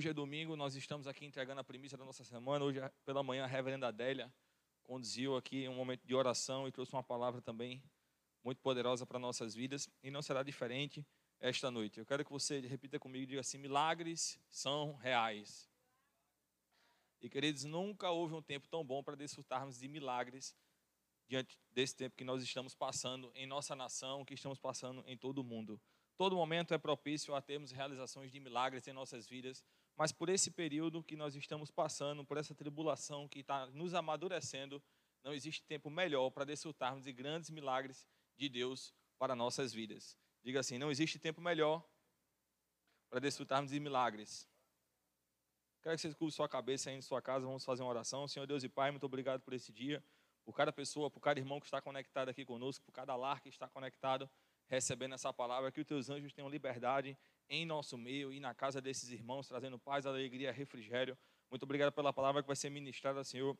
hoje 0.00 0.08
é 0.08 0.14
domingo, 0.14 0.56
nós 0.56 0.74
estamos 0.74 1.06
aqui 1.06 1.26
entregando 1.26 1.60
a 1.60 1.64
primícia 1.64 1.98
da 1.98 2.06
nossa 2.06 2.24
semana. 2.24 2.64
Hoje 2.64 2.80
pela 3.04 3.22
manhã 3.22 3.44
a 3.44 3.46
reverenda 3.46 3.88
Adélia 3.88 4.32
conduziu 4.82 5.36
aqui 5.36 5.68
um 5.68 5.74
momento 5.74 6.06
de 6.06 6.14
oração 6.14 6.66
e 6.66 6.72
trouxe 6.72 6.94
uma 6.94 7.02
palavra 7.02 7.42
também 7.42 7.84
muito 8.42 8.62
poderosa 8.62 9.04
para 9.04 9.18
nossas 9.18 9.54
vidas 9.54 9.90
e 10.02 10.10
não 10.10 10.22
será 10.22 10.42
diferente 10.42 11.06
esta 11.38 11.70
noite. 11.70 12.00
Eu 12.00 12.06
quero 12.06 12.24
que 12.24 12.30
você 12.30 12.60
repita 12.60 12.98
comigo 12.98 13.24
e 13.24 13.26
diga 13.26 13.42
assim: 13.42 13.58
milagres 13.58 14.40
são 14.48 14.94
reais. 14.94 15.70
E 17.20 17.28
queridos, 17.28 17.64
nunca 17.64 18.10
houve 18.10 18.32
um 18.32 18.40
tempo 18.40 18.66
tão 18.68 18.82
bom 18.82 19.02
para 19.02 19.14
desfrutarmos 19.14 19.78
de 19.78 19.86
milagres 19.86 20.56
diante 21.28 21.58
desse 21.72 21.94
tempo 21.94 22.16
que 22.16 22.24
nós 22.24 22.42
estamos 22.42 22.74
passando 22.74 23.30
em 23.34 23.46
nossa 23.46 23.76
nação, 23.76 24.24
que 24.24 24.32
estamos 24.32 24.58
passando 24.58 25.04
em 25.06 25.18
todo 25.18 25.42
o 25.42 25.44
mundo. 25.44 25.78
Todo 26.16 26.36
momento 26.36 26.72
é 26.72 26.78
propício 26.78 27.34
a 27.34 27.42
termos 27.42 27.70
realizações 27.70 28.32
de 28.32 28.40
milagres 28.40 28.88
em 28.88 28.94
nossas 28.94 29.26
vidas, 29.26 29.62
mas 30.00 30.12
por 30.12 30.30
esse 30.30 30.50
período 30.50 31.04
que 31.04 31.14
nós 31.14 31.36
estamos 31.36 31.70
passando, 31.70 32.24
por 32.24 32.38
essa 32.38 32.54
tribulação 32.54 33.28
que 33.28 33.40
está 33.40 33.66
nos 33.66 33.92
amadurecendo, 33.92 34.82
não 35.22 35.34
existe 35.34 35.62
tempo 35.62 35.90
melhor 35.90 36.30
para 36.30 36.46
desfrutarmos 36.46 37.04
de 37.04 37.12
grandes 37.12 37.50
milagres 37.50 38.08
de 38.34 38.48
Deus 38.48 38.94
para 39.18 39.34
nossas 39.34 39.74
vidas. 39.74 40.16
Diga 40.42 40.60
assim: 40.60 40.78
não 40.78 40.90
existe 40.90 41.18
tempo 41.18 41.42
melhor 41.42 41.86
para 43.10 43.20
desfrutarmos 43.20 43.72
de 43.72 43.78
milagres. 43.78 44.48
Quero 45.82 45.96
que 45.96 46.00
você 46.00 46.14
curva 46.14 46.34
sua 46.34 46.48
cabeça 46.48 46.88
aí 46.88 46.96
em 46.96 47.02
sua 47.02 47.20
casa, 47.20 47.44
vamos 47.44 47.62
fazer 47.62 47.82
uma 47.82 47.90
oração. 47.90 48.26
Senhor 48.26 48.46
Deus 48.46 48.64
e 48.64 48.70
Pai, 48.70 48.90
muito 48.90 49.04
obrigado 49.04 49.42
por 49.42 49.52
esse 49.52 49.70
dia, 49.70 50.02
por 50.46 50.54
cada 50.54 50.72
pessoa, 50.72 51.10
por 51.10 51.20
cada 51.20 51.38
irmão 51.38 51.60
que 51.60 51.66
está 51.66 51.78
conectado 51.78 52.30
aqui 52.30 52.42
conosco, 52.42 52.82
por 52.86 52.92
cada 52.92 53.14
lar 53.16 53.42
que 53.42 53.50
está 53.50 53.68
conectado 53.68 54.30
recebendo 54.66 55.14
essa 55.14 55.30
palavra, 55.30 55.70
que 55.70 55.80
os 55.82 55.86
teus 55.86 56.08
anjos 56.08 56.32
tenham 56.32 56.48
liberdade 56.48 57.18
em 57.50 57.66
nosso 57.66 57.98
meio 57.98 58.32
e 58.32 58.38
na 58.38 58.54
casa 58.54 58.80
desses 58.80 59.10
irmãos, 59.10 59.48
trazendo 59.48 59.76
paz, 59.76 60.06
alegria, 60.06 60.52
refrigério. 60.52 61.18
Muito 61.50 61.64
obrigado 61.64 61.92
pela 61.92 62.12
palavra 62.12 62.42
que 62.42 62.46
vai 62.46 62.54
ser 62.54 62.70
ministrada, 62.70 63.24
Senhor, 63.24 63.58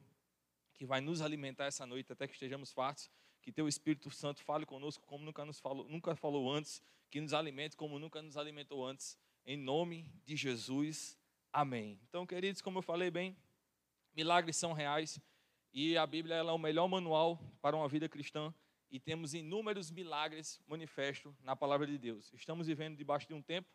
que 0.73 0.87
vai 0.87 1.01
nos 1.01 1.21
alimentar 1.21 1.65
essa 1.65 1.85
noite 1.85 2.13
até 2.13 2.29
que 2.29 2.35
estejamos 2.35 2.71
fartos. 2.71 3.11
Que 3.43 3.51
teu 3.51 3.67
Espírito 3.67 4.09
Santo 4.11 4.43
fale 4.45 4.65
conosco 4.65 5.05
como 5.07 5.25
nunca 5.25 5.45
nos 5.45 5.59
falou, 5.59 5.89
nunca 5.89 6.15
falou 6.15 6.53
antes, 6.53 6.81
que 7.11 7.21
nos 7.21 7.33
alimente 7.33 7.77
como 7.77 7.99
nunca 7.99 8.23
nos 8.23 8.37
alimentou 8.37 8.87
antes. 8.87 9.19
Em 9.45 9.57
nome 9.57 10.09
de 10.25 10.37
Jesus. 10.37 11.19
Amém. 11.53 11.99
Então, 12.09 12.25
queridos, 12.25 12.63
como 12.63 12.79
eu 12.79 12.83
falei 12.83 13.11
bem, 13.11 13.37
milagres 14.15 14.57
são 14.57 14.73
reais 14.73 15.19
e 15.73 15.97
a 15.97 16.07
Bíblia 16.07 16.37
é 16.37 16.43
o 16.43 16.59
melhor 16.59 16.87
manual 16.87 17.41
para 17.61 17.75
uma 17.75 17.89
vida 17.89 18.09
cristã 18.09 18.55
e 18.91 19.01
temos 19.01 19.35
inúmeros 19.35 19.91
milagres 19.91 20.61
manifestos 20.67 21.35
na 21.43 21.57
palavra 21.57 21.87
de 21.87 21.99
Deus. 21.99 22.33
Estamos 22.35 22.69
vivendo 22.69 22.97
debaixo 22.97 23.27
de 23.27 23.35
um 23.35 23.43
tempo 23.43 23.69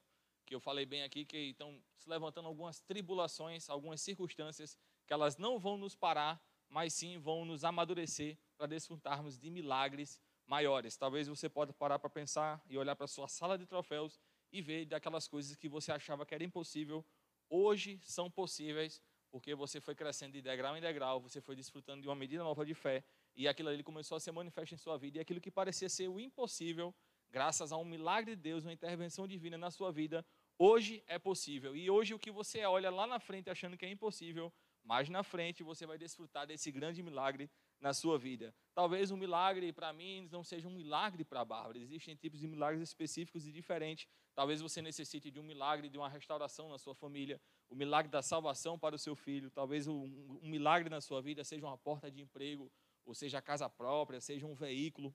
que 0.45 0.53
eu 0.53 0.59
falei 0.59 0.85
bem 0.85 1.03
aqui 1.03 1.25
que 1.25 1.37
estão 1.37 1.81
se 1.97 2.07
levantando 2.09 2.47
algumas 2.47 2.79
tribulações, 2.81 3.69
algumas 3.69 4.01
circunstâncias 4.01 4.77
que 5.05 5.13
elas 5.13 5.37
não 5.37 5.59
vão 5.59 5.77
nos 5.77 5.95
parar, 5.95 6.41
mas 6.69 6.93
sim 6.93 7.17
vão 7.17 7.45
nos 7.45 7.63
amadurecer 7.63 8.37
para 8.57 8.67
desfrutarmos 8.67 9.37
de 9.37 9.49
milagres 9.49 10.21
maiores. 10.45 10.95
Talvez 10.95 11.27
você 11.27 11.49
possa 11.49 11.73
parar 11.73 11.99
para 11.99 12.09
pensar 12.09 12.61
e 12.69 12.77
olhar 12.77 12.95
para 12.95 13.05
a 13.05 13.07
sua 13.07 13.27
sala 13.27 13.57
de 13.57 13.65
troféus 13.65 14.19
e 14.51 14.61
ver 14.61 14.85
daquelas 14.85 15.27
coisas 15.27 15.55
que 15.55 15.67
você 15.67 15.91
achava 15.91 16.25
que 16.25 16.33
era 16.33 16.43
impossível, 16.43 17.05
hoje 17.49 17.99
são 18.03 18.29
possíveis, 18.29 19.01
porque 19.29 19.53
você 19.53 19.81
foi 19.81 19.95
crescendo 19.95 20.33
de 20.33 20.41
degrau 20.41 20.77
em 20.77 20.81
degrau, 20.81 21.19
você 21.19 21.41
foi 21.41 21.55
desfrutando 21.55 22.01
de 22.01 22.07
uma 22.07 22.15
medida 22.15 22.43
nova 22.43 22.65
de 22.65 22.73
fé 22.73 23.03
e 23.35 23.47
aquilo 23.47 23.69
ali 23.69 23.83
começou 23.83 24.15
a 24.15 24.19
ser 24.19 24.31
manifesto 24.31 24.75
em 24.75 24.77
sua 24.77 24.97
vida. 24.97 25.17
E 25.17 25.21
aquilo 25.21 25.41
que 25.41 25.51
parecia 25.51 25.89
ser 25.89 26.07
o 26.07 26.19
impossível, 26.19 26.95
graças 27.35 27.73
a 27.73 27.77
um 27.77 27.83
milagre 27.83 28.33
de 28.33 28.41
Deus, 28.41 28.63
uma 28.63 28.71
intervenção 28.71 29.27
divina 29.27 29.57
na 29.57 29.69
sua 29.69 29.91
vida, 29.91 30.25
hoje 30.57 31.03
é 31.05 31.19
possível. 31.19 31.75
E 31.75 31.89
hoje 31.89 32.13
o 32.13 32.19
que 32.19 32.31
você 32.31 32.63
olha 32.63 32.89
lá 32.89 33.05
na 33.05 33.19
frente 33.19 33.49
achando 33.49 33.75
que 33.75 33.85
é 33.85 33.91
impossível, 33.91 34.53
mais 34.81 35.09
na 35.09 35.21
frente 35.21 35.61
você 35.61 35.85
vai 35.85 35.97
desfrutar 35.97 36.47
desse 36.47 36.71
grande 36.71 37.03
milagre 37.03 37.51
na 37.81 37.93
sua 37.93 38.17
vida. 38.17 38.55
Talvez 38.73 39.11
um 39.11 39.17
milagre 39.17 39.73
para 39.73 39.91
mim 39.91 40.29
não 40.31 40.45
seja 40.45 40.65
um 40.65 40.71
milagre 40.71 41.25
para 41.25 41.41
a 41.41 41.43
Bárbara. 41.43 41.77
Existem 41.77 42.15
tipos 42.15 42.39
de 42.39 42.47
milagres 42.47 42.81
específicos 42.81 43.45
e 43.45 43.51
diferentes. 43.51 44.07
Talvez 44.33 44.61
você 44.61 44.81
necessite 44.81 45.29
de 45.29 45.37
um 45.37 45.43
milagre 45.43 45.89
de 45.89 45.97
uma 45.97 46.07
restauração 46.07 46.69
na 46.69 46.77
sua 46.77 46.95
família, 46.95 47.41
o 47.69 47.75
milagre 47.75 48.09
da 48.09 48.21
salvação 48.21 48.79
para 48.79 48.95
o 48.95 48.97
seu 48.97 49.13
filho. 49.13 49.51
Talvez 49.51 49.87
um, 49.87 50.39
um 50.41 50.49
milagre 50.49 50.89
na 50.89 51.01
sua 51.01 51.21
vida 51.21 51.43
seja 51.43 51.65
uma 51.65 51.77
porta 51.77 52.09
de 52.09 52.21
emprego, 52.21 52.71
ou 53.03 53.13
seja 53.13 53.39
a 53.39 53.41
casa 53.41 53.69
própria, 53.69 54.21
seja 54.21 54.45
um 54.45 54.53
veículo, 54.53 55.13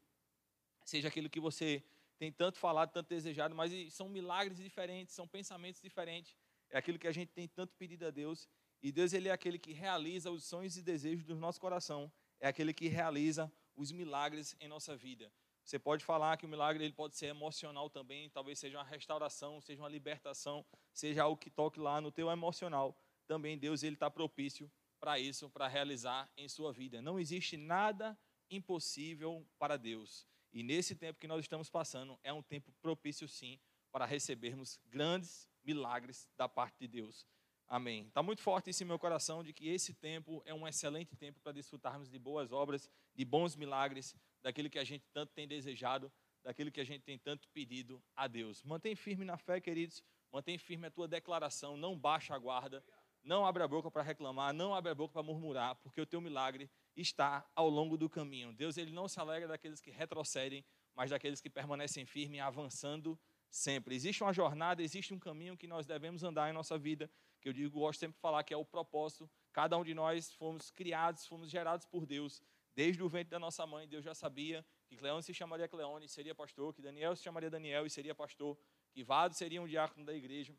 seja 0.84 1.08
aquilo 1.08 1.30
que 1.30 1.40
você 1.40 1.82
tem 2.20 2.30
tanto 2.30 2.58
falado, 2.58 2.92
tanto 2.92 3.08
desejado, 3.08 3.54
mas 3.54 3.72
são 3.94 4.06
milagres 4.06 4.58
diferentes, 4.58 5.14
são 5.14 5.26
pensamentos 5.26 5.80
diferentes. 5.80 6.36
É 6.68 6.76
aquilo 6.76 6.98
que 6.98 7.08
a 7.08 7.12
gente 7.12 7.32
tem 7.32 7.48
tanto 7.48 7.74
pedido 7.78 8.06
a 8.06 8.10
Deus. 8.10 8.46
E 8.82 8.92
Deus 8.92 9.14
ele 9.14 9.30
é 9.30 9.32
aquele 9.32 9.58
que 9.58 9.72
realiza 9.72 10.30
os 10.30 10.44
sonhos 10.44 10.76
e 10.76 10.82
desejos 10.82 11.24
do 11.24 11.34
nosso 11.34 11.58
coração. 11.58 12.12
É 12.38 12.46
aquele 12.46 12.74
que 12.74 12.88
realiza 12.88 13.50
os 13.74 13.90
milagres 13.90 14.54
em 14.60 14.68
nossa 14.68 14.94
vida. 14.94 15.32
Você 15.64 15.78
pode 15.78 16.04
falar 16.04 16.36
que 16.36 16.44
o 16.44 16.48
milagre 16.48 16.84
ele 16.84 16.92
pode 16.92 17.16
ser 17.16 17.28
emocional 17.28 17.88
também, 17.88 18.28
talvez 18.28 18.58
seja 18.58 18.76
uma 18.76 18.84
restauração, 18.84 19.58
seja 19.62 19.80
uma 19.80 19.88
libertação, 19.88 20.62
seja 20.92 21.22
algo 21.22 21.40
que 21.40 21.48
toque 21.48 21.80
lá 21.80 22.02
no 22.02 22.12
teu 22.12 22.30
emocional. 22.30 22.94
Também 23.26 23.58
Deus 23.58 23.82
ele 23.82 23.96
está 23.96 24.10
propício 24.10 24.70
para 24.98 25.18
isso, 25.18 25.48
para 25.48 25.66
realizar 25.68 26.30
em 26.36 26.50
sua 26.50 26.70
vida. 26.70 27.00
Não 27.00 27.18
existe 27.18 27.56
nada 27.56 28.18
impossível 28.50 29.48
para 29.58 29.78
Deus. 29.78 30.28
E 30.52 30.62
nesse 30.62 30.94
tempo 30.94 31.18
que 31.18 31.28
nós 31.28 31.40
estamos 31.40 31.70
passando, 31.70 32.18
é 32.22 32.32
um 32.32 32.42
tempo 32.42 32.72
propício, 32.82 33.28
sim, 33.28 33.58
para 33.92 34.04
recebermos 34.04 34.80
grandes 34.86 35.48
milagres 35.62 36.28
da 36.36 36.48
parte 36.48 36.78
de 36.80 36.88
Deus. 36.88 37.26
Amém. 37.68 38.08
Está 38.08 38.20
muito 38.22 38.42
forte 38.42 38.70
isso 38.70 38.82
em 38.82 38.86
meu 38.86 38.98
coração 38.98 39.44
de 39.44 39.52
que 39.52 39.68
esse 39.68 39.94
tempo 39.94 40.42
é 40.44 40.52
um 40.52 40.66
excelente 40.66 41.14
tempo 41.14 41.38
para 41.40 41.52
desfrutarmos 41.52 42.10
de 42.10 42.18
boas 42.18 42.50
obras, 42.50 42.90
de 43.14 43.24
bons 43.24 43.54
milagres, 43.54 44.16
daquilo 44.42 44.68
que 44.68 44.78
a 44.78 44.84
gente 44.84 45.06
tanto 45.12 45.32
tem 45.32 45.46
desejado, 45.46 46.10
daquilo 46.42 46.72
que 46.72 46.80
a 46.80 46.84
gente 46.84 47.02
tem 47.02 47.16
tanto 47.16 47.48
pedido 47.50 48.02
a 48.16 48.26
Deus. 48.26 48.62
Mantém 48.64 48.96
firme 48.96 49.24
na 49.24 49.36
fé, 49.36 49.60
queridos. 49.60 50.02
Mantém 50.32 50.58
firme 50.58 50.88
a 50.88 50.90
tua 50.90 51.06
declaração, 51.06 51.76
não 51.76 51.96
baixa 51.96 52.34
a 52.34 52.38
guarda. 52.38 52.84
Não 53.22 53.44
abre 53.44 53.62
a 53.62 53.68
boca 53.68 53.90
para 53.90 54.02
reclamar, 54.02 54.52
não 54.52 54.74
abre 54.74 54.90
a 54.90 54.94
boca 54.94 55.12
para 55.12 55.22
murmurar, 55.22 55.76
porque 55.76 56.00
o 56.00 56.06
teu 56.06 56.20
milagre 56.20 56.70
está 57.00 57.48
ao 57.54 57.68
longo 57.68 57.96
do 57.96 58.08
caminho. 58.08 58.52
Deus 58.52 58.76
ele 58.76 58.92
não 58.92 59.08
se 59.08 59.18
alegra 59.18 59.48
daqueles 59.48 59.80
que 59.80 59.90
retrocedem, 59.90 60.64
mas 60.94 61.10
daqueles 61.10 61.40
que 61.40 61.48
permanecem 61.48 62.04
firmes, 62.04 62.40
avançando 62.40 63.18
sempre. 63.48 63.94
Existe 63.94 64.22
uma 64.22 64.32
jornada, 64.32 64.82
existe 64.82 65.12
um 65.12 65.18
caminho 65.18 65.56
que 65.56 65.66
nós 65.66 65.86
devemos 65.86 66.22
andar 66.22 66.50
em 66.50 66.52
nossa 66.52 66.78
vida, 66.78 67.10
que 67.40 67.48
eu 67.48 67.52
digo, 67.52 67.78
gosto 67.78 68.00
sempre 68.00 68.16
de 68.16 68.20
falar 68.20 68.44
que 68.44 68.54
é 68.54 68.56
o 68.56 68.64
propósito. 68.64 69.28
Cada 69.52 69.76
um 69.76 69.84
de 69.84 69.94
nós 69.94 70.32
fomos 70.32 70.70
criados, 70.70 71.26
fomos 71.26 71.50
gerados 71.50 71.86
por 71.86 72.06
Deus. 72.06 72.42
Desde 72.74 73.02
o 73.02 73.08
ventre 73.08 73.30
da 73.30 73.38
nossa 73.38 73.66
mãe, 73.66 73.88
Deus 73.88 74.04
já 74.04 74.14
sabia 74.14 74.64
que 74.86 74.96
Cleone 74.96 75.22
se 75.22 75.34
chamaria 75.34 75.66
Cleone 75.68 76.08
seria 76.08 76.34
pastor, 76.34 76.72
que 76.72 76.80
Daniel 76.80 77.16
se 77.16 77.22
chamaria 77.22 77.50
Daniel 77.50 77.84
e 77.84 77.90
seria 77.90 78.14
pastor, 78.14 78.56
que 78.92 79.02
Vado 79.02 79.34
seria 79.34 79.60
um 79.60 79.66
diácono 79.66 80.04
da 80.04 80.14
igreja 80.14 80.54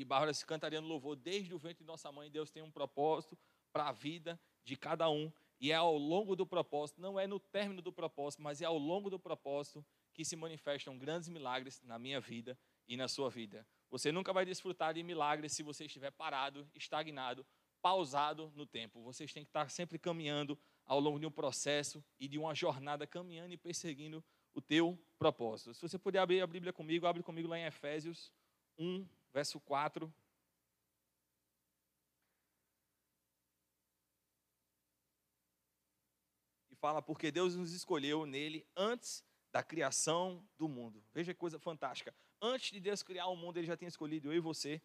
que 0.00 0.04
Bárbara 0.04 0.32
se 0.32 0.46
cantaria 0.46 0.80
no 0.80 0.86
louvor 0.88 1.14
desde 1.14 1.54
o 1.54 1.58
ventre 1.58 1.84
de 1.84 1.86
nossa 1.86 2.10
mãe. 2.10 2.30
Deus 2.30 2.50
tem 2.50 2.62
um 2.62 2.70
propósito 2.70 3.36
para 3.70 3.88
a 3.88 3.92
vida 3.92 4.40
de 4.64 4.76
cada 4.76 5.08
um. 5.10 5.32
E 5.60 5.70
é 5.70 5.74
ao 5.74 5.96
longo 5.96 6.34
do 6.34 6.46
propósito, 6.46 7.00
não 7.00 7.20
é 7.20 7.26
no 7.26 7.38
término 7.38 7.82
do 7.82 7.92
propósito, 7.92 8.42
mas 8.42 8.62
é 8.62 8.64
ao 8.64 8.78
longo 8.78 9.10
do 9.10 9.18
propósito 9.18 9.84
que 10.14 10.24
se 10.24 10.34
manifestam 10.34 10.98
grandes 10.98 11.28
milagres 11.28 11.82
na 11.82 11.98
minha 11.98 12.18
vida 12.18 12.58
e 12.88 12.96
na 12.96 13.08
sua 13.08 13.28
vida. 13.28 13.66
Você 13.90 14.10
nunca 14.10 14.32
vai 14.32 14.46
desfrutar 14.46 14.94
de 14.94 15.02
milagres 15.02 15.52
se 15.52 15.62
você 15.62 15.84
estiver 15.84 16.10
parado, 16.12 16.66
estagnado, 16.74 17.44
pausado 17.82 18.52
no 18.54 18.64
tempo. 18.64 19.02
Vocês 19.02 19.32
têm 19.32 19.44
que 19.44 19.50
estar 19.50 19.68
sempre 19.70 19.98
caminhando 19.98 20.58
ao 20.86 20.98
longo 20.98 21.18
de 21.18 21.26
um 21.26 21.30
processo 21.30 22.02
e 22.18 22.26
de 22.26 22.38
uma 22.38 22.54
jornada, 22.54 23.06
caminhando 23.06 23.52
e 23.52 23.56
perseguindo 23.56 24.24
o 24.54 24.60
teu 24.60 24.98
propósito. 25.18 25.74
Se 25.74 25.82
você 25.82 25.98
puder 25.98 26.20
abrir 26.20 26.40
a 26.40 26.46
Bíblia 26.46 26.72
comigo, 26.72 27.06
abre 27.06 27.22
comigo 27.22 27.48
lá 27.48 27.58
em 27.58 27.64
Efésios 27.64 28.32
1, 28.78 29.06
verso 29.32 29.60
4. 29.60 30.12
Fala, 36.80 37.02
porque 37.02 37.30
Deus 37.30 37.54
nos 37.54 37.72
escolheu 37.72 38.24
nele 38.26 38.66
antes 38.76 39.24
da 39.52 39.62
criação 39.62 40.42
do 40.56 40.68
mundo. 40.68 41.02
Veja 41.12 41.34
que 41.34 41.38
coisa 41.38 41.58
fantástica. 41.58 42.14
Antes 42.40 42.70
de 42.70 42.80
Deus 42.80 43.02
criar 43.02 43.26
o 43.26 43.36
mundo, 43.36 43.58
ele 43.58 43.66
já 43.66 43.76
tinha 43.76 43.88
escolhido 43.88 44.28
eu 44.28 44.36
e 44.36 44.40
você. 44.40 44.80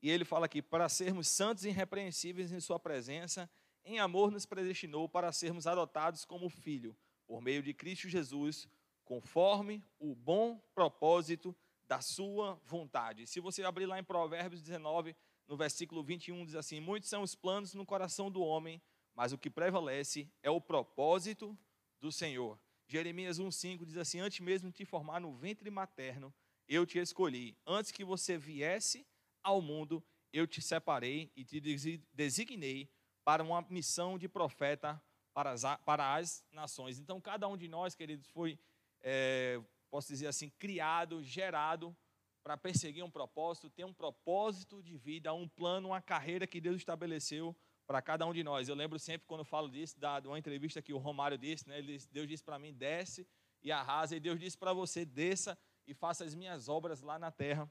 E 0.00 0.10
ele 0.10 0.24
fala 0.24 0.46
aqui, 0.46 0.62
para 0.62 0.88
sermos 0.88 1.28
santos 1.28 1.64
e 1.64 1.68
irrepreensíveis 1.68 2.52
em 2.52 2.60
sua 2.60 2.78
presença, 2.78 3.48
em 3.84 3.98
amor 3.98 4.30
nos 4.30 4.46
predestinou 4.46 5.08
para 5.08 5.32
sermos 5.32 5.66
adotados 5.66 6.24
como 6.24 6.48
filho, 6.48 6.96
por 7.26 7.40
meio 7.40 7.62
de 7.62 7.74
Cristo 7.74 8.08
Jesus, 8.08 8.68
conforme 9.04 9.84
o 9.98 10.14
bom 10.14 10.58
propósito 10.74 11.54
da 11.86 12.00
sua 12.00 12.58
vontade. 12.64 13.26
Se 13.26 13.40
você 13.40 13.62
abrir 13.62 13.86
lá 13.86 13.98
em 13.98 14.04
Provérbios 14.04 14.62
19, 14.62 15.14
no 15.46 15.56
versículo 15.56 16.02
21, 16.02 16.46
diz 16.46 16.54
assim: 16.54 16.80
Muitos 16.80 17.10
são 17.10 17.22
os 17.22 17.34
planos 17.34 17.74
no 17.74 17.84
coração 17.84 18.30
do 18.30 18.42
homem, 18.42 18.80
mas 19.14 19.32
o 19.32 19.38
que 19.38 19.50
prevalece 19.50 20.30
é 20.42 20.50
o 20.50 20.60
propósito 20.60 21.56
do 22.00 22.10
Senhor. 22.10 22.58
Jeremias 22.86 23.38
1,5 23.38 23.84
diz 23.84 23.96
assim: 23.96 24.20
Antes 24.20 24.40
mesmo 24.40 24.68
de 24.70 24.76
te 24.76 24.84
formar 24.84 25.20
no 25.20 25.32
ventre 25.34 25.70
materno, 25.70 26.34
eu 26.68 26.84
te 26.84 26.98
escolhi. 26.98 27.56
Antes 27.66 27.90
que 27.90 28.04
você 28.04 28.36
viesse 28.36 29.06
ao 29.42 29.60
mundo, 29.62 30.04
eu 30.32 30.46
te 30.46 30.60
separei 30.60 31.30
e 31.36 31.44
te 31.44 31.60
designei 32.12 32.90
para 33.24 33.42
uma 33.42 33.62
missão 33.62 34.18
de 34.18 34.28
profeta 34.28 35.00
para 35.32 35.52
as, 35.52 35.62
para 35.84 36.14
as 36.14 36.44
nações. 36.50 36.98
Então, 36.98 37.20
cada 37.20 37.48
um 37.48 37.56
de 37.56 37.68
nós, 37.68 37.94
queridos, 37.94 38.28
foi, 38.28 38.58
é, 39.00 39.60
posso 39.90 40.08
dizer 40.08 40.26
assim, 40.26 40.50
criado, 40.50 41.22
gerado 41.22 41.96
para 42.42 42.56
perseguir 42.56 43.02
um 43.02 43.10
propósito, 43.10 43.70
ter 43.70 43.84
um 43.84 43.92
propósito 43.92 44.82
de 44.82 44.96
vida, 44.96 45.32
um 45.32 45.48
plano, 45.48 45.88
uma 45.88 46.02
carreira 46.02 46.46
que 46.46 46.60
Deus 46.60 46.76
estabeleceu 46.76 47.56
para 47.86 48.00
cada 48.00 48.26
um 48.26 48.32
de 48.32 48.42
nós. 48.42 48.68
Eu 48.68 48.74
lembro 48.74 48.98
sempre 48.98 49.26
quando 49.26 49.44
falo 49.44 49.68
disso, 49.68 49.98
da, 49.98 50.20
de 50.20 50.28
uma 50.28 50.38
entrevista 50.38 50.80
que 50.80 50.92
o 50.92 50.98
Romário 50.98 51.38
disse, 51.38 51.68
né? 51.68 51.80
Deus 52.10 52.28
disse 52.28 52.42
para 52.42 52.58
mim, 52.58 52.72
desce 52.72 53.26
e 53.62 53.70
arrasa, 53.70 54.16
e 54.16 54.20
Deus 54.20 54.38
disse 54.38 54.56
para 54.56 54.72
você, 54.72 55.04
desça 55.04 55.58
e 55.86 55.94
faça 55.94 56.24
as 56.24 56.34
minhas 56.34 56.68
obras 56.68 57.00
lá 57.00 57.18
na 57.18 57.30
terra. 57.30 57.70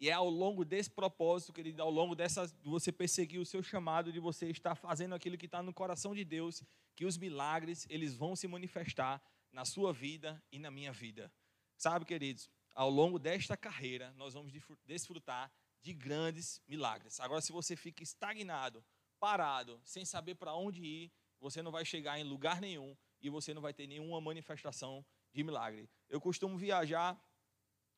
E 0.00 0.08
é 0.08 0.12
ao 0.12 0.30
longo 0.30 0.64
desse 0.64 0.90
propósito, 0.90 1.52
querido, 1.52 1.82
ao 1.82 1.90
longo 1.90 2.14
dessa, 2.14 2.46
de 2.46 2.68
você 2.68 2.92
perseguir 2.92 3.40
o 3.40 3.46
seu 3.46 3.62
chamado, 3.62 4.12
de 4.12 4.20
você 4.20 4.48
estar 4.48 4.76
fazendo 4.76 5.14
aquilo 5.14 5.36
que 5.36 5.46
está 5.46 5.60
no 5.60 5.74
coração 5.74 6.14
de 6.14 6.24
Deus, 6.24 6.62
que 6.94 7.04
os 7.04 7.16
milagres, 7.16 7.86
eles 7.90 8.14
vão 8.14 8.36
se 8.36 8.46
manifestar 8.46 9.20
na 9.52 9.64
sua 9.64 9.92
vida 9.92 10.40
e 10.52 10.58
na 10.58 10.70
minha 10.70 10.92
vida. 10.92 11.32
Sabe, 11.76 12.04
queridos, 12.04 12.48
ao 12.74 12.88
longo 12.88 13.18
desta 13.18 13.56
carreira, 13.56 14.12
nós 14.16 14.34
vamos 14.34 14.52
desfrutar 14.86 15.50
de 15.82 15.92
grandes 15.92 16.60
milagres. 16.66 17.20
Agora, 17.20 17.40
se 17.40 17.52
você 17.52 17.76
fica 17.76 18.02
estagnado, 18.02 18.84
parado, 19.18 19.80
sem 19.84 20.04
saber 20.04 20.34
para 20.34 20.54
onde 20.54 20.82
ir, 20.82 21.12
você 21.40 21.62
não 21.62 21.70
vai 21.70 21.84
chegar 21.84 22.18
em 22.18 22.24
lugar 22.24 22.60
nenhum 22.60 22.96
e 23.20 23.30
você 23.30 23.54
não 23.54 23.62
vai 23.62 23.72
ter 23.72 23.86
nenhuma 23.86 24.20
manifestação 24.20 25.04
de 25.32 25.42
milagre. 25.42 25.88
Eu 26.08 26.20
costumo 26.20 26.56
viajar, 26.56 27.18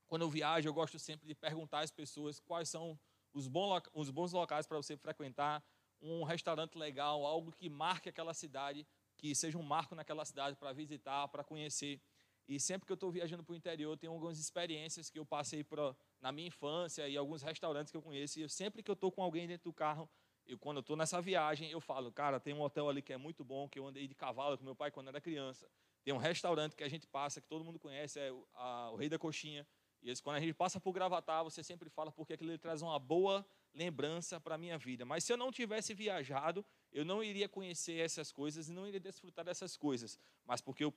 quando 0.07 0.23
eu 0.23 0.31
viajo, 0.31 0.69
eu 0.69 0.75
gosto 0.75 0.99
sempre 0.99 1.27
de 1.27 1.35
perguntar 1.35 1.81
às 1.81 1.91
pessoas 1.91 2.39
quais 2.41 2.69
são 2.69 2.99
os 3.33 3.47
bons, 3.47 4.33
locais 4.33 4.67
para 4.67 4.77
você 4.77 4.97
frequentar, 4.97 5.63
um 6.01 6.25
restaurante 6.25 6.77
legal, 6.77 7.25
algo 7.25 7.53
que 7.53 7.69
marque 7.69 8.09
aquela 8.09 8.35
cidade, 8.35 8.87
que 9.17 9.35
seja 9.35 9.59
um 9.59 9.63
marco 9.63 9.95
naquela 9.95 10.25
cidade 10.25 10.57
para 10.57 10.73
visitar, 10.73 11.29
para 11.29 11.45
conhecer. 11.45 12.01
E 12.49 12.59
sempre 12.59 12.87
que 12.87 12.93
eu 12.93 12.95
estou 12.95 13.11
viajando 13.13 13.45
para 13.45 13.53
o 13.53 13.57
interior, 13.57 13.97
tem 13.97 14.09
algumas 14.09 14.39
experiências 14.39 15.09
que 15.11 15.19
eu 15.19 15.25
passei 15.25 15.63
pra, 15.63 15.95
na 16.21 16.31
minha 16.31 16.49
infância 16.49 17.09
e 17.09 17.17
alguns 17.17 17.43
restaurantes 17.43 17.91
que 17.91 17.97
eu 17.97 18.03
conheço. 18.03 18.41
E 18.41 18.49
sempre 18.49 18.83
que 18.83 18.91
eu 18.91 18.95
estou 18.95 19.11
com 19.11 19.23
alguém 19.23 19.47
dentro 19.47 19.65
do 19.65 19.73
carro, 19.73 20.09
eu, 20.47 20.59
quando 20.59 20.79
eu 20.79 20.81
estou 20.81 20.97
nessa 20.97 21.21
viagem, 21.21 21.71
eu 21.71 21.81
falo, 21.81 22.13
cara, 22.13 22.39
tem 22.41 22.53
um 22.53 22.61
hotel 22.61 22.89
ali 22.89 23.03
que 23.03 23.13
é 23.13 23.17
muito 23.17 23.45
bom, 23.45 23.69
que 23.69 23.79
eu 23.79 23.87
andei 23.87 24.07
de 24.07 24.15
cavalo 24.15 24.59
com 24.59 24.65
meu 24.65 24.75
pai 24.75 24.91
quando 24.91 25.09
era 25.09 25.21
criança. 25.21 25.71
Tem 26.03 26.13
um 26.13 26.19
restaurante 26.19 26.75
que 26.75 26.83
a 26.83 26.89
gente 26.89 27.07
passa, 27.07 27.41
que 27.41 27.47
todo 27.47 27.65
mundo 27.65 27.79
conhece, 27.79 28.19
é 28.19 28.33
o, 28.33 28.47
a, 28.55 28.91
o 28.91 28.97
Rei 28.97 29.09
da 29.09 29.19
Coxinha. 29.19 29.67
E 30.03 30.11
esse, 30.11 30.23
quando 30.23 30.37
a 30.37 30.41
gente 30.41 30.55
passa 30.55 30.81
por 30.81 30.93
Gravatar, 30.93 31.45
você 31.45 31.63
sempre 31.63 31.91
fala 31.91 32.11
porque 32.11 32.33
aquilo 32.33 32.57
traz 32.59 32.81
uma 32.81 32.99
boa 32.99 33.47
lembrança 33.75 34.41
para 34.41 34.55
a 34.55 34.59
minha 34.59 34.79
vida. 34.79 35.05
Mas 35.05 35.25
se 35.25 35.33
eu 35.33 35.37
não 35.37 35.53
tivesse 35.53 35.93
viajado, 35.93 36.65
eu 36.91 37.05
não 37.05 37.23
iria 37.23 37.49
conhecer 37.49 37.99
essas 37.99 38.33
coisas 38.33 38.69
e 38.69 38.73
não 38.73 38.87
iria 38.87 38.99
desfrutar 38.99 39.45
dessas 39.45 39.77
coisas. 39.77 40.19
Mas 40.45 40.61
porque 40.61 40.85
eu 40.85 40.95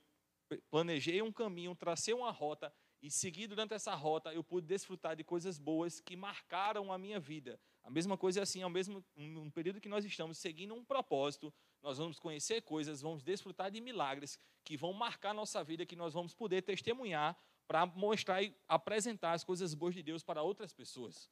planejei 0.69 1.21
um 1.21 1.31
caminho, 1.31 1.75
tracei 1.75 2.13
uma 2.13 2.31
rota 2.31 2.73
e 3.03 3.11
segui 3.11 3.47
durante 3.47 3.73
essa 3.73 3.93
rota, 3.93 4.33
eu 4.33 4.41
pude 4.41 4.65
desfrutar 4.65 5.13
de 5.13 5.25
coisas 5.25 5.59
boas 5.59 5.99
que 5.99 6.15
marcaram 6.15 6.89
a 6.89 6.97
minha 6.97 7.19
vida. 7.19 7.59
A 7.83 7.89
mesma 7.89 8.17
coisa 8.17 8.39
é 8.39 8.43
assim, 8.43 8.63
ao 8.63 8.69
mesmo 8.69 9.03
um 9.17 9.51
período 9.51 9.81
que 9.81 9.89
nós 9.89 10.05
estamos 10.05 10.37
seguindo 10.37 10.73
um 10.73 10.85
propósito, 10.85 11.53
nós 11.81 11.97
vamos 11.97 12.17
conhecer 12.17 12.61
coisas, 12.61 13.01
vamos 13.01 13.21
desfrutar 13.21 13.69
de 13.69 13.81
milagres 13.81 14.39
que 14.63 14.77
vão 14.77 14.93
marcar 14.93 15.31
a 15.31 15.33
nossa 15.33 15.61
vida, 15.61 15.85
que 15.85 15.97
nós 15.97 16.13
vamos 16.13 16.33
poder 16.33 16.61
testemunhar 16.61 17.37
para 17.67 17.85
mostrar 17.85 18.41
e 18.41 18.55
apresentar 18.69 19.33
as 19.33 19.43
coisas 19.43 19.73
boas 19.73 19.93
de 19.93 20.01
Deus 20.01 20.23
para 20.23 20.41
outras 20.41 20.71
pessoas. 20.71 21.29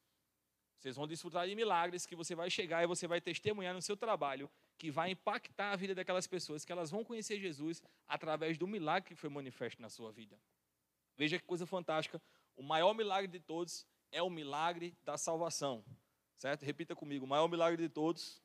Vocês 0.77 0.97
vão 0.97 1.07
desfrutar 1.07 1.47
de 1.47 1.56
milagres 1.56 2.06
que 2.06 2.17
você 2.17 2.35
vai 2.35 2.50
chegar 2.50 2.83
e 2.83 2.88
você 2.88 3.07
vai 3.07 3.21
testemunhar 3.21 3.74
no 3.74 3.81
seu 3.81 3.95
trabalho, 3.95 4.51
que 4.77 4.91
vai 4.91 5.12
impactar 5.12 5.71
a 5.71 5.75
vida 5.77 5.95
daquelas 5.95 6.27
pessoas, 6.27 6.65
que 6.65 6.71
elas 6.71 6.91
vão 6.91 7.06
conhecer 7.06 7.39
Jesus 7.39 7.81
através 8.09 8.57
do 8.57 8.67
milagre 8.67 9.07
que 9.07 9.15
foi 9.15 9.29
manifesto 9.29 9.81
na 9.81 9.88
sua 9.88 10.12
vida. 10.12 10.38
Veja 11.21 11.38
que 11.38 11.45
coisa 11.45 11.68
fantástica. 11.68 12.19
O 12.56 12.63
maior 12.63 12.95
milagre 12.95 13.27
de 13.27 13.39
todos 13.39 13.85
é 14.12 14.23
o 14.23 14.29
milagre 14.31 14.97
da 15.03 15.19
salvação. 15.19 15.85
Certo? 16.35 16.65
Repita 16.65 16.95
comigo. 16.95 17.25
O 17.25 17.27
maior 17.27 17.47
milagre 17.47 17.79
de 17.79 17.89
todos 17.94 18.41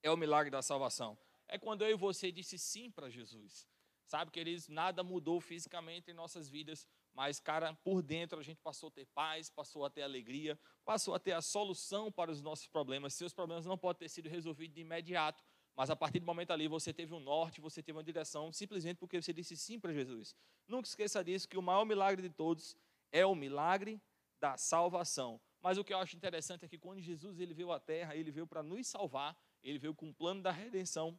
é 0.00 0.08
o 0.08 0.16
milagre 0.16 0.52
da 0.52 0.62
salvação. 0.62 1.18
É 1.48 1.58
quando 1.58 1.82
eu 1.82 1.90
e 1.90 1.96
você 1.96 2.30
disse 2.30 2.56
sim 2.56 2.92
para 2.92 3.10
Jesus. 3.10 3.66
Sabe, 4.06 4.30
queridos, 4.30 4.68
nada 4.68 5.02
mudou 5.02 5.40
fisicamente 5.40 6.12
em 6.12 6.14
nossas 6.14 6.48
vidas, 6.48 6.86
mas, 7.12 7.40
cara, 7.40 7.74
por 7.82 8.02
dentro 8.02 8.38
a 8.38 8.42
gente 8.44 8.60
passou 8.60 8.88
a 8.88 8.92
ter 8.92 9.06
paz, 9.06 9.50
passou 9.50 9.84
a 9.84 9.90
ter 9.90 10.02
alegria, 10.02 10.56
passou 10.84 11.12
a 11.12 11.18
ter 11.18 11.32
a 11.32 11.42
solução 11.42 12.12
para 12.12 12.30
os 12.30 12.40
nossos 12.40 12.68
problemas. 12.68 13.14
Seus 13.14 13.34
problemas 13.34 13.66
não 13.66 13.76
podem 13.76 13.98
ter 13.98 14.08
sido 14.08 14.28
resolvidos 14.28 14.76
de 14.76 14.82
imediato, 14.82 15.42
mas 15.78 15.90
a 15.90 15.94
partir 15.94 16.18
do 16.18 16.26
momento 16.26 16.50
ali 16.50 16.66
você 16.66 16.92
teve 16.92 17.14
um 17.14 17.20
norte, 17.20 17.60
você 17.60 17.80
teve 17.80 17.96
uma 17.96 18.02
direção, 18.02 18.52
simplesmente 18.52 18.96
porque 18.96 19.22
você 19.22 19.32
disse 19.32 19.56
sim 19.56 19.78
para 19.78 19.92
Jesus. 19.92 20.34
Nunca 20.66 20.88
esqueça 20.88 21.22
disso, 21.22 21.48
que 21.48 21.56
o 21.56 21.62
maior 21.62 21.84
milagre 21.84 22.20
de 22.20 22.34
todos 22.34 22.76
é 23.12 23.24
o 23.24 23.32
milagre 23.32 24.02
da 24.40 24.56
salvação. 24.56 25.40
Mas 25.60 25.78
o 25.78 25.84
que 25.84 25.94
eu 25.94 25.98
acho 25.98 26.16
interessante 26.16 26.64
é 26.64 26.68
que 26.68 26.76
quando 26.76 27.00
Jesus 27.00 27.38
ele 27.38 27.54
veio 27.54 27.70
à 27.70 27.78
terra, 27.78 28.16
ele 28.16 28.32
veio 28.32 28.44
para 28.44 28.60
nos 28.60 28.88
salvar, 28.88 29.40
ele 29.62 29.78
veio 29.78 29.94
com 29.94 30.10
o 30.10 30.12
plano 30.12 30.42
da 30.42 30.50
redenção. 30.50 31.16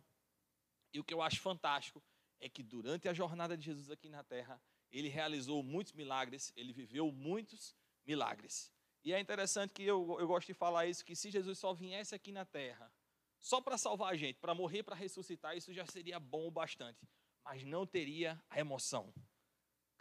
E 0.92 1.00
o 1.00 1.06
que 1.06 1.14
eu 1.14 1.22
acho 1.22 1.40
fantástico 1.40 2.04
é 2.38 2.50
que 2.50 2.62
durante 2.62 3.08
a 3.08 3.14
jornada 3.14 3.56
de 3.56 3.64
Jesus 3.64 3.90
aqui 3.90 4.10
na 4.10 4.26
terra, 4.26 4.62
ele 4.92 5.08
realizou 5.08 5.64
muitos 5.64 5.94
milagres, 5.94 6.52
ele 6.58 6.74
viveu 6.74 7.10
muitos 7.14 7.74
milagres. 8.06 8.70
E 9.06 9.14
é 9.14 9.22
interessante 9.22 9.74
que 9.74 9.84
eu, 9.84 10.18
eu 10.20 10.28
gosto 10.28 10.48
de 10.48 10.54
falar 10.54 10.86
isso, 10.86 11.06
que 11.06 11.16
se 11.16 11.32
Jesus 11.32 11.58
só 11.58 11.74
viesse 11.74 12.14
aqui 12.14 12.34
na 12.34 12.44
terra, 12.44 12.92
só 13.40 13.62
para 13.62 13.78
salvar 13.78 14.14
a 14.14 14.16
gente, 14.16 14.38
para 14.40 14.54
morrer, 14.54 14.84
para 14.84 14.96
ressuscitar, 14.96 15.56
isso 15.56 15.74
já 15.74 15.86
seria 15.86 16.20
bom 16.20 16.48
o 16.48 16.52
bastante. 16.52 17.08
Mas 17.44 17.64
não 17.64 17.86
teria 17.86 18.42
a 18.50 18.60
emoção. 18.60 19.14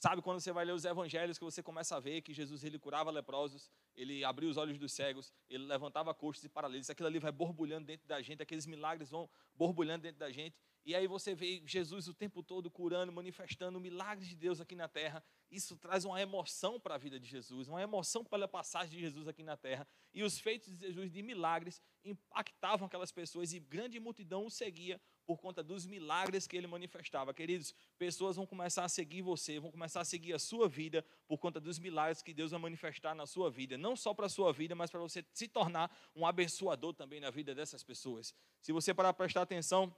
Sabe 0.00 0.22
quando 0.22 0.40
você 0.40 0.52
vai 0.52 0.64
ler 0.64 0.72
os 0.72 0.84
evangelhos 0.84 1.38
que 1.38 1.44
você 1.44 1.60
começa 1.60 1.96
a 1.96 2.00
ver 2.00 2.22
que 2.22 2.32
Jesus 2.32 2.62
ele 2.62 2.78
curava 2.78 3.10
leprosos, 3.10 3.68
ele 3.96 4.24
abria 4.24 4.48
os 4.48 4.56
olhos 4.56 4.78
dos 4.78 4.92
cegos, 4.92 5.32
ele 5.48 5.64
levantava 5.66 6.14
coxos 6.14 6.44
e 6.44 6.48
paralíticos, 6.48 6.90
aquilo 6.90 7.08
ali 7.08 7.18
vai 7.18 7.32
borbulhando 7.32 7.86
dentro 7.86 8.06
da 8.06 8.22
gente, 8.22 8.40
aqueles 8.40 8.64
milagres 8.64 9.10
vão 9.10 9.28
borbulhando 9.56 10.02
dentro 10.02 10.20
da 10.20 10.30
gente, 10.30 10.56
e 10.88 10.94
aí 10.94 11.06
você 11.06 11.34
vê 11.34 11.62
Jesus 11.66 12.08
o 12.08 12.14
tempo 12.14 12.42
todo 12.42 12.70
curando, 12.70 13.12
manifestando 13.12 13.78
milagres 13.78 14.26
de 14.26 14.34
Deus 14.34 14.58
aqui 14.58 14.74
na 14.74 14.88
terra. 14.88 15.22
Isso 15.50 15.76
traz 15.76 16.06
uma 16.06 16.18
emoção 16.18 16.80
para 16.80 16.94
a 16.94 16.98
vida 16.98 17.20
de 17.20 17.28
Jesus, 17.28 17.68
uma 17.68 17.82
emoção 17.82 18.24
pela 18.24 18.48
passagem 18.48 18.96
de 18.96 19.00
Jesus 19.00 19.28
aqui 19.28 19.42
na 19.42 19.54
terra. 19.54 19.86
E 20.14 20.22
os 20.22 20.38
feitos 20.38 20.78
de 20.78 20.86
Jesus 20.86 21.12
de 21.12 21.22
milagres 21.22 21.82
impactavam 22.02 22.86
aquelas 22.86 23.12
pessoas 23.12 23.52
e 23.52 23.60
grande 23.60 24.00
multidão 24.00 24.46
o 24.46 24.50
seguia 24.50 24.98
por 25.26 25.36
conta 25.36 25.62
dos 25.62 25.84
milagres 25.84 26.46
que 26.46 26.56
ele 26.56 26.66
manifestava. 26.66 27.34
Queridos, 27.34 27.74
pessoas 27.98 28.36
vão 28.36 28.46
começar 28.46 28.82
a 28.82 28.88
seguir 28.88 29.20
você, 29.20 29.60
vão 29.60 29.70
começar 29.70 30.00
a 30.00 30.04
seguir 30.06 30.32
a 30.32 30.38
sua 30.38 30.70
vida 30.70 31.04
por 31.26 31.36
conta 31.36 31.60
dos 31.60 31.78
milagres 31.78 32.22
que 32.22 32.32
Deus 32.32 32.50
vai 32.50 32.60
manifestar 32.60 33.14
na 33.14 33.26
sua 33.26 33.50
vida. 33.50 33.76
Não 33.76 33.94
só 33.94 34.14
para 34.14 34.24
a 34.24 34.30
sua 34.30 34.54
vida, 34.54 34.74
mas 34.74 34.90
para 34.90 35.00
você 35.00 35.22
se 35.34 35.46
tornar 35.48 35.94
um 36.16 36.24
abençoador 36.24 36.94
também 36.94 37.20
na 37.20 37.28
vida 37.28 37.54
dessas 37.54 37.84
pessoas. 37.84 38.34
Se 38.62 38.72
você 38.72 38.94
parar 38.94 39.12
para 39.12 39.26
prestar 39.26 39.42
atenção, 39.42 39.94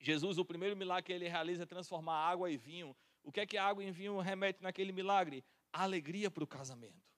Jesus, 0.00 0.38
o 0.38 0.44
primeiro 0.44 0.76
milagre 0.76 1.04
que 1.04 1.12
ele 1.12 1.28
realiza 1.28 1.64
é 1.64 1.66
transformar 1.66 2.14
água 2.14 2.50
em 2.50 2.56
vinho. 2.56 2.96
O 3.22 3.32
que 3.32 3.40
é 3.40 3.46
que 3.46 3.58
água 3.58 3.82
em 3.82 3.90
vinho 3.90 4.18
remete 4.20 4.62
naquele 4.62 4.92
milagre? 4.92 5.44
Alegria 5.72 6.30
para 6.30 6.44
o 6.44 6.46
casamento. 6.46 7.08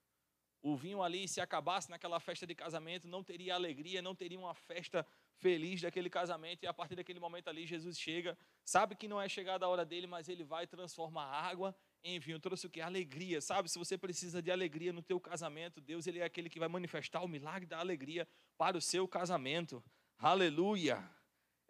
O 0.62 0.76
vinho 0.76 1.02
ali, 1.02 1.26
se 1.26 1.40
acabasse 1.40 1.90
naquela 1.90 2.20
festa 2.20 2.46
de 2.46 2.54
casamento, 2.54 3.08
não 3.08 3.24
teria 3.24 3.54
alegria, 3.54 4.02
não 4.02 4.14
teria 4.14 4.38
uma 4.38 4.54
festa 4.54 5.06
feliz 5.38 5.80
daquele 5.80 6.10
casamento. 6.10 6.62
E 6.64 6.66
a 6.66 6.74
partir 6.74 6.96
daquele 6.96 7.18
momento 7.18 7.48
ali, 7.48 7.66
Jesus 7.66 7.98
chega, 7.98 8.36
sabe 8.62 8.94
que 8.94 9.08
não 9.08 9.20
é 9.20 9.26
chegada 9.26 9.64
a 9.64 9.68
hora 9.68 9.86
dele, 9.86 10.06
mas 10.06 10.28
ele 10.28 10.44
vai 10.44 10.66
transformar 10.66 11.24
água 11.24 11.74
em 12.04 12.18
vinho. 12.18 12.38
Trouxe 12.38 12.66
o 12.66 12.70
que? 12.70 12.80
Alegria, 12.80 13.40
sabe? 13.40 13.70
Se 13.70 13.78
você 13.78 13.96
precisa 13.96 14.42
de 14.42 14.50
alegria 14.50 14.92
no 14.92 15.02
teu 15.02 15.18
casamento, 15.18 15.80
Deus 15.80 16.06
ele 16.06 16.18
é 16.18 16.24
aquele 16.24 16.50
que 16.50 16.58
vai 16.58 16.68
manifestar 16.68 17.22
o 17.22 17.28
milagre 17.28 17.66
da 17.66 17.78
alegria 17.78 18.28
para 18.58 18.76
o 18.76 18.80
seu 18.82 19.08
casamento. 19.08 19.82
Aleluia! 20.18 21.19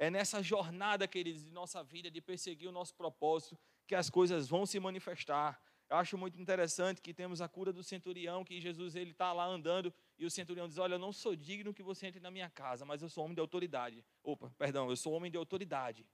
É 0.00 0.08
nessa 0.08 0.42
jornada, 0.42 1.06
queridos, 1.06 1.44
de 1.44 1.50
nossa 1.50 1.84
vida, 1.84 2.10
de 2.10 2.22
perseguir 2.22 2.66
o 2.66 2.72
nosso 2.72 2.94
propósito, 2.94 3.58
que 3.86 3.94
as 3.94 4.08
coisas 4.08 4.48
vão 4.48 4.64
se 4.64 4.80
manifestar. 4.80 5.62
Eu 5.90 5.98
acho 5.98 6.16
muito 6.16 6.40
interessante 6.40 7.02
que 7.02 7.12
temos 7.12 7.42
a 7.42 7.48
cura 7.50 7.70
do 7.70 7.82
centurião, 7.82 8.42
que 8.42 8.58
Jesus 8.62 8.96
ele 8.96 9.10
está 9.10 9.30
lá 9.30 9.44
andando 9.44 9.92
e 10.18 10.24
o 10.24 10.30
centurião 10.30 10.66
diz: 10.66 10.78
Olha, 10.78 10.94
eu 10.94 10.98
não 10.98 11.12
sou 11.12 11.36
digno 11.36 11.74
que 11.74 11.82
você 11.82 12.06
entre 12.06 12.18
na 12.18 12.30
minha 12.30 12.48
casa, 12.48 12.86
mas 12.86 13.02
eu 13.02 13.10
sou 13.10 13.24
homem 13.24 13.34
de 13.34 13.42
autoridade. 13.42 14.02
Opa, 14.22 14.50
perdão, 14.56 14.88
eu 14.88 14.96
sou 14.96 15.12
homem 15.12 15.30
de 15.30 15.36
autoridade. 15.36 16.06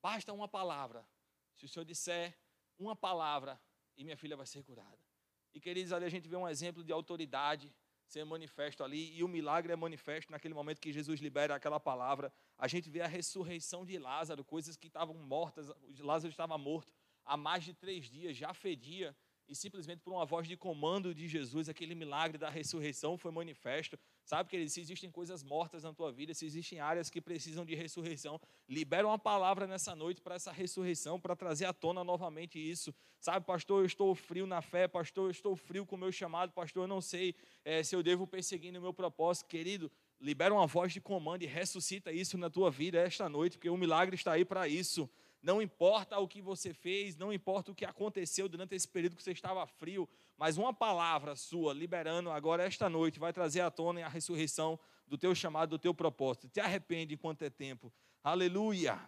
Basta 0.00 0.32
uma 0.32 0.48
palavra. 0.48 1.06
Se 1.54 1.66
o 1.66 1.68
senhor 1.68 1.84
disser 1.84 2.34
uma 2.78 2.96
palavra, 2.96 3.60
e 3.94 4.04
minha 4.04 4.16
filha 4.16 4.38
vai 4.38 4.46
ser 4.46 4.62
curada. 4.62 5.04
E 5.52 5.60
queridos, 5.60 5.92
ali 5.92 6.06
a 6.06 6.08
gente 6.08 6.26
vê 6.26 6.36
um 6.36 6.48
exemplo 6.48 6.82
de 6.82 6.94
autoridade 6.94 7.74
ser 8.08 8.24
manifesto 8.24 8.82
ali, 8.82 9.14
e 9.16 9.22
o 9.22 9.28
milagre 9.28 9.72
é 9.72 9.76
manifesto 9.76 10.32
naquele 10.32 10.54
momento 10.54 10.80
que 10.80 10.92
Jesus 10.92 11.20
libera 11.20 11.54
aquela 11.54 11.78
palavra. 11.78 12.32
A 12.56 12.66
gente 12.66 12.88
vê 12.88 13.00
a 13.00 13.06
ressurreição 13.06 13.84
de 13.84 13.98
Lázaro, 13.98 14.44
coisas 14.44 14.76
que 14.76 14.86
estavam 14.86 15.14
mortas, 15.14 15.70
Lázaro 15.98 16.30
estava 16.30 16.56
morto 16.56 16.92
há 17.24 17.36
mais 17.36 17.62
de 17.62 17.74
três 17.74 18.06
dias, 18.06 18.36
já 18.36 18.54
fedia, 18.54 19.14
e 19.46 19.54
simplesmente 19.54 20.00
por 20.00 20.12
uma 20.12 20.24
voz 20.24 20.48
de 20.48 20.56
comando 20.56 21.14
de 21.14 21.28
Jesus, 21.28 21.68
aquele 21.68 21.94
milagre 21.94 22.38
da 22.38 22.48
ressurreição 22.48 23.16
foi 23.18 23.30
manifesto. 23.30 23.98
Sabe, 24.28 24.50
que 24.50 24.68
se 24.68 24.78
existem 24.82 25.10
coisas 25.10 25.42
mortas 25.42 25.84
na 25.84 25.94
tua 25.94 26.12
vida, 26.12 26.34
se 26.34 26.44
existem 26.44 26.80
áreas 26.80 27.08
que 27.08 27.18
precisam 27.18 27.64
de 27.64 27.74
ressurreição, 27.74 28.38
libera 28.68 29.06
uma 29.06 29.18
palavra 29.18 29.66
nessa 29.66 29.94
noite 29.94 30.20
para 30.20 30.34
essa 30.34 30.52
ressurreição, 30.52 31.18
para 31.18 31.34
trazer 31.34 31.64
à 31.64 31.72
tona 31.72 32.04
novamente 32.04 32.58
isso. 32.58 32.94
Sabe, 33.18 33.46
pastor, 33.46 33.80
eu 33.80 33.86
estou 33.86 34.14
frio 34.14 34.46
na 34.46 34.60
fé, 34.60 34.86
pastor, 34.86 35.28
eu 35.28 35.30
estou 35.30 35.56
frio 35.56 35.86
com 35.86 35.96
o 35.96 35.98
meu 35.98 36.12
chamado, 36.12 36.52
pastor, 36.52 36.84
eu 36.84 36.86
não 36.86 37.00
sei 37.00 37.34
é, 37.64 37.82
se 37.82 37.96
eu 37.96 38.02
devo 38.02 38.26
perseguir 38.26 38.70
no 38.70 38.82
meu 38.82 38.92
propósito. 38.92 39.46
Querido, 39.48 39.90
libera 40.20 40.52
uma 40.52 40.66
voz 40.66 40.92
de 40.92 41.00
comando 41.00 41.42
e 41.44 41.46
ressuscita 41.46 42.12
isso 42.12 42.36
na 42.36 42.50
tua 42.50 42.70
vida 42.70 42.98
esta 42.98 43.30
noite, 43.30 43.56
porque 43.56 43.70
o 43.70 43.78
milagre 43.78 44.14
está 44.14 44.32
aí 44.32 44.44
para 44.44 44.68
isso. 44.68 45.08
Não 45.42 45.62
importa 45.62 46.18
o 46.18 46.26
que 46.26 46.42
você 46.42 46.74
fez, 46.74 47.16
não 47.16 47.32
importa 47.32 47.70
o 47.70 47.74
que 47.74 47.84
aconteceu 47.84 48.48
durante 48.48 48.74
esse 48.74 48.88
período 48.88 49.16
que 49.16 49.22
você 49.22 49.32
estava 49.32 49.66
frio, 49.66 50.08
mas 50.36 50.56
uma 50.56 50.74
palavra 50.74 51.36
sua 51.36 51.72
liberando 51.72 52.30
agora 52.30 52.64
esta 52.64 52.88
noite 52.88 53.18
vai 53.18 53.32
trazer 53.32 53.60
à 53.60 53.70
tona 53.70 54.04
a 54.04 54.08
ressurreição 54.08 54.78
do 55.06 55.16
teu 55.16 55.34
chamado, 55.34 55.70
do 55.70 55.78
teu 55.78 55.94
propósito. 55.94 56.48
Te 56.48 56.60
arrepende 56.60 57.14
enquanto 57.14 57.42
é 57.42 57.50
tempo. 57.50 57.92
Aleluia. 58.22 59.00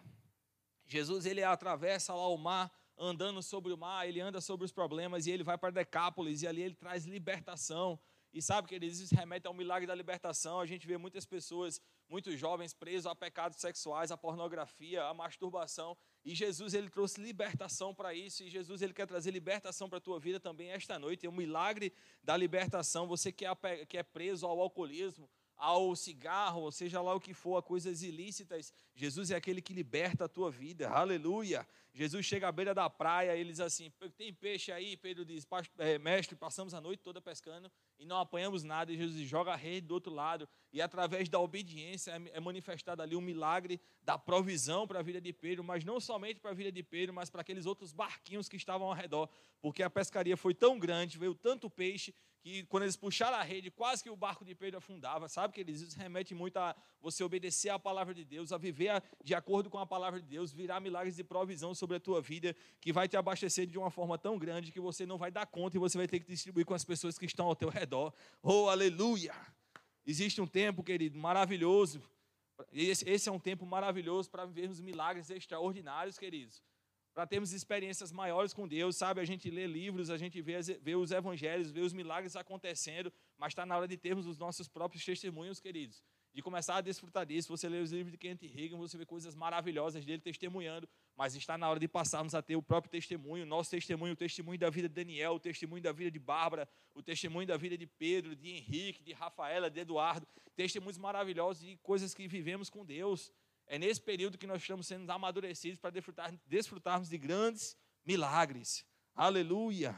Jesus 0.85 1.25
ele 1.25 1.43
atravessa 1.43 2.13
lá 2.13 2.27
o 2.27 2.37
mar, 2.37 2.71
andando 2.97 3.41
sobre 3.41 3.71
o 3.71 3.77
mar, 3.77 4.07
ele 4.07 4.19
anda 4.19 4.41
sobre 4.41 4.65
os 4.65 4.71
problemas 4.71 5.25
e 5.25 5.31
ele 5.31 5.43
vai 5.43 5.57
para 5.57 5.71
Decápolis 5.71 6.41
e 6.41 6.47
ali 6.47 6.61
ele 6.61 6.75
traz 6.75 7.05
libertação. 7.05 7.99
E 8.33 8.41
sabe 8.41 8.67
que 8.67 8.75
eles 8.75 9.11
remetem 9.11 9.49
ao 9.49 9.53
milagre 9.53 9.85
da 9.85 9.93
libertação. 9.93 10.59
A 10.59 10.65
gente 10.65 10.87
vê 10.87 10.97
muitas 10.97 11.25
pessoas, 11.25 11.81
muitos 12.07 12.39
jovens 12.39 12.73
presos 12.73 13.05
a 13.05 13.13
pecados 13.13 13.57
sexuais, 13.59 14.11
a 14.11 14.17
pornografia, 14.17 15.03
a 15.03 15.13
masturbação. 15.13 15.97
E 16.23 16.33
Jesus 16.33 16.73
ele 16.73 16.89
trouxe 16.89 17.19
libertação 17.21 17.93
para 17.93 18.13
isso. 18.13 18.43
E 18.43 18.49
Jesus 18.49 18.81
ele 18.81 18.93
quer 18.93 19.05
trazer 19.05 19.31
libertação 19.31 19.89
para 19.89 19.97
a 19.97 20.01
tua 20.01 20.19
vida 20.19 20.39
também 20.39 20.71
esta 20.71 20.97
noite. 20.97 21.25
É 21.25 21.29
um 21.29 21.33
milagre 21.33 21.93
da 22.23 22.37
libertação. 22.37 23.05
Você 23.07 23.31
que 23.31 23.45
é, 23.45 23.85
que 23.85 23.97
é 23.97 24.03
preso 24.03 24.47
ao 24.47 24.61
alcoolismo, 24.61 25.29
ao 25.61 25.95
cigarro, 25.95 26.61
ou 26.61 26.71
seja 26.71 26.99
lá 27.01 27.13
o 27.13 27.19
que 27.19 27.35
for, 27.35 27.55
a 27.55 27.61
coisas 27.61 28.01
ilícitas. 28.01 28.73
Jesus 28.95 29.29
é 29.29 29.35
aquele 29.35 29.61
que 29.61 29.75
liberta 29.75 30.25
a 30.25 30.27
tua 30.27 30.49
vida. 30.49 30.89
Aleluia. 30.89 31.67
Jesus 31.93 32.25
chega 32.25 32.47
à 32.47 32.51
beira 32.51 32.73
da 32.73 32.89
praia 32.89 33.35
e 33.35 33.61
assim: 33.61 33.91
Tem 34.17 34.33
peixe 34.33 34.71
aí? 34.71 34.97
Pedro 34.97 35.23
diz: 35.23 35.45
é, 35.77 35.99
Mestre, 35.99 36.35
passamos 36.35 36.73
a 36.73 36.81
noite 36.81 37.03
toda 37.03 37.21
pescando 37.21 37.71
e 37.99 38.05
não 38.05 38.17
apanhamos 38.17 38.63
nada. 38.63 38.91
E 38.91 38.97
Jesus 38.97 39.21
joga 39.27 39.53
a 39.53 39.55
rede 39.55 39.85
do 39.85 39.93
outro 39.93 40.11
lado. 40.11 40.49
E 40.73 40.81
através 40.81 41.29
da 41.29 41.39
obediência 41.39 42.11
é, 42.11 42.37
é 42.37 42.39
manifestado 42.39 43.03
ali 43.03 43.15
um 43.15 43.21
milagre 43.21 43.79
da 44.01 44.17
provisão 44.17 44.87
para 44.87 44.99
a 44.99 45.03
vida 45.03 45.21
de 45.21 45.31
Pedro, 45.31 45.63
mas 45.63 45.83
não 45.83 45.99
somente 45.99 46.39
para 46.39 46.49
a 46.49 46.55
vida 46.55 46.71
de 46.71 46.81
Pedro, 46.81 47.13
mas 47.13 47.29
para 47.29 47.41
aqueles 47.41 47.67
outros 47.67 47.91
barquinhos 47.91 48.49
que 48.49 48.55
estavam 48.55 48.87
ao 48.87 48.93
redor, 48.95 49.29
porque 49.61 49.83
a 49.83 49.89
pescaria 49.91 50.35
foi 50.35 50.55
tão 50.55 50.79
grande, 50.79 51.19
veio 51.19 51.35
tanto 51.35 51.69
peixe 51.69 52.15
que 52.41 52.63
quando 52.65 52.83
eles 52.83 52.95
puxaram 52.95 53.37
a 53.37 53.43
rede, 53.43 53.69
quase 53.69 54.01
que 54.01 54.09
o 54.09 54.15
barco 54.15 54.43
de 54.43 54.55
Pedro 54.55 54.79
afundava. 54.79 55.29
Sabe 55.29 55.53
que 55.53 55.61
eles 55.61 55.81
isso 55.81 55.97
remete 55.97 56.33
muito 56.33 56.57
a 56.57 56.75
você 56.99 57.23
obedecer 57.23 57.69
à 57.69 57.77
palavra 57.77 58.13
de 58.13 58.25
Deus, 58.25 58.51
a 58.51 58.57
viver 58.57 59.01
de 59.23 59.35
acordo 59.35 59.69
com 59.69 59.77
a 59.77 59.85
palavra 59.85 60.19
de 60.19 60.27
Deus, 60.27 60.51
virar 60.51 60.79
milagres 60.79 61.15
de 61.15 61.23
provisão 61.23 61.75
sobre 61.75 61.97
a 61.97 61.99
tua 61.99 62.21
vida, 62.21 62.55
que 62.79 62.91
vai 62.91 63.07
te 63.07 63.15
abastecer 63.15 63.67
de 63.67 63.77
uma 63.77 63.91
forma 63.91 64.17
tão 64.17 64.39
grande 64.39 64.71
que 64.71 64.79
você 64.79 65.05
não 65.05 65.17
vai 65.17 65.29
dar 65.29 65.45
conta 65.45 65.77
e 65.77 65.79
você 65.79 65.97
vai 65.97 66.07
ter 66.07 66.19
que 66.19 66.25
distribuir 66.25 66.65
com 66.65 66.73
as 66.73 66.83
pessoas 66.83 67.17
que 67.17 67.25
estão 67.25 67.45
ao 67.45 67.55
teu 67.55 67.69
redor. 67.69 68.11
Oh, 68.41 68.69
aleluia! 68.69 69.35
Existe 70.05 70.41
um 70.41 70.47
tempo, 70.47 70.83
querido, 70.83 71.17
maravilhoso. 71.19 72.01
Esse, 72.73 73.07
esse 73.07 73.29
é 73.29 73.31
um 73.31 73.39
tempo 73.39 73.65
maravilhoso 73.65 74.29
para 74.29 74.45
vivermos 74.45 74.79
milagres 74.79 75.29
extraordinários, 75.29 76.17
queridos 76.17 76.61
para 77.13 77.27
termos 77.27 77.51
experiências 77.51 78.11
maiores 78.11 78.53
com 78.53 78.67
Deus, 78.67 78.95
sabe? 78.95 79.19
A 79.19 79.25
gente 79.25 79.49
lê 79.49 79.67
livros, 79.67 80.09
a 80.09 80.17
gente 80.17 80.41
vê, 80.41 80.61
vê 80.61 80.95
os 80.95 81.11
evangelhos, 81.11 81.71
vê 81.71 81.81
os 81.81 81.91
milagres 81.91 82.35
acontecendo, 82.35 83.11
mas 83.37 83.51
está 83.51 83.65
na 83.65 83.77
hora 83.77 83.87
de 83.87 83.97
termos 83.97 84.25
os 84.25 84.37
nossos 84.37 84.67
próprios 84.67 85.03
testemunhos, 85.03 85.59
queridos. 85.59 86.03
De 86.33 86.41
começar 86.41 86.77
a 86.77 86.81
desfrutar 86.81 87.25
disso. 87.25 87.49
Você 87.49 87.67
lê 87.67 87.79
os 87.79 87.91
livros 87.91 88.11
de 88.11 88.17
Kent 88.17 88.41
Reagan, 88.43 88.77
você 88.77 88.97
vê 88.97 89.05
coisas 89.05 89.35
maravilhosas 89.35 90.05
dele 90.05 90.21
testemunhando, 90.21 90.87
mas 91.17 91.35
está 91.35 91.57
na 91.57 91.69
hora 91.69 91.79
de 91.79 91.89
passarmos 91.89 92.33
a 92.33 92.41
ter 92.41 92.55
o 92.55 92.61
próprio 92.61 92.89
testemunho, 92.89 93.45
nosso 93.45 93.69
testemunho, 93.69 94.13
o 94.13 94.15
testemunho 94.15 94.57
da 94.57 94.69
vida 94.69 94.87
de 94.87 94.95
Daniel, 94.95 95.33
o 95.33 95.39
testemunho 95.39 95.83
da 95.83 95.91
vida 95.91 96.09
de 96.09 96.19
Bárbara, 96.19 96.69
o 96.95 97.03
testemunho 97.03 97.45
da 97.45 97.57
vida 97.57 97.77
de 97.77 97.85
Pedro, 97.85 98.33
de 98.33 98.49
Henrique, 98.49 99.03
de 99.03 99.11
Rafaela, 99.11 99.69
de 99.69 99.81
Eduardo, 99.81 100.25
testemunhos 100.55 100.97
maravilhosos 100.97 101.61
de 101.63 101.75
coisas 101.77 102.13
que 102.13 102.25
vivemos 102.27 102.69
com 102.69 102.85
Deus. 102.85 103.29
É 103.73 103.79
nesse 103.79 104.01
período 104.01 104.37
que 104.37 104.45
nós 104.45 104.61
estamos 104.61 104.85
sendo 104.85 105.09
amadurecidos 105.09 105.79
para 105.79 105.91
desfrutar, 105.91 106.37
desfrutarmos 106.45 107.07
de 107.07 107.17
grandes 107.17 107.77
milagres. 108.05 108.85
Aleluia! 109.15 109.95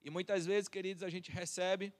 E 0.00 0.08
muitas 0.08 0.46
vezes, 0.46 0.66
queridos, 0.66 1.02
a 1.02 1.10
gente 1.10 1.30
recebe 1.30 1.92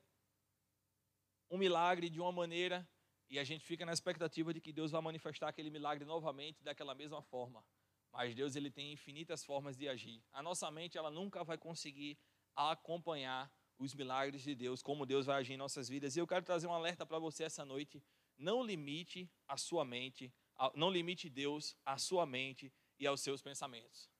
um 1.50 1.58
milagre 1.58 2.08
de 2.08 2.22
uma 2.22 2.32
maneira 2.32 2.88
e 3.28 3.38
a 3.38 3.44
gente 3.44 3.66
fica 3.66 3.84
na 3.84 3.92
expectativa 3.92 4.54
de 4.54 4.62
que 4.62 4.72
Deus 4.72 4.92
vai 4.92 5.02
manifestar 5.02 5.48
aquele 5.48 5.68
milagre 5.68 6.06
novamente 6.06 6.64
daquela 6.64 6.94
mesma 6.94 7.20
forma. 7.20 7.62
Mas 8.10 8.34
Deus 8.34 8.56
ele 8.56 8.70
tem 8.70 8.94
infinitas 8.94 9.44
formas 9.44 9.76
de 9.76 9.86
agir. 9.90 10.24
A 10.32 10.42
nossa 10.42 10.70
mente 10.70 10.96
ela 10.96 11.10
nunca 11.10 11.44
vai 11.44 11.58
conseguir 11.58 12.18
acompanhar 12.56 13.52
os 13.78 13.92
milagres 13.94 14.42
de 14.42 14.54
Deus, 14.54 14.80
como 14.80 15.04
Deus 15.04 15.26
vai 15.26 15.40
agir 15.40 15.52
em 15.52 15.58
nossas 15.58 15.86
vidas. 15.86 16.16
E 16.16 16.18
eu 16.18 16.26
quero 16.26 16.46
trazer 16.46 16.66
um 16.66 16.72
alerta 16.72 17.04
para 17.04 17.18
você 17.18 17.44
essa 17.44 17.62
noite 17.62 18.02
não 18.36 18.62
limite 18.62 19.30
a 19.46 19.56
sua 19.56 19.84
mente, 19.84 20.32
não 20.74 20.90
limite 20.90 21.28
Deus 21.28 21.76
à 21.84 21.98
sua 21.98 22.26
mente 22.26 22.72
e 22.98 23.06
aos 23.06 23.20
seus 23.20 23.42
pensamentos. 23.42 24.10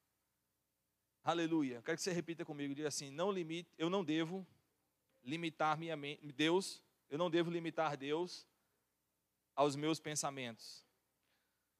Aleluia. 1.22 1.80
Quero 1.82 1.96
que 1.96 2.02
você 2.02 2.12
repita 2.12 2.44
comigo, 2.44 2.74
diga 2.74 2.88
assim: 2.88 3.10
não 3.10 3.32
limite, 3.32 3.72
eu 3.78 3.88
não 3.88 4.04
devo 4.04 4.46
limitar 5.22 5.78
minha 5.78 5.96
mente, 5.96 6.30
Deus, 6.32 6.82
eu 7.08 7.16
não 7.16 7.30
devo 7.30 7.50
limitar 7.50 7.96
Deus 7.96 8.46
aos 9.54 9.74
meus 9.74 9.98
pensamentos. 9.98 10.84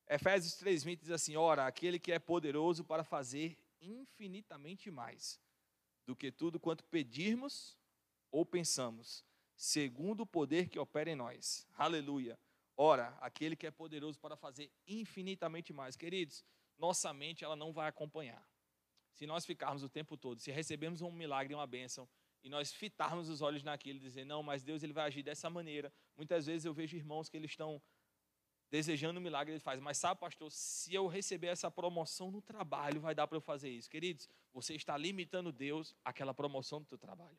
Efésios 0.09 0.55
3:20 0.55 1.01
diz 1.01 1.11
assim: 1.11 1.37
Ora, 1.37 1.67
aquele 1.67 1.99
que 1.99 2.13
é 2.13 2.19
poderoso 2.19 2.85
para 2.85 3.05
fazer 3.05 3.59
infinitamente 3.81 4.91
mais 4.91 5.41
do 6.07 6.17
que 6.17 6.31
tudo 6.31 6.61
quanto 6.61 6.85
pedirmos 6.85 7.77
ou 8.31 8.45
pensamos, 8.45 9.25
segundo 9.57 10.23
o 10.23 10.27
poder 10.27 10.69
que 10.69 10.79
opera 10.79 11.11
em 11.11 11.15
nós. 11.15 11.67
Aleluia. 11.75 12.39
Ora, 12.77 13.17
aquele 13.21 13.55
que 13.55 13.67
é 13.67 13.71
poderoso 13.71 14.19
para 14.19 14.37
fazer 14.37 14.71
infinitamente 14.87 15.73
mais. 15.73 15.97
Queridos, 15.97 16.45
nossa 16.79 17.13
mente 17.13 17.45
ela 17.45 17.55
não 17.55 17.73
vai 17.73 17.89
acompanhar. 17.89 18.45
Se 19.13 19.27
nós 19.27 19.47
ficarmos 19.47 19.85
o 19.85 19.89
tempo 19.89 20.17
todo, 20.17 20.41
se 20.41 20.51
recebemos 20.51 21.01
um 21.01 21.11
milagre, 21.13 21.55
uma 21.55 21.67
bênção, 21.67 22.09
e 22.43 22.49
nós 22.49 22.73
fitarmos 22.73 23.29
os 23.29 23.41
olhos 23.41 23.63
naquilo 23.63 23.99
e 23.99 24.03
dizer, 24.03 24.25
não, 24.25 24.43
mas 24.43 24.63
Deus 24.63 24.83
ele 24.83 24.93
vai 24.93 25.07
agir 25.07 25.23
dessa 25.23 25.49
maneira. 25.49 25.93
Muitas 26.17 26.47
vezes 26.47 26.65
eu 26.65 26.75
vejo 26.75 26.97
irmãos 26.97 27.29
que 27.29 27.37
eles 27.37 27.53
estão 27.53 27.81
desejando 28.71 29.21
um 29.21 29.23
milagre, 29.23 29.53
ele 29.53 29.61
faz, 29.61 29.79
mas 29.79 29.99
sabe, 29.99 30.21
pastor, 30.21 30.51
se 30.51 30.93
eu 30.93 31.07
receber 31.07 31.47
essa 31.47 31.71
promoção 31.71 32.31
no 32.31 32.43
trabalho, 32.43 33.01
vai 33.01 33.15
dar 33.15 33.27
para 33.29 33.37
eu 33.37 33.41
fazer 33.41 33.71
isso. 33.71 33.89
Queridos, 33.89 34.29
você 34.53 34.75
está 34.75 34.97
limitando 34.97 35.53
Deus 35.53 35.95
àquela 36.05 36.35
promoção 36.35 36.81
do 36.81 36.87
teu 36.87 36.99
trabalho. 36.99 37.39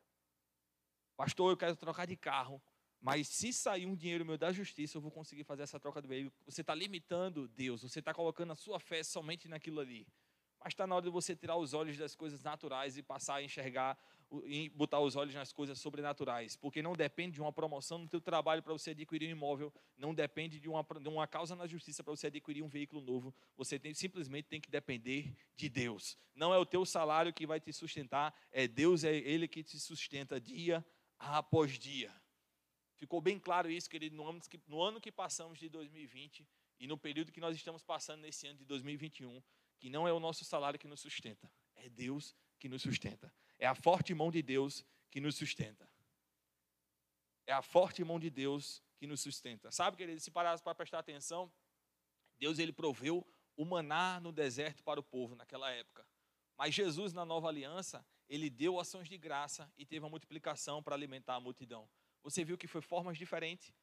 Pastor, 1.15 1.51
eu 1.51 1.57
quero 1.57 1.75
trocar 1.75 2.05
de 2.05 2.17
carro, 2.17 2.61
mas 2.99 3.27
se 3.27 3.53
sair 3.53 3.85
um 3.85 3.95
dinheiro 3.95 4.25
meu 4.25 4.37
da 4.37 4.51
justiça, 4.51 4.97
eu 4.97 5.01
vou 5.01 5.11
conseguir 5.11 5.43
fazer 5.43 5.63
essa 5.63 5.79
troca 5.79 6.01
do 6.01 6.07
veículo. 6.07 6.33
Você 6.45 6.61
está 6.61 6.75
limitando 6.75 7.47
Deus, 7.47 7.81
você 7.81 7.99
está 7.99 8.13
colocando 8.13 8.51
a 8.51 8.55
sua 8.55 8.79
fé 8.79 9.03
somente 9.03 9.47
naquilo 9.47 9.79
ali. 9.79 10.05
Mas 10.59 10.73
está 10.73 10.87
na 10.87 10.95
hora 10.95 11.05
de 11.05 11.11
você 11.11 11.35
tirar 11.35 11.55
os 11.57 11.75
olhos 11.75 11.95
das 11.97 12.15
coisas 12.15 12.41
naturais 12.41 12.97
e 12.97 13.03
passar 13.03 13.35
a 13.35 13.43
enxergar 13.43 13.97
e 14.45 14.69
botar 14.69 14.99
os 14.99 15.15
olhos 15.15 15.35
nas 15.35 15.53
coisas 15.53 15.79
sobrenaturais. 15.79 16.55
Porque 16.55 16.81
não 16.81 16.93
depende 16.93 17.35
de 17.35 17.41
uma 17.41 17.53
promoção 17.53 17.99
no 17.99 18.07
teu 18.07 18.19
trabalho 18.19 18.63
para 18.63 18.73
você 18.73 18.89
adquirir 18.89 19.27
um 19.27 19.37
imóvel, 19.37 19.71
não 19.95 20.13
depende 20.13 20.59
de 20.59 20.67
uma, 20.67 20.83
de 20.99 21.07
uma 21.07 21.27
causa 21.27 21.55
na 21.55 21.67
justiça 21.67 22.03
para 22.03 22.15
você 22.15 22.27
adquirir 22.27 22.63
um 22.63 22.67
veículo 22.67 23.01
novo. 23.01 23.33
Você 23.55 23.77
tem, 23.77 23.93
simplesmente 23.93 24.45
tem 24.45 24.59
que 24.59 24.71
depender 24.71 25.35
de 25.55 25.69
Deus. 25.69 26.17
Não 26.33 26.51
é 26.53 26.57
o 26.57 26.65
teu 26.65 26.83
salário 26.83 27.31
que 27.31 27.45
vai 27.45 27.59
te 27.59 27.71
sustentar, 27.71 28.33
é 28.51 28.67
Deus, 28.67 29.03
é 29.03 29.15
Ele 29.15 29.47
que 29.47 29.63
te 29.63 29.79
sustenta 29.79 30.41
dia 30.41 30.83
após 31.19 31.77
dia. 31.77 32.13
Ficou 32.95 33.19
bem 33.19 33.39
claro 33.39 33.69
isso, 33.69 33.89
querido, 33.89 34.15
no 34.15 34.27
ano, 34.27 34.41
que, 34.41 34.59
no 34.67 34.81
ano 34.81 35.01
que 35.01 35.11
passamos 35.11 35.59
de 35.59 35.67
2020 35.69 36.47
e 36.79 36.87
no 36.87 36.97
período 36.97 37.31
que 37.31 37.41
nós 37.41 37.55
estamos 37.55 37.83
passando 37.83 38.21
nesse 38.21 38.47
ano 38.47 38.57
de 38.57 38.65
2021, 38.65 39.41
que 39.79 39.89
não 39.89 40.07
é 40.07 40.13
o 40.13 40.19
nosso 40.19 40.45
salário 40.45 40.79
que 40.79 40.87
nos 40.87 41.01
sustenta, 41.01 41.51
é 41.75 41.89
Deus 41.89 42.35
que 42.59 42.69
nos 42.69 42.81
sustenta. 42.81 43.33
É 43.59 43.67
a 43.67 43.75
forte 43.75 44.13
mão 44.13 44.31
de 44.31 44.41
Deus 44.41 44.85
que 45.11 45.19
nos 45.19 45.35
sustenta. 45.35 45.89
É 47.45 47.53
a 47.53 47.61
forte 47.61 48.03
mão 48.03 48.19
de 48.19 48.29
Deus 48.29 48.81
que 48.97 49.05
nos 49.05 49.21
sustenta. 49.21 49.71
Sabe, 49.71 49.97
querido, 49.97 50.19
se 50.19 50.31
parasse 50.31 50.63
para 50.63 50.75
prestar 50.75 50.99
atenção, 50.99 51.51
Deus 52.37 52.59
ele 52.59 52.73
proveu 52.73 53.25
o 53.55 53.65
maná 53.65 54.19
no 54.19 54.31
deserto 54.31 54.83
para 54.83 54.99
o 54.99 55.03
povo 55.03 55.35
naquela 55.35 55.69
época. 55.71 56.05
Mas 56.57 56.73
Jesus, 56.73 57.13
na 57.13 57.25
nova 57.25 57.47
aliança, 57.47 58.05
ele 58.27 58.49
deu 58.49 58.79
ações 58.79 59.07
de 59.07 59.17
graça 59.17 59.71
e 59.77 59.85
teve 59.85 60.03
uma 60.03 60.09
multiplicação 60.09 60.81
para 60.81 60.95
alimentar 60.95 61.35
a 61.35 61.39
multidão. 61.39 61.87
Você 62.23 62.43
viu 62.43 62.57
que 62.57 62.67
foi 62.67 62.81
formas 62.81 63.17
diferentes. 63.17 63.73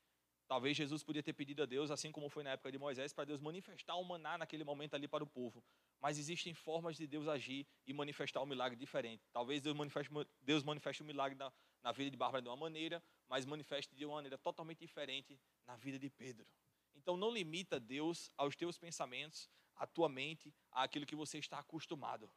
Talvez 0.49 0.76
Jesus 0.76 1.02
podia 1.02 1.22
ter 1.22 1.32
pedido 1.32 1.62
a 1.62 1.66
Deus, 1.66 1.90
assim 1.90 2.12
como 2.12 2.28
foi 2.28 2.42
na 2.42 2.50
época 2.50 2.70
de 2.70 2.76
Moisés, 2.76 3.12
para 3.12 3.25
Deus 3.25 3.40
manifestar 3.40 3.94
o 3.96 4.04
maná 4.04 4.37
naquele 4.37 4.64
momento 4.64 4.94
ali 4.94 5.08
para 5.08 5.25
o 5.25 5.26
povo. 5.26 5.64
Mas 6.00 6.18
existem 6.18 6.52
formas 6.52 6.96
de 6.96 7.06
Deus 7.06 7.28
agir 7.28 7.66
e 7.87 7.92
manifestar 7.94 8.42
um 8.42 8.46
milagre 8.46 8.76
diferente. 8.76 9.25
Talvez 9.32 9.62
Deus 9.62 9.76
manifeste, 9.76 10.12
Deus 10.42 10.62
manifeste 10.62 11.02
um 11.02 11.06
milagre 11.06 11.38
na, 11.38 11.50
na 11.82 11.92
vida 11.92 12.11
de 12.11 12.16
Bárbara 12.16 12.42
de 12.42 12.49
uma 12.49 12.56
maneira, 12.56 13.02
mas 13.28 13.46
manifeste 13.46 13.94
de 13.94 14.04
uma 14.04 14.16
maneira 14.16 14.37
totalmente 14.37 14.80
diferente 14.80 15.40
na 15.66 15.76
vida 15.76 15.99
de 15.99 16.11
Pedro. 16.11 16.46
Então 16.94 17.16
não 17.16 17.30
limita 17.30 17.80
Deus 17.80 18.30
aos 18.37 18.54
teus 18.54 18.76
pensamentos, 18.76 19.49
à 19.75 19.87
tua 19.87 20.08
mente, 20.08 20.54
àquilo 20.70 21.06
que 21.06 21.16
você 21.16 21.38
está 21.38 21.61
acostumado. 21.61 22.30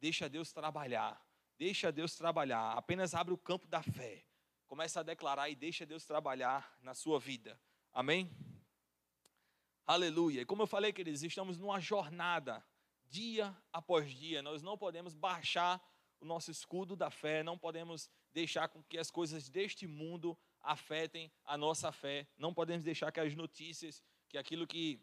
Deixa 0.00 0.28
Deus 0.28 0.52
trabalhar. 0.52 1.22
Deixa 1.58 1.92
Deus 1.92 2.14
trabalhar. 2.16 2.72
Apenas 2.72 3.14
abre 3.14 3.32
o 3.32 3.38
campo 3.38 3.66
da 3.66 3.82
fé. 3.82 4.24
Começa 4.66 5.00
a 5.00 5.02
declarar 5.02 5.50
e 5.50 5.54
deixa 5.54 5.84
Deus 5.84 6.04
trabalhar 6.04 6.76
na 6.80 6.94
sua 6.94 7.20
vida. 7.20 7.60
Amém? 7.92 8.30
Aleluia. 9.86 10.40
E 10.40 10.46
como 10.46 10.62
eu 10.62 10.66
falei, 10.66 10.92
queridos, 10.92 11.22
estamos 11.22 11.58
numa 11.58 11.78
jornada, 11.78 12.64
dia 13.04 13.54
após 13.72 14.10
dia. 14.10 14.40
Nós 14.40 14.62
não 14.62 14.78
podemos 14.78 15.14
baixar 15.14 15.82
o 16.20 16.24
nosso 16.24 16.50
escudo 16.50 16.96
da 16.96 17.10
fé, 17.10 17.42
não 17.42 17.58
podemos 17.58 18.10
deixar 18.32 18.68
com 18.68 18.82
que 18.84 18.96
as 18.96 19.10
coisas 19.10 19.48
deste 19.48 19.86
mundo 19.86 20.38
afetem 20.60 21.30
a 21.44 21.58
nossa 21.58 21.92
fé. 21.92 22.26
Não 22.38 22.54
podemos 22.54 22.84
deixar 22.84 23.12
que 23.12 23.20
as 23.20 23.34
notícias, 23.34 24.02
que 24.28 24.38
aquilo 24.38 24.66
que 24.66 25.00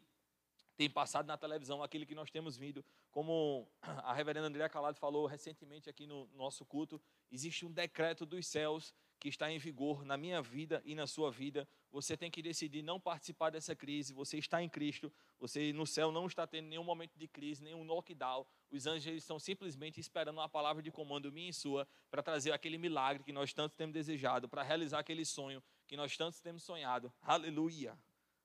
tem 0.80 0.90
passado 0.90 1.26
na 1.26 1.36
televisão, 1.36 1.84
aquilo 1.84 2.06
que 2.06 2.16
nós 2.16 2.32
temos 2.32 2.56
vindo, 2.56 2.86
como 3.12 3.68
a 3.82 4.14
reverenda 4.14 4.48
Andréa 4.48 4.70
Calado 4.70 4.98
falou 4.98 5.26
recentemente 5.26 5.90
aqui 5.90 6.08
no 6.08 6.26
nosso 6.28 6.64
culto, 6.64 7.02
existe 7.30 7.66
um 7.66 7.72
decreto 7.72 8.26
dos 8.26 8.48
céus 8.48 8.96
que 9.20 9.28
está 9.28 9.52
em 9.52 9.58
vigor 9.58 10.06
na 10.06 10.16
minha 10.16 10.42
vida 10.42 10.82
e 10.86 10.96
na 10.96 11.06
sua 11.06 11.30
vida. 11.30 11.68
Você 11.92 12.16
tem 12.16 12.32
que 12.32 12.42
decidir 12.42 12.82
não 12.82 12.98
participar 12.98 13.50
dessa 13.50 13.76
crise. 13.76 14.14
Você 14.14 14.38
está 14.38 14.64
em 14.64 14.70
Cristo. 14.70 15.12
Você 15.38 15.74
no 15.74 15.86
céu 15.86 16.14
não 16.14 16.28
está 16.28 16.48
tendo 16.48 16.70
nenhum 16.70 16.86
momento 16.86 17.18
de 17.18 17.28
crise, 17.28 17.62
nenhum 17.62 17.84
lockdown. 17.84 18.46
Os 18.72 18.88
anjos 18.88 19.14
estão 19.14 19.38
simplesmente 19.38 20.00
esperando 20.00 20.38
uma 20.38 20.48
palavra 20.48 20.82
de 20.82 20.90
comando 20.92 21.30
minha 21.30 21.50
e 21.50 21.54
sua 21.54 21.86
para 22.10 22.24
trazer 22.24 22.54
aquele 22.54 22.78
milagre 22.78 23.22
que 23.22 23.34
nós 23.34 23.52
tanto 23.52 23.76
temos 23.76 23.94
desejado, 23.94 24.48
para 24.48 24.64
realizar 24.64 25.00
aquele 25.00 25.26
sonho 25.26 25.62
que 25.86 25.98
nós 25.98 26.16
tanto 26.16 26.42
temos 26.42 26.64
sonhado. 26.64 27.12
Aleluia. 27.22 28.00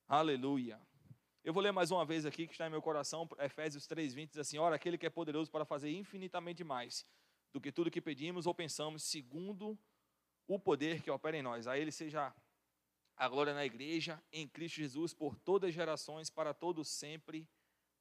Aleluia. 0.08 0.93
Eu 1.44 1.52
vou 1.52 1.62
ler 1.62 1.72
mais 1.72 1.90
uma 1.90 2.06
vez 2.06 2.24
aqui, 2.24 2.46
que 2.46 2.52
está 2.54 2.66
em 2.66 2.70
meu 2.70 2.80
coração, 2.80 3.28
Efésios 3.38 3.86
3,20, 3.86 4.28
diz 4.28 4.38
assim, 4.38 4.56
Ora, 4.56 4.76
aquele 4.76 4.96
que 4.96 5.04
é 5.04 5.10
poderoso 5.10 5.50
para 5.50 5.66
fazer 5.66 5.90
infinitamente 5.90 6.64
mais 6.64 7.06
do 7.52 7.60
que 7.60 7.70
tudo 7.70 7.90
que 7.90 8.00
pedimos 8.00 8.46
ou 8.46 8.54
pensamos, 8.54 9.02
segundo 9.02 9.78
o 10.48 10.58
poder 10.58 11.02
que 11.02 11.10
opera 11.10 11.36
em 11.36 11.42
nós. 11.42 11.66
A 11.66 11.78
Ele 11.78 11.92
seja 11.92 12.34
a 13.14 13.28
glória 13.28 13.52
na 13.52 13.62
igreja, 13.62 14.24
em 14.32 14.48
Cristo 14.48 14.76
Jesus, 14.76 15.12
por 15.12 15.36
todas 15.36 15.68
as 15.68 15.74
gerações, 15.74 16.30
para 16.30 16.54
todos 16.54 16.88
sempre. 16.88 17.46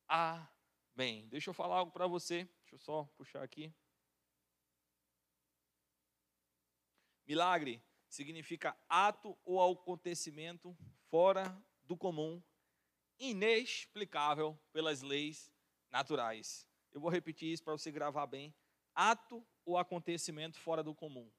Amém. 0.07 1.27
Deixa 1.27 1.49
eu 1.49 1.53
falar 1.53 1.79
algo 1.79 1.91
para 1.91 2.07
você, 2.07 2.45
deixa 2.61 2.75
eu 2.75 2.79
só 2.79 3.03
puxar 3.17 3.43
aqui. 3.43 3.73
Milagre 7.27 7.83
significa 8.07 8.73
ato 8.87 9.37
ou 9.43 9.61
acontecimento 9.61 10.73
fora 11.09 11.61
do 11.83 11.97
comum 11.97 12.41
inexplicável 13.23 14.59
pelas 14.73 15.01
leis 15.01 15.49
naturais. 15.89 16.67
Eu 16.91 16.99
vou 16.99 17.09
repetir 17.09 17.51
isso 17.51 17.63
para 17.63 17.71
você 17.71 17.89
gravar 17.89 18.27
bem. 18.27 18.53
Ato 18.93 19.45
ou 19.65 19.77
acontecimento 19.77 20.59
fora 20.59 20.83
do 20.83 20.93
comum. 20.93 21.31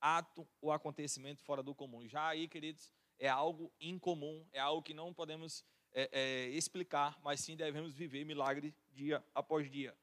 Ato 0.00 0.48
ou 0.60 0.72
acontecimento 0.72 1.42
fora 1.42 1.62
do 1.62 1.74
comum. 1.74 2.08
Já 2.08 2.28
aí, 2.28 2.48
queridos, 2.48 2.90
é 3.18 3.28
algo 3.28 3.70
incomum, 3.78 4.46
é 4.50 4.58
algo 4.58 4.82
que 4.82 4.94
não 4.94 5.12
podemos 5.12 5.64
é, 5.92 6.08
é, 6.10 6.48
explicar, 6.48 7.18
mas 7.22 7.40
sim 7.40 7.54
devemos 7.54 7.92
viver 7.92 8.24
milagre 8.24 8.74
dia 8.90 9.22
após 9.34 9.70
dia. 9.70 9.96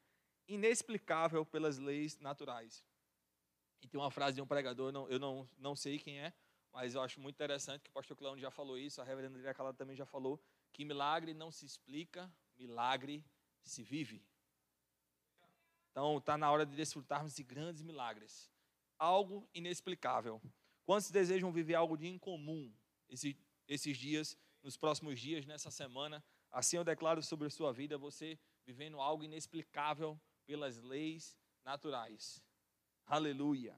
Inexplicável 0.48 1.46
pelas 1.46 1.78
leis 1.80 2.20
naturais. 2.20 2.86
E 3.82 3.88
tem 3.88 4.00
uma 4.00 4.12
frase 4.12 4.36
de 4.36 4.42
um 4.42 4.48
pregador, 4.48 4.92
não, 4.92 5.10
eu 5.10 5.18
não, 5.18 5.50
não 5.58 5.76
sei 5.76 5.98
quem 5.98 6.20
é, 6.20 6.32
mas 6.72 6.94
eu 6.94 7.02
acho 7.02 7.20
muito 7.20 7.36
interessante 7.36 7.82
que 7.82 7.90
o 7.90 7.94
pastor 7.94 8.16
Cleão 8.16 8.38
já 8.38 8.52
falou 8.52 8.78
isso, 8.78 9.02
a 9.02 9.04
reverenda 9.04 9.38
André 9.38 9.54
Calado 9.54 9.78
também 9.78 9.96
já 9.96 10.06
falou, 10.06 10.40
que 10.74 10.86
milagre 10.86 11.34
não 11.34 11.52
se 11.52 11.66
explica, 11.66 12.32
milagre 12.58 13.24
se 13.64 13.84
vive. 13.84 14.26
Então, 15.92 16.18
está 16.18 16.38
na 16.38 16.50
hora 16.50 16.66
de 16.66 16.76
desfrutarmos 16.76 17.36
de 17.36 17.44
grandes 17.44 17.82
milagres. 17.82 18.50
Algo 18.98 19.50
inexplicável. 19.54 20.42
Quantos 20.86 21.12
desejam 21.12 21.52
viver 21.52 21.76
algo 21.76 21.98
de 21.98 22.08
incomum 22.08 22.74
esse, 23.10 23.38
esses 23.68 23.98
dias, 23.98 24.38
nos 24.64 24.78
próximos 24.78 25.20
dias, 25.20 25.46
nessa 25.46 25.70
semana? 25.70 26.24
Assim 26.50 26.78
eu 26.78 26.84
declaro 26.84 27.22
sobre 27.22 27.48
a 27.48 27.50
sua 27.50 27.72
vida, 27.74 27.98
você 27.98 28.40
vivendo 28.66 29.00
algo 29.00 29.24
inexplicável 29.24 30.20
pelas 30.46 30.78
leis 30.78 31.38
naturais. 31.64 32.42
Aleluia. 33.06 33.78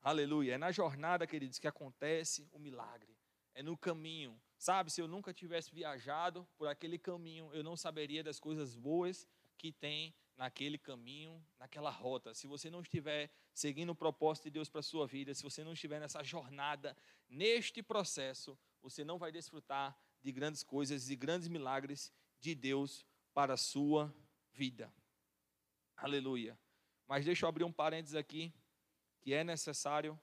Aleluia. 0.00 0.54
É 0.54 0.58
na 0.58 0.70
jornada, 0.70 1.26
queridos, 1.26 1.58
que 1.58 1.66
acontece 1.66 2.48
o 2.52 2.58
milagre. 2.58 3.16
É 3.54 3.62
no 3.62 3.76
caminho 3.76 4.40
Sabe, 4.58 4.90
se 4.90 5.00
eu 5.00 5.06
nunca 5.06 5.32
tivesse 5.32 5.72
viajado 5.72 6.46
por 6.56 6.66
aquele 6.66 6.98
caminho, 6.98 7.48
eu 7.54 7.62
não 7.62 7.76
saberia 7.76 8.24
das 8.24 8.40
coisas 8.40 8.74
boas 8.74 9.26
que 9.56 9.72
tem 9.72 10.12
naquele 10.36 10.76
caminho, 10.76 11.44
naquela 11.58 11.90
rota. 11.90 12.34
Se 12.34 12.46
você 12.48 12.68
não 12.68 12.80
estiver 12.80 13.30
seguindo 13.54 13.90
o 13.90 13.94
propósito 13.94 14.44
de 14.44 14.50
Deus 14.50 14.68
para 14.68 14.80
a 14.80 14.82
sua 14.82 15.06
vida, 15.06 15.32
se 15.32 15.44
você 15.44 15.62
não 15.62 15.72
estiver 15.72 16.00
nessa 16.00 16.22
jornada, 16.24 16.96
neste 17.28 17.82
processo, 17.82 18.58
você 18.82 19.04
não 19.04 19.16
vai 19.16 19.30
desfrutar 19.30 19.96
de 20.20 20.32
grandes 20.32 20.64
coisas 20.64 21.08
e 21.08 21.16
grandes 21.16 21.46
milagres 21.48 22.12
de 22.40 22.54
Deus 22.54 23.06
para 23.32 23.54
a 23.54 23.56
sua 23.56 24.12
vida. 24.52 24.92
Aleluia. 25.96 26.58
Mas 27.06 27.24
deixa 27.24 27.44
eu 27.44 27.48
abrir 27.48 27.64
um 27.64 27.72
parênteses 27.72 28.16
aqui, 28.16 28.52
que 29.20 29.32
é 29.32 29.44
necessário 29.44 30.18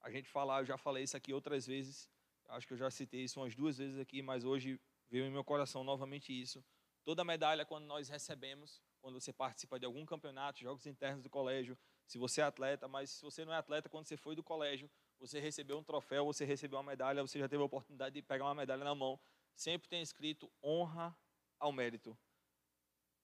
a 0.00 0.10
gente 0.10 0.28
falar, 0.28 0.60
eu 0.60 0.66
já 0.66 0.76
falei 0.76 1.04
isso 1.04 1.16
aqui 1.16 1.32
outras 1.32 1.66
vezes, 1.66 2.10
acho 2.52 2.66
que 2.66 2.74
eu 2.74 2.78
já 2.78 2.90
citei 2.90 3.24
isso 3.24 3.40
umas 3.40 3.54
duas 3.54 3.78
vezes 3.78 3.98
aqui, 3.98 4.22
mas 4.22 4.44
hoje 4.44 4.80
veio 5.10 5.24
em 5.24 5.30
meu 5.30 5.44
coração 5.44 5.82
novamente 5.82 6.32
isso. 6.32 6.64
Toda 7.04 7.24
medalha, 7.24 7.64
quando 7.64 7.84
nós 7.86 8.08
recebemos, 8.08 8.80
quando 9.00 9.20
você 9.20 9.32
participa 9.32 9.78
de 9.78 9.86
algum 9.86 10.04
campeonato, 10.06 10.60
jogos 10.60 10.86
internos 10.86 11.22
do 11.22 11.30
colégio, 11.30 11.76
se 12.06 12.18
você 12.18 12.40
é 12.40 12.44
atleta, 12.44 12.86
mas 12.86 13.10
se 13.10 13.22
você 13.22 13.44
não 13.44 13.52
é 13.52 13.56
atleta, 13.56 13.88
quando 13.88 14.06
você 14.06 14.16
foi 14.16 14.36
do 14.36 14.42
colégio, 14.42 14.90
você 15.18 15.40
recebeu 15.40 15.78
um 15.78 15.84
troféu, 15.84 16.24
você 16.24 16.44
recebeu 16.44 16.78
uma 16.78 16.90
medalha, 16.90 17.22
você 17.22 17.38
já 17.38 17.48
teve 17.48 17.62
a 17.62 17.66
oportunidade 17.66 18.14
de 18.14 18.22
pegar 18.22 18.44
uma 18.44 18.54
medalha 18.54 18.84
na 18.84 18.94
mão, 18.94 19.18
sempre 19.54 19.88
tem 19.88 20.02
escrito 20.02 20.52
honra 20.62 21.16
ao 21.58 21.72
mérito. 21.72 22.16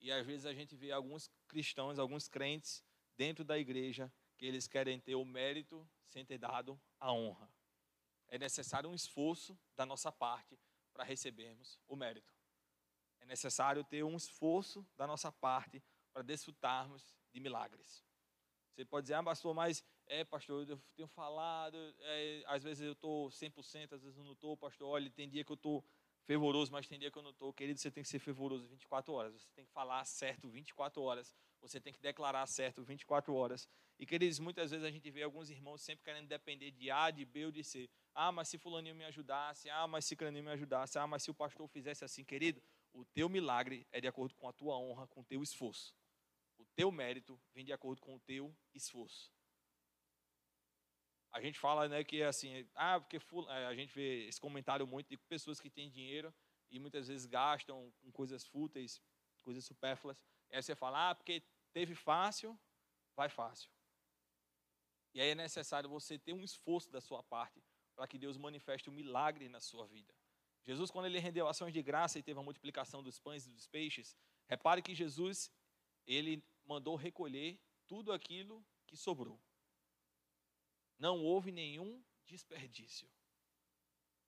E 0.00 0.10
às 0.10 0.24
vezes 0.26 0.46
a 0.46 0.54
gente 0.54 0.74
vê 0.74 0.90
alguns 0.90 1.30
cristãos, 1.46 1.98
alguns 1.98 2.28
crentes 2.28 2.82
dentro 3.16 3.44
da 3.44 3.58
igreja 3.58 4.12
que 4.36 4.46
eles 4.46 4.66
querem 4.66 4.98
ter 4.98 5.16
o 5.16 5.24
mérito 5.24 5.88
sem 6.06 6.24
ter 6.24 6.38
dado 6.38 6.80
a 6.98 7.12
honra 7.12 7.57
é 8.28 8.38
necessário 8.38 8.88
um 8.88 8.94
esforço 8.94 9.58
da 9.76 9.86
nossa 9.86 10.12
parte 10.12 10.58
para 10.92 11.04
recebermos 11.04 11.78
o 11.86 11.96
mérito. 11.96 12.32
É 13.20 13.26
necessário 13.26 13.82
ter 13.84 14.04
um 14.04 14.16
esforço 14.16 14.86
da 14.96 15.06
nossa 15.06 15.32
parte 15.32 15.82
para 16.12 16.22
desfrutarmos 16.22 17.16
de 17.32 17.40
milagres. 17.40 18.04
Você 18.72 18.84
pode 18.84 19.04
dizer, 19.04 19.14
ah, 19.14 19.22
pastor, 19.22 19.54
mas 19.54 19.84
é, 20.06 20.24
pastor, 20.24 20.68
eu 20.68 20.80
tenho 20.94 21.08
falado, 21.08 21.76
é, 22.00 22.44
às 22.46 22.62
vezes 22.62 22.84
eu 22.84 22.92
estou 22.92 23.28
100%, 23.28 23.92
às 23.92 24.02
vezes 24.02 24.16
eu 24.16 24.24
não 24.24 24.32
estou, 24.32 24.56
pastor, 24.56 24.88
olha, 24.88 25.10
tem 25.10 25.28
dia 25.28 25.44
que 25.44 25.50
eu 25.50 25.56
estou 25.56 25.84
fervoroso, 26.24 26.70
mas 26.70 26.86
tem 26.86 26.98
dia 26.98 27.10
que 27.10 27.18
eu 27.18 27.22
não 27.22 27.30
estou. 27.30 27.52
Querido, 27.52 27.78
você 27.78 27.90
tem 27.90 28.02
que 28.02 28.08
ser 28.08 28.18
fervoroso 28.18 28.68
24 28.68 29.12
horas, 29.12 29.34
você 29.34 29.50
tem 29.54 29.64
que 29.64 29.72
falar 29.72 30.04
certo 30.04 30.48
24 30.48 31.02
horas, 31.02 31.34
você 31.60 31.80
tem 31.80 31.92
que 31.92 32.00
declarar 32.00 32.46
certo 32.46 32.82
24 32.82 33.34
horas. 33.34 33.68
E, 33.98 34.06
queridos, 34.06 34.38
muitas 34.38 34.70
vezes 34.70 34.86
a 34.86 34.90
gente 34.90 35.10
vê 35.10 35.22
alguns 35.22 35.50
irmãos 35.50 35.82
sempre 35.82 36.04
querendo 36.04 36.28
depender 36.28 36.70
de 36.70 36.90
A, 36.90 37.10
de 37.10 37.24
B 37.24 37.46
ou 37.46 37.50
de 37.50 37.64
C. 37.64 37.90
Ah, 38.14 38.30
mas 38.30 38.48
se 38.48 38.58
fulaninho 38.58 38.94
me 38.94 39.04
ajudasse, 39.04 39.68
ah, 39.70 39.86
mas 39.86 40.04
se 40.04 40.16
craninho 40.16 40.44
me 40.44 40.50
ajudasse, 40.50 40.98
ah, 40.98 41.06
mas 41.06 41.22
se 41.22 41.30
o 41.30 41.34
pastor 41.34 41.68
fizesse 41.68 42.04
assim, 42.04 42.24
querido, 42.24 42.62
o 42.92 43.04
teu 43.04 43.28
milagre 43.28 43.86
é 43.92 44.00
de 44.00 44.08
acordo 44.08 44.34
com 44.34 44.48
a 44.48 44.52
tua 44.52 44.78
honra, 44.78 45.06
com 45.08 45.20
o 45.20 45.24
teu 45.24 45.42
esforço. 45.42 45.94
O 46.58 46.64
teu 46.74 46.90
mérito 46.90 47.40
vem 47.54 47.64
de 47.64 47.72
acordo 47.72 48.00
com 48.00 48.16
o 48.16 48.20
teu 48.20 48.54
esforço. 48.74 49.32
A 51.30 51.40
gente 51.40 51.58
fala, 51.58 51.88
né, 51.88 52.02
que 52.02 52.22
é 52.22 52.26
assim, 52.26 52.66
ah, 52.74 52.98
porque 53.00 53.16
é, 53.16 53.66
a 53.66 53.74
gente 53.74 53.94
vê 53.94 54.26
esse 54.26 54.40
comentário 54.40 54.86
muito 54.86 55.08
de 55.08 55.16
pessoas 55.16 55.60
que 55.60 55.70
têm 55.70 55.90
dinheiro 55.90 56.34
e 56.70 56.78
muitas 56.78 57.08
vezes 57.08 57.26
gastam 57.26 57.92
com 58.00 58.10
coisas 58.10 58.46
fúteis, 58.46 59.00
coisas 59.42 59.64
supérfluas. 59.64 60.20
Aí 60.50 60.62
você 60.62 60.74
fala, 60.74 61.10
ah, 61.10 61.14
porque 61.14 61.42
teve 61.72 61.94
fácil, 61.94 62.58
vai 63.14 63.28
fácil. 63.28 63.70
E 65.14 65.20
aí 65.20 65.30
é 65.30 65.34
necessário 65.34 65.88
você 65.88 66.18
ter 66.18 66.32
um 66.32 66.44
esforço 66.44 66.90
da 66.90 67.00
sua 67.00 67.22
parte 67.22 67.62
para 67.94 68.06
que 68.06 68.18
Deus 68.18 68.36
manifeste 68.36 68.88
um 68.88 68.92
milagre 68.92 69.48
na 69.48 69.60
sua 69.60 69.86
vida. 69.86 70.14
Jesus, 70.64 70.90
quando 70.90 71.06
ele 71.06 71.18
rendeu 71.18 71.48
ações 71.48 71.72
de 71.72 71.82
graça 71.82 72.18
e 72.18 72.22
teve 72.22 72.38
a 72.38 72.42
multiplicação 72.42 73.02
dos 73.02 73.18
pães 73.18 73.46
e 73.46 73.50
dos 73.50 73.66
peixes, 73.66 74.16
repare 74.46 74.82
que 74.82 74.94
Jesus, 74.94 75.50
ele 76.06 76.44
mandou 76.64 76.94
recolher 76.94 77.58
tudo 77.86 78.12
aquilo 78.12 78.64
que 78.86 78.96
sobrou. 78.96 79.40
Não 80.98 81.22
houve 81.24 81.50
nenhum 81.50 82.04
desperdício. 82.26 83.10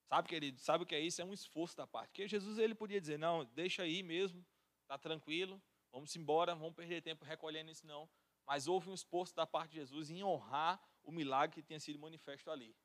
Sabe, 0.09 0.28
querido, 0.28 0.59
sabe 0.59 0.83
o 0.83 0.87
que 0.87 0.94
é 0.94 1.00
isso? 1.00 1.20
É 1.22 1.24
um 1.24 1.33
esforço 1.33 1.76
da 1.76 1.87
parte. 1.87 2.09
Porque 2.09 2.26
Jesus 2.26 2.59
ele 2.59 2.74
podia 2.74 3.00
dizer, 3.00 3.18
não, 3.18 3.44
deixa 3.44 3.83
aí 3.83 4.02
mesmo, 4.02 4.44
tá 4.87 4.98
tranquilo, 4.98 5.62
vamos 5.92 6.14
embora, 6.16 6.55
vamos 6.55 6.74
perder 6.74 7.03
tempo 7.03 7.24
recolhendo 7.24 7.70
isso 7.70 7.87
não. 7.87 8.09
Mas 8.46 8.66
houve 8.66 8.90
um 8.90 8.94
esforço 8.94 9.35
da 9.35 9.46
parte 9.46 9.70
de 9.72 9.76
Jesus 9.76 10.11
em 10.11 10.22
honrar 10.24 10.83
o 11.03 11.12
milagre 11.12 11.61
que 11.61 11.66
tinha 11.66 11.81
sido 11.81 11.98
manifesto 11.98 12.50
ali. 12.50 12.76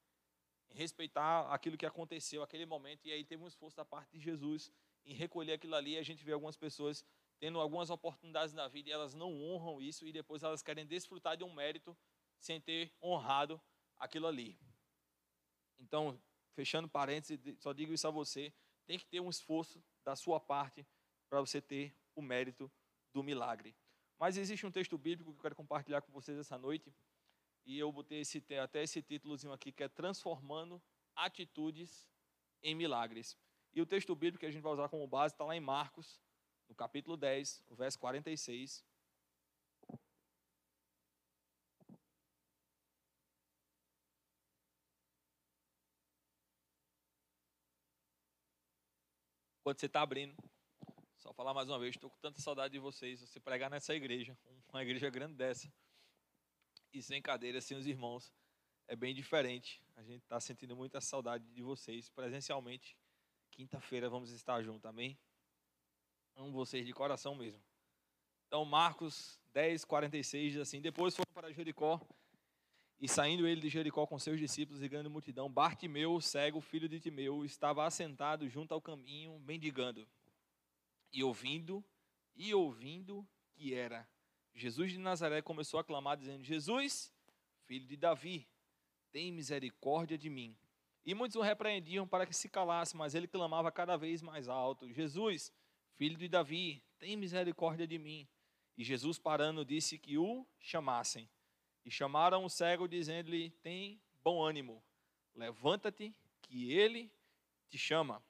Em 0.69 0.75
respeitar 0.75 1.51
aquilo 1.53 1.77
que 1.77 1.85
aconteceu, 1.85 2.43
aquele 2.43 2.65
momento, 2.65 3.05
e 3.05 3.11
aí 3.11 3.23
teve 3.23 3.43
um 3.43 3.47
esforço 3.47 3.77
da 3.77 3.85
parte 3.85 4.11
de 4.11 4.19
Jesus 4.19 4.71
em 5.05 5.13
recolher 5.13 5.53
aquilo 5.53 5.75
ali. 5.75 5.91
E 5.93 5.97
a 5.97 6.03
gente 6.03 6.23
vê 6.23 6.31
algumas 6.31 6.57
pessoas 6.57 7.05
tendo 7.39 7.59
algumas 7.59 7.89
oportunidades 7.89 8.53
na 8.53 8.67
vida 8.67 8.89
e 8.89 8.91
elas 8.91 9.13
não 9.13 9.41
honram 9.43 9.81
isso 9.81 10.07
e 10.07 10.11
depois 10.11 10.43
elas 10.43 10.61
querem 10.61 10.85
desfrutar 10.85 11.35
de 11.35 11.43
um 11.43 11.53
mérito 11.53 11.95
sem 12.39 12.59
ter 12.59 12.93
honrado 13.01 13.61
aquilo 13.97 14.27
ali. 14.27 14.57
Então, 15.77 16.19
fechando 16.53 16.87
parênteses, 16.87 17.39
só 17.59 17.73
digo 17.73 17.93
isso 17.93 18.07
a 18.07 18.11
você: 18.11 18.53
tem 18.85 18.97
que 18.97 19.05
ter 19.05 19.19
um 19.19 19.29
esforço 19.29 19.83
da 20.03 20.15
sua 20.15 20.39
parte 20.39 20.87
para 21.29 21.41
você 21.41 21.61
ter 21.61 21.95
o 22.15 22.21
mérito 22.21 22.71
do 23.15 23.23
milagre. 23.23 23.73
Mas 24.19 24.35
existe 24.35 24.65
um 24.65 24.71
texto 24.71 24.97
bíblico 24.97 25.31
que 25.31 25.37
eu 25.39 25.41
quero 25.41 25.55
compartilhar 25.55 26.01
com 26.01 26.11
vocês 26.11 26.37
essa 26.37 26.57
noite, 26.57 26.93
e 27.65 27.79
eu 27.79 27.89
botei 27.89 28.19
esse, 28.19 28.43
até 28.61 28.83
esse 28.83 29.01
títulozinho 29.01 29.53
aqui, 29.53 29.71
que 29.71 29.83
é 29.83 29.87
Transformando 29.87 30.83
Atitudes 31.15 32.09
em 32.61 32.75
Milagres. 32.75 33.37
E 33.73 33.81
o 33.81 33.85
texto 33.85 34.13
bíblico 34.13 34.39
que 34.39 34.45
a 34.45 34.51
gente 34.51 34.61
vai 34.61 34.73
usar 34.73 34.89
como 34.89 35.07
base 35.07 35.33
está 35.33 35.45
lá 35.45 35.55
em 35.55 35.61
Marcos, 35.61 36.21
no 36.67 36.75
capítulo 36.75 37.15
10, 37.15 37.63
o 37.67 37.75
verso 37.75 37.97
46. 37.99 38.83
Quando 49.63 49.79
você 49.79 49.85
está 49.85 50.01
abrindo, 50.01 50.35
só 51.25 51.33
falar 51.33 51.55
mais 51.55 51.67
uma 51.67 51.79
vez, 51.79 51.95
estou 51.95 52.07
com 52.07 52.19
tanta 52.19 52.39
saudade 52.39 52.73
de 52.73 52.77
vocês. 52.77 53.19
Você 53.19 53.39
pregar 53.39 53.67
nessa 53.67 53.95
igreja, 53.95 54.37
uma 54.71 54.83
igreja 54.83 55.09
grande 55.09 55.33
dessa, 55.33 55.67
e 56.93 57.01
sem 57.01 57.19
cadeira, 57.19 57.59
sem 57.59 57.75
os 57.75 57.87
irmãos, 57.87 58.31
é 58.87 58.95
bem 58.95 59.11
diferente. 59.11 59.81
A 59.95 60.03
gente 60.03 60.21
está 60.21 60.39
sentindo 60.39 60.75
muita 60.75 61.01
saudade 61.01 61.43
de 61.51 61.63
vocês 61.63 62.09
presencialmente. 62.09 62.95
Quinta-feira 63.49 64.07
vamos 64.07 64.29
estar 64.29 64.61
juntos, 64.61 64.85
amém? 64.85 65.17
Amo 66.35 66.51
vocês 66.51 66.85
de 66.85 66.93
coração 66.93 67.33
mesmo. 67.33 67.63
Então, 68.45 68.63
Marcos 68.63 69.41
10, 69.51 69.83
46 69.83 70.51
diz 70.53 70.61
assim: 70.61 70.79
Depois 70.79 71.15
foram 71.15 71.33
para 71.33 71.51
Jericó, 71.51 71.99
e 72.99 73.07
saindo 73.07 73.47
ele 73.47 73.61
de 73.61 73.69
Jericó 73.69 74.05
com 74.05 74.19
seus 74.19 74.39
discípulos 74.39 74.83
e 74.83 74.87
grande 74.87 75.09
multidão, 75.09 75.49
Bartimeu, 75.49 76.21
cego, 76.21 76.61
filho 76.61 76.87
de 76.87 76.99
Timeu, 76.99 77.43
estava 77.43 77.83
assentado 77.83 78.47
junto 78.47 78.75
ao 78.75 78.81
caminho, 78.81 79.39
mendigando. 79.39 80.07
E 81.11 81.23
ouvindo, 81.23 81.83
e 82.35 82.53
ouvindo 82.53 83.27
que 83.53 83.73
era 83.73 84.07
Jesus 84.53 84.91
de 84.93 84.97
Nazaré, 84.97 85.41
começou 85.41 85.79
a 85.79 85.83
clamar, 85.83 86.17
dizendo: 86.17 86.43
Jesus, 86.43 87.13
filho 87.65 87.85
de 87.85 87.97
Davi, 87.97 88.47
tem 89.11 89.31
misericórdia 89.31 90.17
de 90.17 90.29
mim. 90.29 90.57
E 91.05 91.13
muitos 91.13 91.35
o 91.35 91.41
repreendiam 91.41 92.07
para 92.07 92.25
que 92.25 92.33
se 92.33 92.49
calasse, 92.49 92.95
mas 92.95 93.13
ele 93.13 93.27
clamava 93.27 93.71
cada 93.71 93.97
vez 93.97 94.21
mais 94.21 94.47
alto: 94.47 94.91
Jesus, 94.91 95.53
filho 95.95 96.17
de 96.17 96.27
Davi, 96.27 96.81
tem 96.97 97.17
misericórdia 97.17 97.85
de 97.85 97.97
mim. 97.97 98.27
E 98.77 98.83
Jesus, 98.83 99.19
parando, 99.19 99.65
disse 99.65 99.97
que 99.97 100.17
o 100.17 100.45
chamassem. 100.59 101.29
E 101.83 101.91
chamaram 101.91 102.43
o 102.43 102.49
cego, 102.49 102.87
dizendo-lhe: 102.87 103.51
Tem 103.61 104.01
bom 104.23 104.41
ânimo, 104.41 104.81
levanta-te, 105.35 106.15
que 106.41 106.71
ele 106.71 107.11
te 107.67 107.77
chama. 107.77 108.23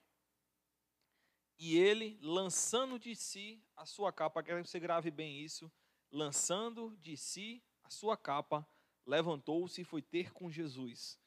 E 1.58 1.76
ele, 1.76 2.18
lançando 2.20 2.98
de 2.98 3.16
si 3.16 3.62
a 3.74 3.86
sua 3.86 4.12
capa, 4.12 4.42
quero 4.42 4.62
que 4.62 4.68
você 4.68 4.78
grave 4.78 5.10
bem 5.10 5.40
isso, 5.40 5.72
lançando 6.10 6.96
de 7.00 7.16
si 7.16 7.62
a 7.82 7.90
sua 7.90 8.16
capa, 8.16 8.66
levantou-se 9.06 9.80
e 9.80 9.84
foi 9.84 10.02
ter 10.02 10.32
com 10.32 10.50
Jesus. 10.50 11.18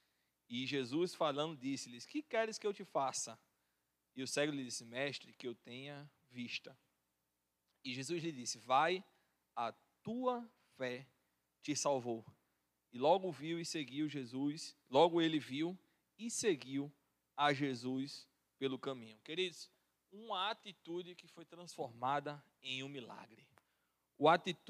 E 0.48 0.66
Jesus, 0.66 1.16
falando, 1.16 1.58
disse-lhes: 1.58 2.06
Que 2.06 2.22
queres 2.22 2.58
que 2.58 2.68
eu 2.68 2.74
te 2.74 2.84
faça? 2.84 3.40
E 4.16 4.22
o 4.22 4.28
cego 4.28 4.52
lhe 4.52 4.64
disse: 4.64 4.84
Mestre, 4.86 5.34
que 5.34 5.48
eu 5.48 5.56
tenha 5.56 6.10
vista. 6.30 6.78
E 7.84 7.94
Jesus 7.94 8.24
lhe 8.24 8.32
disse: 8.32 8.58
Vai, 8.58 9.04
a 9.56 9.72
tua 10.04 10.48
fé 10.76 11.08
te 11.62 11.76
salvou. 11.76 12.26
E 12.92 12.98
logo 12.98 13.32
viu 13.32 13.60
e 13.60 13.66
seguiu 13.66 14.10
Jesus, 14.10 14.76
logo 14.90 15.22
ele 15.22 15.40
viu 15.40 15.78
e 16.18 16.30
seguiu 16.30 16.92
a 17.38 17.54
Jesus 17.54 18.28
pelo 18.58 18.80
caminho. 18.80 19.20
Queridos, 19.20 19.72
uma 20.12 20.50
atitude 20.50 21.16
que 21.16 21.28
foi 21.28 21.46
transformada 21.46 22.44
em 22.62 22.84
um 22.84 22.90
milagre. 22.90 23.48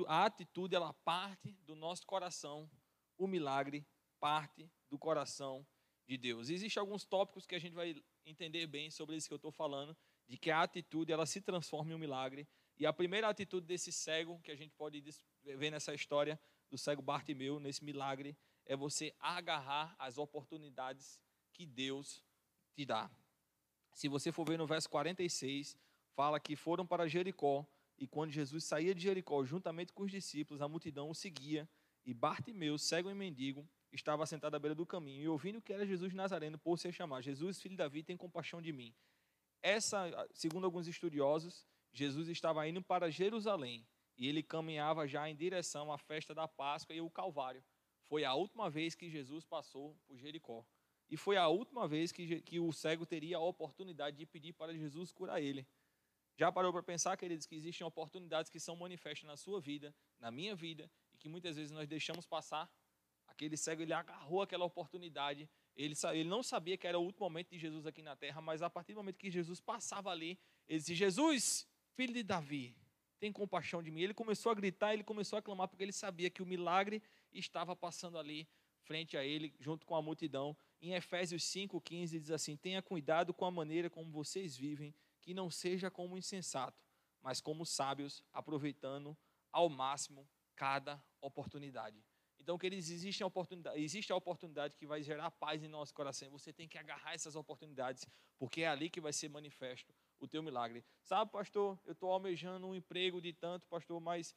a 0.07 0.25
atitude 0.25 0.75
ela 0.75 0.93
parte 0.93 1.51
do 1.65 1.75
nosso 1.75 2.05
coração, 2.05 2.69
o 3.17 3.27
milagre 3.27 3.85
parte 4.19 4.69
do 4.89 4.97
coração 4.97 5.65
de 6.05 6.17
Deus. 6.17 6.49
Existem 6.49 6.79
alguns 6.79 7.05
tópicos 7.05 7.45
que 7.45 7.55
a 7.55 7.59
gente 7.59 7.73
vai 7.73 8.03
entender 8.25 8.67
bem 8.67 8.91
sobre 8.91 9.15
isso 9.15 9.27
que 9.27 9.33
eu 9.33 9.37
estou 9.37 9.51
falando, 9.51 9.95
de 10.27 10.37
que 10.37 10.51
a 10.51 10.61
atitude 10.61 11.11
ela 11.11 11.25
se 11.25 11.41
transforma 11.41 11.91
em 11.91 11.95
um 11.95 11.99
milagre. 11.99 12.47
E 12.77 12.85
a 12.85 12.93
primeira 12.93 13.27
atitude 13.27 13.65
desse 13.65 13.91
cego 13.91 14.39
que 14.41 14.51
a 14.51 14.55
gente 14.55 14.73
pode 14.75 15.03
ver 15.43 15.71
nessa 15.71 15.93
história 15.93 16.39
do 16.69 16.77
cego 16.77 17.01
Bartimeu, 17.01 17.59
nesse 17.59 17.83
milagre, 17.83 18.37
é 18.65 18.75
você 18.75 19.13
agarrar 19.19 19.95
as 19.97 20.17
oportunidades 20.17 21.19
que 21.51 21.65
Deus 21.65 22.23
te 22.75 22.85
dá. 22.85 23.09
Se 23.99 24.07
você 24.07 24.31
for 24.31 24.45
ver 24.45 24.57
no 24.57 24.65
verso 24.65 24.89
46, 24.89 25.77
fala 26.15 26.39
que 26.39 26.55
foram 26.55 26.87
para 26.87 27.05
Jericó, 27.05 27.67
e 27.97 28.07
quando 28.07 28.31
Jesus 28.31 28.63
saía 28.63 28.95
de 28.95 29.01
Jericó, 29.01 29.43
juntamente 29.43 29.91
com 29.91 30.03
os 30.03 30.11
discípulos, 30.11 30.61
a 30.61 30.69
multidão 30.69 31.09
o 31.09 31.13
seguia, 31.13 31.67
e 32.05 32.13
Bartimeu, 32.13 32.77
cego 32.77 33.11
e 33.11 33.13
mendigo, 33.13 33.67
estava 33.91 34.25
sentado 34.25 34.55
à 34.55 34.59
beira 34.59 34.73
do 34.73 34.85
caminho, 34.85 35.21
e 35.21 35.27
ouvindo 35.27 35.61
que 35.61 35.73
era 35.73 35.85
Jesus 35.85 36.13
Nazareno, 36.13 36.57
por 36.57 36.79
se 36.79 36.89
chamar, 36.93 37.21
Jesus, 37.21 37.59
filho 37.59 37.73
de 37.73 37.77
Davi, 37.79 38.01
tem 38.01 38.15
compaixão 38.15 38.61
de 38.61 38.71
mim. 38.71 38.95
Essa, 39.61 40.09
segundo 40.33 40.63
alguns 40.63 40.87
estudiosos, 40.87 41.67
Jesus 41.91 42.29
estava 42.29 42.65
indo 42.65 42.81
para 42.81 43.11
Jerusalém, 43.11 43.85
e 44.17 44.29
ele 44.29 44.41
caminhava 44.41 45.09
já 45.09 45.29
em 45.29 45.35
direção 45.35 45.91
à 45.91 45.97
festa 45.97 46.33
da 46.33 46.47
Páscoa 46.47 46.95
e 46.95 47.01
o 47.01 47.09
Calvário. 47.09 47.61
Foi 48.03 48.23
a 48.23 48.33
última 48.33 48.69
vez 48.69 48.95
que 48.95 49.09
Jesus 49.09 49.43
passou 49.43 49.93
por 50.07 50.17
Jericó. 50.17 50.65
E 51.09 51.17
foi 51.17 51.37
a 51.37 51.47
última 51.47 51.87
vez 51.87 52.11
que, 52.11 52.41
que 52.41 52.59
o 52.59 52.71
cego 52.71 53.05
teria 53.05 53.37
a 53.37 53.41
oportunidade 53.41 54.15
de 54.17 54.25
pedir 54.25 54.53
para 54.53 54.73
Jesus 54.73 55.11
curar 55.11 55.41
ele. 55.41 55.65
Já 56.37 56.51
parou 56.51 56.71
para 56.71 56.83
pensar, 56.83 57.17
queridos, 57.17 57.45
que 57.45 57.55
existem 57.55 57.85
oportunidades 57.85 58.49
que 58.49 58.59
são 58.59 58.75
manifestas 58.75 59.27
na 59.27 59.35
sua 59.35 59.59
vida, 59.59 59.93
na 60.19 60.31
minha 60.31 60.55
vida, 60.55 60.89
e 61.13 61.17
que 61.17 61.27
muitas 61.27 61.57
vezes 61.57 61.71
nós 61.71 61.87
deixamos 61.87 62.25
passar? 62.25 62.71
Aquele 63.27 63.57
cego, 63.57 63.81
ele 63.81 63.93
agarrou 63.93 64.41
aquela 64.41 64.65
oportunidade, 64.65 65.49
ele, 65.75 65.95
ele 66.13 66.29
não 66.29 66.43
sabia 66.43 66.77
que 66.77 66.85
era 66.85 66.99
o 66.99 67.03
último 67.03 67.25
momento 67.25 67.49
de 67.49 67.57
Jesus 67.57 67.85
aqui 67.85 68.01
na 68.01 68.15
terra, 68.15 68.41
mas 68.41 68.61
a 68.61 68.69
partir 68.69 68.93
do 68.93 68.97
momento 68.97 69.17
que 69.17 69.31
Jesus 69.31 69.59
passava 69.59 70.11
ali, 70.11 70.37
ele 70.67 70.79
disse: 70.79 70.93
Jesus, 70.93 71.67
filho 71.93 72.13
de 72.13 72.23
Davi, 72.23 72.75
tem 73.19 73.31
compaixão 73.31 73.83
de 73.83 73.91
mim. 73.91 74.01
Ele 74.01 74.13
começou 74.13 74.51
a 74.51 74.55
gritar, 74.55 74.93
ele 74.93 75.03
começou 75.03 75.37
a 75.37 75.41
clamar, 75.41 75.67
porque 75.67 75.83
ele 75.83 75.91
sabia 75.91 76.29
que 76.29 76.41
o 76.41 76.45
milagre 76.45 77.01
estava 77.33 77.75
passando 77.75 78.17
ali, 78.17 78.47
frente 78.81 79.17
a 79.17 79.23
ele, 79.23 79.53
junto 79.59 79.85
com 79.85 79.95
a 79.95 80.01
multidão. 80.01 80.55
Em 80.81 80.93
Efésios 80.93 81.43
5,15 81.43 82.07
diz 82.07 82.31
assim: 82.31 82.55
Tenha 82.55 82.81
cuidado 82.81 83.33
com 83.33 83.45
a 83.45 83.51
maneira 83.51 83.89
como 83.89 84.09
vocês 84.11 84.55
vivem, 84.55 84.95
que 85.21 85.33
não 85.33 85.49
seja 85.51 85.91
como 85.91 86.17
insensato, 86.17 86.83
mas 87.21 87.41
como 87.41 87.65
sábios, 87.65 88.23
aproveitando 88.31 89.17
ao 89.51 89.67
máximo 89.69 90.27
cada 90.55 91.03
oportunidade. 91.21 92.03
Então, 92.39 92.57
queridos, 92.57 92.89
existe 92.89 93.21
a 93.21 93.27
oportunidade, 93.27 93.79
existe 93.79 94.11
a 94.11 94.15
oportunidade 94.15 94.75
que 94.77 94.87
vai 94.87 95.03
gerar 95.03 95.29
paz 95.31 95.61
em 95.61 95.67
nosso 95.67 95.93
coração. 95.93 96.29
Você 96.31 96.53
tem 96.53 96.67
que 96.67 96.77
agarrar 96.77 97.13
essas 97.13 97.35
oportunidades, 97.35 98.07
porque 98.37 98.61
é 98.61 98.67
ali 98.67 98.89
que 98.89 99.01
vai 99.01 99.11
ser 99.11 99.29
manifesto 99.29 99.93
o 100.19 100.27
teu 100.27 100.41
milagre. 100.41 100.83
Sabe, 101.03 101.31
pastor, 101.31 101.77
eu 101.85 101.91
estou 101.91 102.11
almejando 102.11 102.65
um 102.65 102.73
emprego 102.73 103.21
de 103.21 103.33
tanto, 103.33 103.67
pastor, 103.67 103.99
mas 103.99 104.33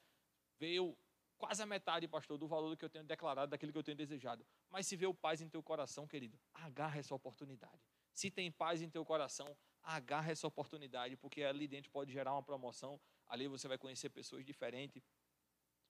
veio 0.59 0.97
quase 1.43 1.61
a 1.61 1.67
metade, 1.67 2.07
pastor, 2.07 2.39
do 2.39 2.47
valor 2.47 2.77
que 2.77 2.85
eu 2.85 2.89
tenho 2.89 3.05
declarado, 3.05 3.51
daquilo 3.51 3.73
que 3.73 3.79
eu 3.79 3.83
tenho 3.83 3.97
desejado. 3.97 4.47
Mas 4.71 4.87
se 4.87 4.95
vê 4.95 5.07
o 5.07 5.13
paz 5.13 5.41
em 5.41 5.49
teu 5.49 5.61
coração, 5.61 6.07
querido, 6.07 6.39
agarra 6.55 7.01
essa 7.01 7.13
oportunidade. 7.17 7.83
Se 8.13 8.31
tem 8.31 8.53
paz 8.53 8.81
em 8.81 8.89
teu 8.89 9.05
coração, 9.05 9.57
agarra 9.83 10.31
essa 10.31 10.47
oportunidade, 10.47 11.17
porque 11.17 11.43
ali 11.43 11.67
dentro 11.67 11.91
pode 11.91 12.13
gerar 12.13 12.33
uma 12.33 12.45
promoção, 12.45 13.01
ali 13.27 13.49
você 13.49 13.67
vai 13.67 13.77
conhecer 13.77 14.09
pessoas 14.09 14.45
diferentes. 14.45 15.03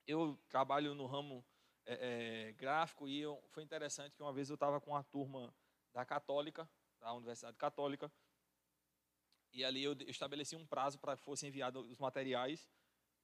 Eu 0.06 0.40
trabalho 0.48 0.94
no 0.94 1.04
ramo 1.04 1.44
é, 1.84 2.48
é, 2.48 2.52
gráfico 2.52 3.06
e 3.06 3.20
eu, 3.20 3.38
foi 3.50 3.62
interessante 3.62 4.16
que 4.16 4.22
uma 4.22 4.32
vez 4.32 4.48
eu 4.48 4.54
estava 4.54 4.80
com 4.80 4.92
uma 4.92 5.04
turma 5.04 5.54
da 5.92 6.02
Católica, 6.02 6.66
da 6.98 7.12
Universidade 7.12 7.58
Católica, 7.58 8.10
e 9.52 9.62
ali 9.62 9.84
eu 9.84 9.92
estabeleci 10.06 10.56
um 10.56 10.66
prazo 10.66 10.98
para 10.98 11.14
que 11.14 11.22
fossem 11.22 11.50
enviados 11.50 11.86
os 11.90 11.98
materiais 11.98 12.70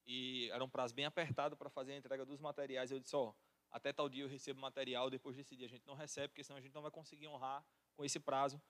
e 0.08 0.48
era 0.50 0.64
um 0.64 0.70
prazo 0.70 0.94
bem 0.94 1.04
apertado 1.04 1.54
para 1.54 1.68
fazer 1.68 1.92
a 1.92 1.96
entrega 1.96 2.24
dos 2.24 2.40
materiais. 2.40 2.90
Eu 2.90 2.98
disse, 2.98 3.14
ó, 3.14 3.34
até 3.70 3.92
tal 3.92 4.08
dia 4.08 4.24
eu 4.24 4.28
recebo 4.28 4.58
material, 4.58 5.10
depois 5.10 5.36
desse 5.36 5.54
dia 5.54 5.66
a 5.66 5.68
gente 5.68 5.86
não 5.86 5.94
recebe, 5.94 6.28
porque 6.28 6.42
senão 6.42 6.58
a 6.58 6.62
gente 6.62 6.74
não 6.74 6.80
vai 6.80 6.90
conseguir 6.90 7.28
honrar 7.28 7.62
com 7.94 8.06
esse 8.06 8.18
prazo. 8.18 8.60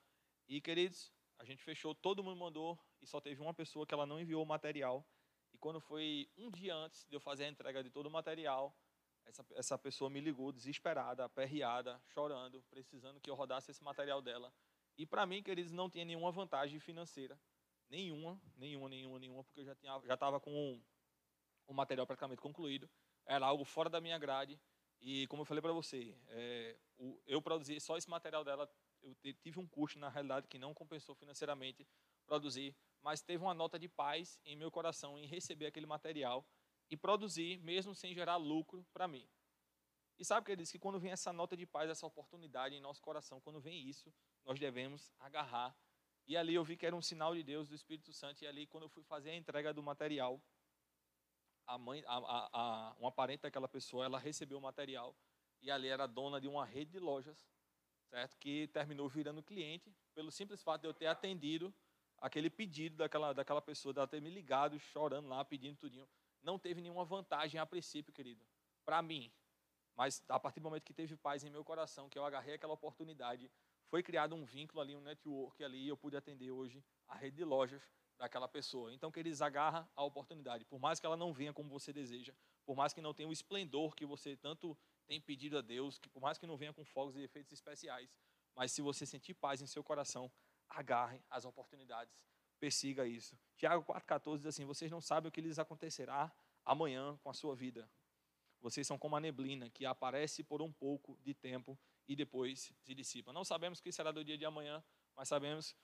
E, 0.49 0.61
queridos, 0.61 1.13
a 1.39 1.45
gente 1.45 1.63
fechou, 1.63 1.95
todo 1.95 2.25
mundo 2.25 2.37
mandou, 2.37 2.77
e 3.01 3.07
só 3.07 3.21
teve 3.21 3.41
uma 3.41 3.55
pessoa 3.55 3.87
que 3.87 3.95
ela 3.95 4.05
não 4.05 4.19
enviou 4.19 4.43
o 4.43 4.47
material. 4.47 5.07
E 5.55 5.59
quando 5.59 5.81
foi 5.81 6.29
um 6.37 6.51
dia 6.51 6.75
antes 6.75 7.07
de 7.07 7.15
eu 7.15 7.21
fazer 7.21 7.45
a 7.45 7.49
entrega 7.49 7.85
de 7.85 7.91
todo 7.91 8.07
o 8.07 8.11
material, 8.11 8.77
essa, 9.25 9.47
essa 9.55 9.79
pessoa 9.79 10.11
me 10.11 10.21
ligou 10.21 10.51
desesperada, 10.51 11.25
aperreada, 11.25 12.03
chorando, 12.09 12.65
precisando 12.69 13.21
que 13.21 13.31
eu 13.31 13.37
rodasse 13.37 13.71
esse 13.71 13.85
material 13.85 14.21
dela. 14.21 14.53
E 14.97 15.07
para 15.07 15.25
mim, 15.25 15.41
queridos, 15.41 15.71
não 15.71 15.89
tinha 15.89 16.05
nenhuma 16.05 16.33
vantagem 16.33 16.81
financeira. 16.81 17.41
Nenhuma, 17.89 18.41
nenhuma, 18.57 18.89
nenhuma, 18.89 19.19
nenhuma, 19.21 19.45
porque 19.45 19.61
eu 19.61 19.65
já 19.65 19.73
estava 19.73 20.37
já 20.37 20.41
com 20.41 20.83
o 21.69 21.75
material 21.75 22.07
praticamente 22.07 22.41
concluído. 22.41 22.91
Era 23.25 23.47
algo 23.47 23.65
fora 23.65 23.89
da 23.89 24.01
minha 24.01 24.19
grade. 24.19 24.61
E 25.01 25.29
como 25.29 25.43
eu 25.43 25.47
falei 25.47 25.63
para 25.63 25.73
você, 25.73 26.19
é, 26.29 26.77
o, 26.97 27.21
eu 27.27 27.41
produzi 27.41 27.79
só 27.81 27.97
esse 27.97 28.11
material 28.11 28.43
dela. 28.43 28.69
Eu 29.01 29.15
tive 29.15 29.61
um 29.61 29.67
custo, 29.69 29.99
na 29.99 30.09
realidade, 30.09 30.49
que 30.49 30.59
não 30.59 30.75
compensou 30.75 31.15
financeiramente 31.15 31.87
produzir, 32.27 32.77
mas 33.01 33.23
teve 33.23 33.43
uma 33.43 33.55
nota 33.55 33.79
de 33.79 33.89
paz 33.89 34.41
em 34.45 34.57
meu 34.57 34.71
coração 34.71 35.17
em 35.19 35.27
receber 35.27 35.67
aquele 35.67 35.87
material 35.87 36.45
e 36.91 36.97
produzir, 36.97 37.59
mesmo 37.59 37.95
sem 37.95 38.13
gerar 38.13 38.37
lucro 38.37 38.85
para 38.93 39.07
mim. 39.07 39.29
E 40.19 40.25
sabe 40.25 40.45
que 40.45 40.53
ele 40.53 40.63
disse 40.63 40.73
que 40.73 40.79
quando 40.81 40.99
vem 40.99 41.13
essa 41.13 41.33
nota 41.33 41.57
de 41.57 41.65
paz, 41.65 41.89
essa 41.89 42.05
oportunidade 42.05 42.75
em 42.75 42.81
nosso 42.81 43.01
coração, 43.01 43.41
quando 43.41 43.61
vem 43.61 43.89
isso, 43.89 44.13
nós 44.45 44.59
devemos 44.59 45.13
agarrar. 45.21 45.77
E 46.27 46.37
ali 46.37 46.55
eu 46.55 46.65
vi 46.65 46.77
que 46.77 46.85
era 46.85 46.97
um 46.97 47.01
sinal 47.01 47.35
de 47.35 47.43
Deus, 47.43 47.69
do 47.69 47.75
Espírito 47.75 48.13
Santo, 48.13 48.43
e 48.43 48.47
ali 48.47 48.67
quando 48.67 48.83
eu 48.83 48.89
fui 48.89 49.05
fazer 49.05 49.31
a 49.31 49.37
entrega 49.37 49.73
do 49.73 49.83
material, 49.83 50.43
a 51.69 51.77
mãe, 51.77 52.03
a, 52.07 52.17
a, 52.17 52.49
a, 52.53 52.97
uma 52.99 53.13
parente 53.13 53.43
daquela 53.43 53.69
pessoa, 53.69 54.05
ela 54.05 54.19
recebeu 54.19 54.59
o 54.59 54.61
material 54.61 55.15
e 55.61 55.71
ali 55.71 55.87
era 55.87 56.07
dona 56.07 56.41
de 56.41 56.49
uma 56.49 56.65
rede 56.65 56.93
de 56.93 56.99
lojas, 56.99 57.47
certo? 58.09 58.39
Que 58.39 58.67
terminou 58.69 59.07
virando 59.09 59.43
cliente 59.43 59.95
pelo 60.15 60.31
simples 60.31 60.63
fato 60.63 60.83
de 60.83 60.89
eu 60.89 60.95
ter 60.95 61.07
atendido 61.07 61.73
aquele 62.17 62.49
pedido 62.49 62.97
daquela, 62.97 63.35
daquela 63.35 63.61
pessoa, 63.61 63.93
dela 63.93 64.09
ter 64.09 64.21
me 64.21 64.31
ligado, 64.31 64.79
chorando 64.79 65.29
lá, 65.29 65.45
pedindo 65.45 65.77
tudinho. 65.77 66.09
Não 66.43 66.59
teve 66.59 66.81
nenhuma 66.81 67.05
vantagem 67.05 67.61
a 67.61 67.67
princípio, 67.67 68.13
querido, 68.13 68.45
para 68.85 69.03
mim. 69.03 69.31
Mas 69.95 70.25
a 70.29 70.41
partir 70.41 70.61
do 70.61 70.65
momento 70.65 70.85
que 70.85 70.95
teve 70.95 71.17
paz 71.17 71.45
em 71.45 71.51
meu 71.51 71.65
coração, 71.65 72.09
que 72.09 72.19
eu 72.19 72.25
agarrei 72.25 72.55
aquela 72.55 72.73
oportunidade, 72.73 73.51
foi 73.89 74.03
criado 74.03 74.35
um 74.35 74.45
vínculo 74.45 74.81
ali, 74.81 74.97
um 74.97 75.01
network 75.03 75.63
ali, 75.63 75.85
e 75.85 75.89
eu 75.89 75.97
pude 75.97 76.17
atender 76.17 76.51
hoje 76.51 76.83
a 77.07 77.15
rede 77.15 77.37
de 77.37 77.45
lojas 77.45 77.83
daquela 78.19 78.49
pessoa. 78.49 78.93
Então, 78.93 79.11
que 79.11 79.21
eles 79.21 79.41
agarram 79.41 79.89
a 79.95 80.05
oportunidade, 80.05 80.65
por 80.65 80.79
mais 80.79 80.99
que 80.99 81.07
ela 81.07 81.17
não 81.17 81.33
venha 81.33 81.53
como 81.53 81.69
você 81.69 81.93
deseja, 81.93 82.35
por 82.67 82.77
mais 82.77 82.93
que 82.93 83.01
não 83.01 83.15
tenha 83.15 83.29
o 83.29 83.33
esplendor 83.33 83.95
que 83.95 84.05
você 84.05 84.37
tanto 84.37 84.77
tem 85.07 85.21
pedido 85.21 85.57
a 85.57 85.63
Deus, 85.63 85.99
que 85.99 86.09
por 86.09 86.21
mais 86.21 86.37
que 86.37 86.47
não 86.47 86.57
venha 86.57 86.73
com 86.73 86.85
fogos 86.85 87.17
e 87.17 87.23
efeitos 87.23 87.53
especiais, 87.53 88.15
mas 88.55 88.73
se 88.73 88.83
você 88.83 89.07
sentir 89.07 89.35
paz 89.35 89.63
em 89.63 89.67
seu 89.67 89.83
coração, 89.83 90.31
agarre 90.69 91.23
as 91.31 91.45
oportunidades, 91.45 92.21
persiga 92.59 93.07
isso. 93.07 93.39
Tiago 93.57 93.85
4,14 93.85 94.37
diz 94.39 94.47
assim: 94.47 94.65
Vocês 94.65 94.91
não 94.91 95.01
sabem 95.01 95.29
o 95.29 95.33
que 95.33 95.41
lhes 95.41 95.59
acontecerá 95.59 96.31
amanhã 96.65 97.17
com 97.23 97.31
a 97.31 97.35
sua 97.35 97.55
vida. 97.55 97.89
Vocês 98.61 98.87
são 98.87 98.99
como 98.99 99.17
a 99.17 99.21
neblina 99.21 99.71
que 99.71 99.87
aparece 99.87 100.43
por 100.43 100.61
um 100.61 100.73
pouco 100.73 101.17
de 101.23 101.33
tempo 101.33 101.79
e 102.09 102.17
depois 102.17 102.75
se 102.83 102.95
dissipa. 102.95 103.33
Não 103.33 103.45
sabemos 103.45 103.79
o 103.79 103.83
que 103.83 103.93
será 103.93 104.11
do 104.11 104.25
dia 104.25 104.37
de 104.37 104.45
amanhã, 104.45 104.83
mas 105.15 105.29
sabemos 105.29 105.77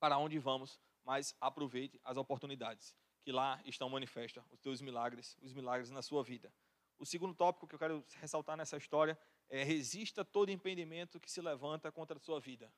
para 0.00 0.16
onde 0.18 0.38
vamos 0.38 0.80
mas 1.04 1.34
aproveite 1.40 2.00
as 2.02 2.16
oportunidades 2.16 2.94
que 3.22 3.32
lá 3.32 3.60
estão 3.64 3.88
manifestas, 3.88 4.44
os 4.50 4.60
teus 4.60 4.80
milagres, 4.80 5.36
os 5.40 5.52
milagres 5.52 5.90
na 5.90 6.02
sua 6.02 6.22
vida. 6.22 6.52
O 6.98 7.06
segundo 7.06 7.34
tópico 7.34 7.66
que 7.66 7.74
eu 7.74 7.78
quero 7.78 8.04
ressaltar 8.20 8.56
nessa 8.56 8.76
história 8.76 9.18
é 9.48 9.62
resista 9.62 10.24
todo 10.24 10.50
impedimento 10.50 11.18
que 11.18 11.30
se 11.30 11.40
levanta 11.40 11.90
contra 11.90 12.16
a 12.16 12.20
sua 12.20 12.38
vida. 12.38 12.72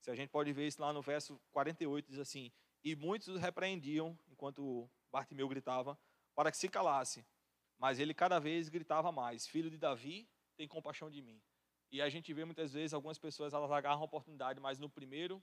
Se 0.00 0.10
a 0.10 0.14
gente 0.14 0.30
pode 0.30 0.52
ver 0.52 0.66
isso 0.66 0.80
lá 0.80 0.92
no 0.92 1.02
verso 1.02 1.40
48, 1.50 2.10
diz 2.10 2.18
assim: 2.20 2.52
E 2.82 2.94
muitos 2.94 3.28
os 3.28 3.40
repreendiam, 3.40 4.18
enquanto 4.28 4.88
Bartimeu 5.10 5.48
gritava, 5.48 5.98
para 6.34 6.50
que 6.50 6.56
se 6.56 6.68
calasse. 6.68 7.26
Mas 7.76 7.98
ele 7.98 8.14
cada 8.14 8.38
vez 8.38 8.68
gritava 8.68 9.10
mais: 9.10 9.46
Filho 9.46 9.70
de 9.70 9.76
Davi, 9.76 10.28
tem 10.56 10.68
compaixão 10.68 11.10
de 11.10 11.20
mim. 11.20 11.42
E 11.90 12.00
a 12.02 12.08
gente 12.08 12.32
vê 12.32 12.44
muitas 12.44 12.72
vezes 12.72 12.94
algumas 12.94 13.18
pessoas 13.18 13.52
elas 13.52 13.70
agarram 13.70 14.00
a 14.00 14.04
oportunidade, 14.04 14.60
mas 14.60 14.78
no 14.78 14.88
primeiro 14.88 15.42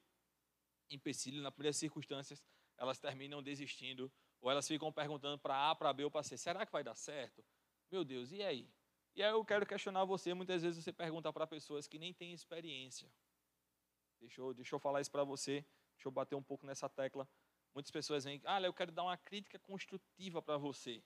empecilho, 0.89 1.41
nas 1.41 1.53
primeiras 1.53 1.77
circunstâncias, 1.77 2.43
elas 2.77 2.99
terminam 2.99 3.41
desistindo, 3.41 4.11
ou 4.41 4.51
elas 4.51 4.67
ficam 4.67 4.91
perguntando 4.91 5.39
para 5.39 5.71
A, 5.71 5.75
para 5.75 5.93
B 5.93 6.03
ou 6.03 6.11
para 6.11 6.23
C: 6.23 6.37
será 6.37 6.65
que 6.65 6.71
vai 6.71 6.83
dar 6.83 6.95
certo? 6.95 7.43
Meu 7.91 8.03
Deus, 8.03 8.31
e 8.31 8.43
aí? 8.43 8.69
E 9.15 9.23
aí 9.23 9.31
eu 9.31 9.45
quero 9.45 9.65
questionar 9.65 10.03
você. 10.03 10.33
Muitas 10.33 10.61
vezes 10.61 10.83
você 10.83 10.91
pergunta 10.91 11.31
para 11.31 11.47
pessoas 11.47 11.87
que 11.87 11.97
nem 11.97 12.13
têm 12.13 12.33
experiência. 12.33 13.09
Deixa 14.19 14.41
eu, 14.41 14.53
deixa 14.53 14.75
eu 14.75 14.79
falar 14.79 15.01
isso 15.01 15.11
para 15.11 15.23
você. 15.23 15.65
Deixa 15.95 16.07
eu 16.07 16.11
bater 16.11 16.35
um 16.35 16.43
pouco 16.43 16.65
nessa 16.65 16.89
tecla. 16.89 17.27
Muitas 17.73 17.91
pessoas 17.91 18.23
vêm, 18.23 18.41
ah, 18.45 18.61
eu 18.61 18.73
quero 18.73 18.91
dar 18.91 19.03
uma 19.03 19.17
crítica 19.17 19.57
construtiva 19.59 20.41
para 20.41 20.57
você. 20.57 21.03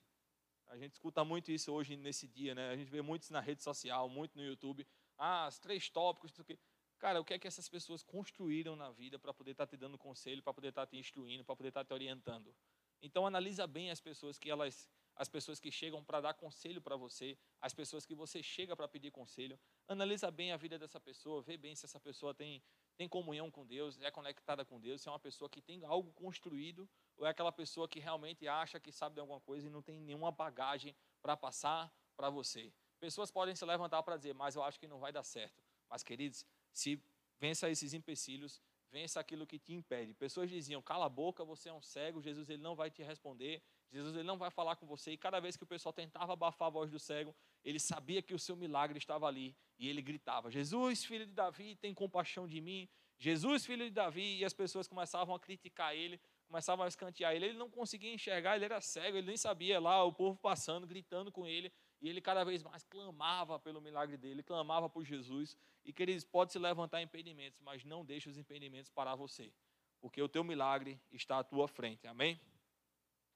A 0.67 0.77
gente 0.77 0.93
escuta 0.93 1.23
muito 1.23 1.51
isso 1.51 1.71
hoje 1.71 1.97
nesse 1.97 2.27
dia, 2.27 2.53
né? 2.53 2.69
A 2.69 2.75
gente 2.75 2.89
vê 2.89 3.01
muito 3.01 3.23
isso 3.23 3.33
na 3.33 3.39
rede 3.39 3.63
social, 3.63 4.07
muito 4.07 4.37
no 4.37 4.43
YouTube. 4.43 4.87
Ah, 5.17 5.47
os 5.47 5.57
três 5.57 5.89
tópicos, 5.89 6.31
isso 6.31 6.41
aqui. 6.41 6.59
Cara, 6.99 7.21
o 7.21 7.23
que 7.23 7.33
é 7.33 7.39
que 7.39 7.47
essas 7.47 7.69
pessoas 7.69 8.03
construíram 8.03 8.75
na 8.75 8.91
vida 8.91 9.17
para 9.17 9.33
poder 9.33 9.51
estar 9.51 9.65
tá 9.65 9.69
te 9.69 9.77
dando 9.77 9.97
conselho, 9.97 10.43
para 10.43 10.53
poder 10.53 10.67
estar 10.67 10.85
tá 10.85 10.87
te 10.87 10.97
instruindo, 10.97 11.45
para 11.45 11.55
poder 11.55 11.69
estar 11.69 11.85
tá 11.85 11.85
te 11.85 11.93
orientando? 11.93 12.53
Então 13.01 13.25
analisa 13.25 13.65
bem 13.65 13.89
as 13.89 14.01
pessoas 14.01 14.37
que 14.37 14.49
elas, 14.49 14.89
as 15.15 15.29
pessoas 15.29 15.61
que 15.61 15.71
chegam 15.71 16.03
para 16.03 16.19
dar 16.19 16.33
conselho 16.33 16.81
para 16.81 16.97
você, 16.97 17.37
as 17.61 17.73
pessoas 17.73 18.05
que 18.05 18.13
você 18.13 18.43
chega 18.43 18.75
para 18.75 18.85
pedir 18.85 19.11
conselho. 19.11 19.57
Analisa 19.87 20.29
bem 20.29 20.51
a 20.51 20.57
vida 20.57 20.77
dessa 20.77 20.99
pessoa, 20.99 21.41
vê 21.41 21.55
bem 21.55 21.73
se 21.73 21.85
essa 21.85 21.99
pessoa 21.99 22.33
tem 22.33 22.61
tem 22.97 23.07
comunhão 23.07 23.49
com 23.49 23.65
Deus, 23.65 23.97
é 24.01 24.11
conectada 24.11 24.65
com 24.65 24.77
Deus, 24.77 25.01
se 25.01 25.07
é 25.07 25.11
uma 25.11 25.19
pessoa 25.19 25.49
que 25.49 25.61
tem 25.61 25.85
algo 25.85 26.11
construído 26.11 26.89
ou 27.15 27.25
é 27.25 27.29
aquela 27.29 27.49
pessoa 27.49 27.87
que 27.87 27.97
realmente 27.97 28.45
acha 28.45 28.77
que 28.77 28.91
sabe 28.91 29.15
de 29.15 29.21
alguma 29.21 29.39
coisa 29.39 29.67
e 29.67 29.69
não 29.69 29.81
tem 29.81 30.01
nenhuma 30.01 30.33
bagagem 30.33 30.93
para 31.21 31.37
passar 31.37 31.89
para 32.17 32.29
você. 32.29 32.73
Pessoas 32.99 33.31
podem 33.31 33.55
se 33.55 33.63
levantar 33.63 34.03
para 34.03 34.17
dizer, 34.17 34.33
mas 34.33 34.57
eu 34.57 34.63
acho 34.63 34.77
que 34.77 34.85
não 34.85 34.99
vai 34.99 35.13
dar 35.13 35.23
certo. 35.23 35.63
Mas, 35.89 36.03
queridos, 36.03 36.45
se 36.71 37.01
vença 37.39 37.69
esses 37.69 37.93
empecilhos, 37.93 38.61
vença 38.91 39.19
aquilo 39.19 39.45
que 39.45 39.59
te 39.59 39.73
impede. 39.73 40.13
Pessoas 40.13 40.49
diziam: 40.49 40.81
"Cala 40.81 41.05
a 41.05 41.09
boca, 41.09 41.43
você 41.45 41.69
é 41.69 41.73
um 41.73 41.81
cego, 41.81 42.21
Jesus 42.21 42.49
ele 42.49 42.61
não 42.61 42.75
vai 42.75 42.89
te 42.89 43.03
responder, 43.03 43.61
Jesus 43.91 44.15
ele 44.15 44.23
não 44.23 44.37
vai 44.37 44.49
falar 44.49 44.75
com 44.75 44.85
você". 44.85 45.11
E 45.11 45.17
cada 45.17 45.39
vez 45.39 45.55
que 45.55 45.63
o 45.63 45.67
pessoal 45.67 45.93
tentava 45.93 46.33
abafar 46.33 46.67
a 46.67 46.71
voz 46.71 46.91
do 46.91 46.99
cego, 46.99 47.35
ele 47.63 47.79
sabia 47.79 48.21
que 48.21 48.33
o 48.33 48.39
seu 48.39 48.55
milagre 48.55 48.97
estava 48.97 49.27
ali 49.27 49.55
e 49.77 49.87
ele 49.87 50.01
gritava: 50.01 50.49
"Jesus, 50.51 51.03
filho 51.03 51.25
de 51.25 51.33
Davi, 51.33 51.75
tem 51.75 51.93
compaixão 51.93 52.47
de 52.47 52.61
mim". 52.61 52.89
Jesus, 53.21 53.65
filho 53.65 53.83
de 53.83 53.91
Davi, 53.91 54.37
e 54.37 54.45
as 54.45 54.53
pessoas 54.53 54.87
começavam 54.87 55.35
a 55.35 55.39
criticar 55.39 55.93
ele, 55.93 56.21
começavam 56.47 56.85
a 56.85 56.87
escantear 56.87 57.35
ele. 57.35 57.47
Ele 57.47 57.57
não 57.57 57.69
conseguia 57.69 58.13
enxergar, 58.13 58.55
ele 58.55 58.63
era 58.63 58.79
cego, 58.79 59.17
ele 59.17 59.27
nem 59.27 59.35
sabia 59.35 59.77
lá, 59.77 60.03
o 60.05 60.13
povo 60.13 60.39
passando, 60.39 60.87
gritando 60.87 61.29
com 61.29 61.45
ele. 61.45 61.71
E 62.01 62.07
ele 62.07 62.21
cada 62.21 62.43
vez 62.43 62.63
mais 62.63 62.83
clamava 62.83 63.59
pelo 63.59 63.81
milagre 63.81 64.17
dele, 64.17 64.41
clamava 64.41 64.89
por 64.89 65.03
Jesus. 65.03 65.57
E 65.83 65.91
queridos, 65.91 66.23
pode 66.23 66.51
se 66.51 66.59
levantar 66.59 67.01
impedimentos, 67.01 67.59
mas 67.61 67.83
não 67.83 68.05
deixe 68.05 68.29
os 68.29 68.37
impedimentos 68.37 68.89
parar 68.89 69.15
você, 69.15 69.51
porque 69.99 70.21
o 70.21 70.29
teu 70.29 70.43
milagre 70.43 70.99
está 71.11 71.39
à 71.39 71.43
tua 71.43 71.67
frente. 71.67 72.07
Amém? 72.07 72.39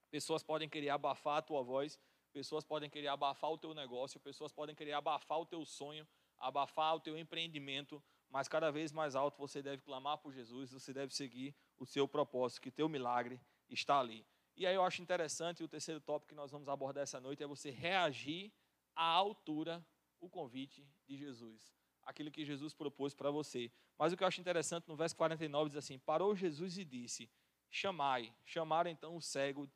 Pessoas 0.09 0.43
podem 0.43 0.69
querer 0.69 0.89
abafar 0.89 1.37
a 1.37 1.41
tua 1.41 1.63
voz, 1.63 1.99
pessoas 2.31 2.63
podem 2.63 2.89
querer 2.89 3.07
abafar 3.07 3.51
o 3.51 3.57
teu 3.57 3.73
negócio, 3.73 4.19
pessoas 4.19 4.51
podem 4.51 4.75
querer 4.75 4.93
abafar 4.93 5.39
o 5.39 5.45
teu 5.45 5.65
sonho, 5.65 6.07
abafar 6.37 6.95
o 6.95 6.99
teu 6.99 7.17
empreendimento, 7.17 8.01
mas 8.29 8.47
cada 8.47 8.71
vez 8.71 8.91
mais 8.91 9.15
alto 9.15 9.37
você 9.37 9.61
deve 9.61 9.81
clamar 9.81 10.17
por 10.17 10.33
Jesus, 10.33 10.71
você 10.71 10.93
deve 10.93 11.13
seguir 11.13 11.55
o 11.77 11.85
seu 11.85 12.07
propósito, 12.07 12.61
que 12.61 12.71
teu 12.71 12.87
milagre 12.87 13.39
está 13.69 13.99
ali. 13.99 14.25
E 14.55 14.67
aí 14.67 14.75
eu 14.75 14.83
acho 14.83 15.01
interessante, 15.01 15.63
o 15.63 15.67
terceiro 15.67 15.99
tópico 15.99 16.29
que 16.29 16.35
nós 16.35 16.51
vamos 16.51 16.69
abordar 16.69 17.03
essa 17.03 17.19
noite 17.19 17.43
é 17.43 17.47
você 17.47 17.71
reagir 17.71 18.51
à 18.95 19.05
altura 19.05 19.85
o 20.19 20.29
convite 20.29 20.87
de 21.07 21.17
Jesus. 21.17 21.73
Aquilo 22.03 22.31
que 22.31 22.45
Jesus 22.45 22.73
propôs 22.73 23.13
para 23.15 23.31
você. 23.31 23.71
Mas 23.97 24.13
o 24.13 24.17
que 24.17 24.23
eu 24.23 24.27
acho 24.27 24.41
interessante 24.41 24.87
no 24.87 24.95
verso 24.95 25.15
49 25.15 25.69
diz 25.69 25.77
assim: 25.77 25.97
Parou 25.97 26.35
Jesus 26.35 26.77
e 26.77 26.85
disse: 26.85 27.29
Chamai. 27.69 28.35
Chamaram 28.45 28.91
então 28.91 29.15
o 29.15 29.21
cego, 29.21 29.69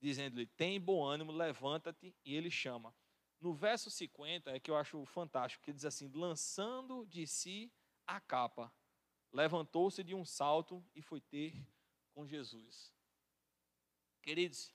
dizendo-lhe: 0.00 0.46
Tem 0.46 0.80
bom 0.80 1.04
ânimo, 1.04 1.32
levanta-te. 1.32 2.14
E 2.24 2.34
ele 2.34 2.50
chama. 2.50 2.94
No 3.40 3.52
verso 3.52 3.90
50 3.90 4.50
é 4.50 4.60
que 4.60 4.70
eu 4.70 4.76
acho 4.76 5.04
fantástico, 5.04 5.64
que 5.64 5.72
diz 5.72 5.84
assim: 5.84 6.10
Lançando 6.14 7.04
de 7.06 7.26
si 7.26 7.70
a 8.06 8.20
capa, 8.20 8.72
levantou-se 9.32 10.02
de 10.02 10.14
um 10.14 10.24
salto 10.24 10.82
e 10.94 11.02
foi 11.02 11.20
ter 11.20 11.54
com 12.14 12.26
Jesus. 12.26 12.93
Queridos, 14.24 14.74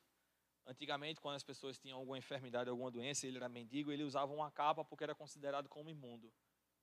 antigamente, 0.63 1.19
quando 1.19 1.35
as 1.35 1.41
pessoas 1.41 1.79
tinham 1.79 1.97
alguma 1.97 2.19
enfermidade, 2.19 2.69
alguma 2.69 2.91
doença, 2.91 3.25
ele 3.25 3.37
era 3.37 3.49
mendigo, 3.49 3.91
ele 3.91 4.03
usava 4.03 4.31
uma 4.31 4.51
capa 4.51 4.85
porque 4.85 5.03
era 5.03 5.15
considerado 5.15 5.67
como 5.67 5.89
imundo. 5.89 6.31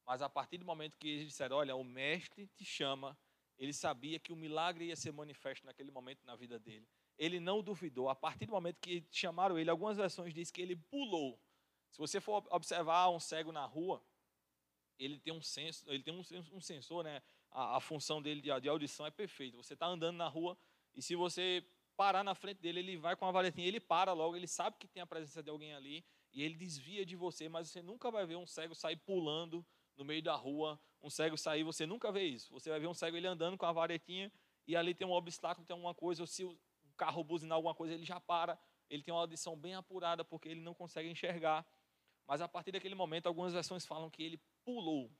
Mas 0.04 0.20
a 0.20 0.28
partir 0.28 0.58
do 0.58 0.64
momento 0.64 0.98
que 0.98 1.08
eles 1.08 1.26
disseram, 1.28 1.58
olha, 1.58 1.76
o 1.76 1.84
mestre 1.84 2.48
te 2.48 2.64
chama, 2.64 3.16
ele 3.56 3.72
sabia 3.72 4.18
que 4.18 4.32
o 4.32 4.36
milagre 4.36 4.86
ia 4.86 4.96
ser 4.96 5.12
manifesto 5.12 5.64
naquele 5.64 5.92
momento 5.92 6.24
na 6.24 6.34
vida 6.34 6.58
dele. 6.58 6.88
Ele 7.16 7.38
não 7.38 7.62
duvidou. 7.62 8.08
A 8.08 8.16
partir 8.16 8.46
do 8.46 8.52
momento 8.52 8.80
que 8.80 9.06
chamaram 9.12 9.56
ele, 9.56 9.70
algumas 9.70 9.96
versões 9.96 10.34
dizem 10.34 10.52
que 10.52 10.60
ele 10.60 10.74
pulou. 10.74 11.40
Se 11.92 11.98
você 11.98 12.20
for 12.20 12.44
observar 12.50 13.10
um 13.10 13.20
cego 13.20 13.52
na 13.52 13.64
rua, 13.64 14.04
ele 14.98 15.20
tem 15.20 15.32
um 15.32 15.40
senso, 15.40 15.88
ele 15.88 16.02
tem 16.02 16.12
um, 16.12 16.24
um 16.52 16.60
sensor, 16.60 17.04
né? 17.04 17.22
A, 17.52 17.76
a, 17.76 17.80
função 17.80 18.20
dele 18.20 18.40
de, 18.40 18.60
de 18.60 18.68
audição 18.68 19.06
é 19.06 19.10
perfeita. 19.12 19.56
Você 19.56 19.74
está 19.74 19.86
andando 19.86 20.16
na 20.16 20.26
rua 20.26 20.58
e 20.96 21.00
se 21.00 21.14
você 21.14 21.64
parar 21.96 22.22
na 22.22 22.34
frente 22.34 22.60
dele, 22.60 22.80
ele 22.80 22.96
vai 22.96 23.16
com 23.16 23.24
a 23.24 23.30
varetinha, 23.30 23.66
ele 23.66 23.80
para 23.80 24.12
logo, 24.12 24.36
ele 24.36 24.46
sabe 24.46 24.76
que 24.78 24.86
tem 24.86 25.02
a 25.02 25.06
presença 25.06 25.42
de 25.42 25.50
alguém 25.50 25.74
ali 25.74 26.04
e 26.32 26.42
ele 26.42 26.54
desvia 26.54 27.04
de 27.04 27.16
você, 27.16 27.48
mas 27.48 27.70
você 27.70 27.80
nunca 27.80 28.10
vai 28.10 28.26
ver 28.26 28.36
um 28.36 28.46
cego 28.46 28.74
sair 28.74 28.96
pulando 28.96 29.64
no 29.96 30.04
meio 30.04 30.22
da 30.22 30.34
rua, 30.34 30.78
um 31.02 31.08
cego 31.08 31.36
sair, 31.36 31.62
você 31.64 31.86
nunca 31.86 32.12
vê 32.12 32.24
isso. 32.24 32.52
Você 32.52 32.68
vai 32.68 32.78
ver 32.78 32.86
um 32.86 32.94
cego 32.94 33.16
ele 33.16 33.26
andando 33.26 33.56
com 33.56 33.64
a 33.64 33.72
varetinha 33.72 34.30
e 34.66 34.76
ali 34.76 34.94
tem 34.94 35.06
um 35.06 35.12
obstáculo, 35.12 35.66
tem 35.66 35.74
alguma 35.74 35.94
coisa, 35.94 36.22
ou 36.22 36.26
se 36.26 36.44
o 36.44 36.58
carro 36.96 37.24
buzinar 37.24 37.56
alguma 37.56 37.74
coisa, 37.74 37.94
ele 37.94 38.04
já 38.04 38.20
para, 38.20 38.58
ele 38.90 39.02
tem 39.02 39.14
uma 39.14 39.20
audição 39.20 39.56
bem 39.56 39.74
apurada 39.74 40.24
porque 40.24 40.48
ele 40.48 40.60
não 40.60 40.74
consegue 40.74 41.08
enxergar. 41.08 41.66
Mas 42.26 42.40
a 42.40 42.48
partir 42.48 42.72
daquele 42.72 42.94
momento, 42.94 43.26
algumas 43.26 43.52
versões 43.52 43.86
falam 43.86 44.10
que 44.10 44.22
ele 44.22 44.40
pulou. 44.64 45.10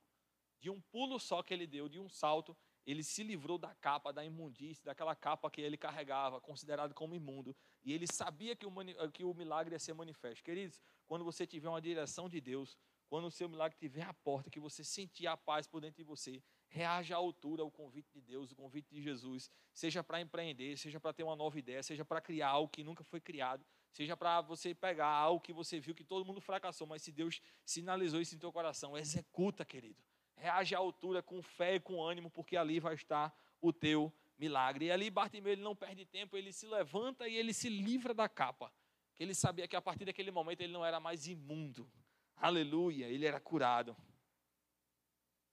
De 0.61 0.71
um 0.71 0.81
pulo 0.81 1.19
só 1.21 1.43
que 1.43 1.55
ele 1.55 1.67
deu, 1.67 1.89
de 1.89 2.01
um 2.01 2.09
salto, 2.09 2.57
ele 2.87 3.03
se 3.03 3.25
livrou 3.25 3.59
da 3.59 3.75
capa, 3.75 4.13
da 4.13 4.25
imundície, 4.25 4.85
daquela 4.85 5.15
capa 5.15 5.51
que 5.51 5.61
ele 5.61 5.77
carregava, 5.77 6.41
considerado 6.41 6.95
como 6.95 7.15
imundo. 7.15 7.55
E 7.85 7.93
ele 7.93 8.07
sabia 8.07 8.55
que 8.55 8.65
o, 8.65 8.73
que 9.13 9.25
o 9.25 9.35
milagre 9.35 9.75
ia 9.75 9.79
ser 9.79 9.93
manifesto. 9.93 10.45
Queridos, 10.45 10.81
quando 11.07 11.25
você 11.25 11.45
tiver 11.45 11.69
uma 11.69 11.81
direção 11.81 12.29
de 12.29 12.41
Deus, 12.41 12.79
quando 13.09 13.27
o 13.27 13.31
seu 13.31 13.49
milagre 13.49 13.75
estiver 13.75 14.03
à 14.03 14.15
porta, 14.15 14.51
que 14.51 14.61
você 14.61 14.85
sentir 14.85 15.27
a 15.27 15.37
paz 15.37 15.67
por 15.67 15.81
dentro 15.81 15.97
de 15.97 16.05
você, 16.05 16.43
reaja 16.69 17.15
à 17.15 17.19
altura 17.19 17.63
ao 17.63 17.71
convite 17.71 18.13
de 18.13 18.21
Deus, 18.21 18.53
o 18.53 18.57
convite 18.57 18.89
de 18.93 19.03
Jesus, 19.03 19.51
seja 19.73 20.03
para 20.03 20.21
empreender, 20.21 20.77
seja 20.77 21.01
para 21.01 21.13
ter 21.13 21.23
uma 21.25 21.37
nova 21.37 21.59
ideia, 21.59 21.83
seja 21.83 22.05
para 22.05 22.21
criar 22.21 22.49
algo 22.49 22.69
que 22.69 22.85
nunca 22.85 23.05
foi 23.05 23.21
criado, 23.21 23.65
seja 23.93 24.17
para 24.17 24.41
você 24.41 24.75
pegar 24.75 25.09
algo 25.09 25.41
que 25.41 25.53
você 25.53 25.81
viu 25.81 25.95
que 25.95 26.05
todo 26.05 26.25
mundo 26.25 26.41
fracassou, 26.41 26.87
mas 26.87 27.03
se 27.03 27.13
Deus 27.13 27.41
sinalizou 27.65 28.21
isso 28.21 28.35
em 28.35 28.39
teu 28.39 28.53
coração, 28.53 28.97
executa, 28.97 29.65
querido. 29.65 30.03
Reage 30.37 30.75
à 30.75 30.79
altura 30.79 31.23
com 31.23 31.43
fé 31.43 31.77
e 31.77 31.81
com 31.81 32.03
ânimo, 32.03 32.31
porque 32.31 32.57
ali 32.57 32.79
vai 32.79 32.95
estar 32.95 33.35
o 33.61 33.73
teu 33.73 34.13
milagre. 34.39 34.87
E 34.87 34.91
ali 34.91 35.11
Bartimeu 35.11 35.53
ele 35.53 35.63
não 35.63 35.75
perde 35.75 36.05
tempo, 36.05 36.37
ele 36.37 36.53
se 36.53 36.67
levanta 36.67 37.27
e 37.27 37.37
ele 37.37 37.53
se 37.53 37.69
livra 37.69 38.13
da 38.13 38.29
capa. 38.29 38.73
Que 39.15 39.23
ele 39.23 39.35
sabia 39.35 39.67
que 39.67 39.75
a 39.75 39.81
partir 39.81 40.05
daquele 40.05 40.31
momento 40.31 40.61
ele 40.61 40.73
não 40.73 40.85
era 40.85 41.01
mais 41.01 41.27
imundo. 41.27 41.91
Aleluia, 42.37 43.07
ele 43.07 43.25
era 43.25 43.41
curado. 43.41 43.97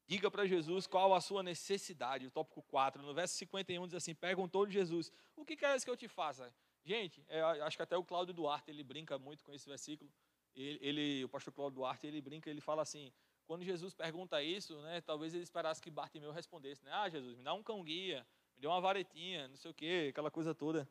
Diga 0.05 0.29
para 0.29 0.45
Jesus 0.45 0.85
qual 0.85 1.13
a 1.13 1.21
sua 1.21 1.41
necessidade. 1.41 2.27
O 2.27 2.31
tópico 2.31 2.61
4, 2.63 3.01
no 3.01 3.13
verso 3.13 3.35
51 3.35 3.87
diz 3.87 3.95
assim: 3.95 4.13
Perguntou 4.13 4.69
Jesus: 4.69 5.11
O 5.35 5.45
que 5.45 5.55
queres 5.55 5.83
que 5.83 5.89
eu 5.89 5.95
te 5.95 6.09
faça? 6.09 6.53
Gente, 6.83 7.23
é, 7.29 7.41
acho 7.41 7.77
que 7.77 7.83
até 7.83 7.95
o 7.95 8.03
Cláudio 8.03 8.33
Duarte 8.33 8.69
ele 8.69 8.83
brinca 8.83 9.17
muito 9.17 9.43
com 9.45 9.53
esse 9.53 9.67
versículo. 9.67 10.11
Ele, 10.53 10.77
ele, 10.81 11.23
o 11.23 11.29
pastor 11.29 11.53
Cláudio 11.53 11.77
Duarte 11.77 12.05
ele 12.05 12.21
brinca, 12.21 12.49
ele 12.49 12.59
fala 12.59 12.81
assim: 12.81 13.13
quando 13.45 13.63
Jesus 13.63 13.93
pergunta 13.93 14.41
isso, 14.41 14.79
né, 14.81 15.01
talvez 15.01 15.33
ele 15.33 15.43
esperasse 15.43 15.81
que 15.81 15.91
Bartimeu 15.91 16.31
respondesse: 16.31 16.83
né, 16.83 16.91
Ah, 16.91 17.09
Jesus, 17.09 17.35
me 17.35 17.43
dá 17.43 17.53
um 17.53 17.63
cão 17.63 17.83
guia, 17.83 18.25
me 18.55 18.61
dê 18.61 18.67
uma 18.67 18.79
varetinha, 18.79 19.47
não 19.47 19.55
sei 19.55 19.71
o 19.71 19.73
quê, 19.73 20.07
aquela 20.09 20.31
coisa 20.31 20.55
toda. 20.55 20.89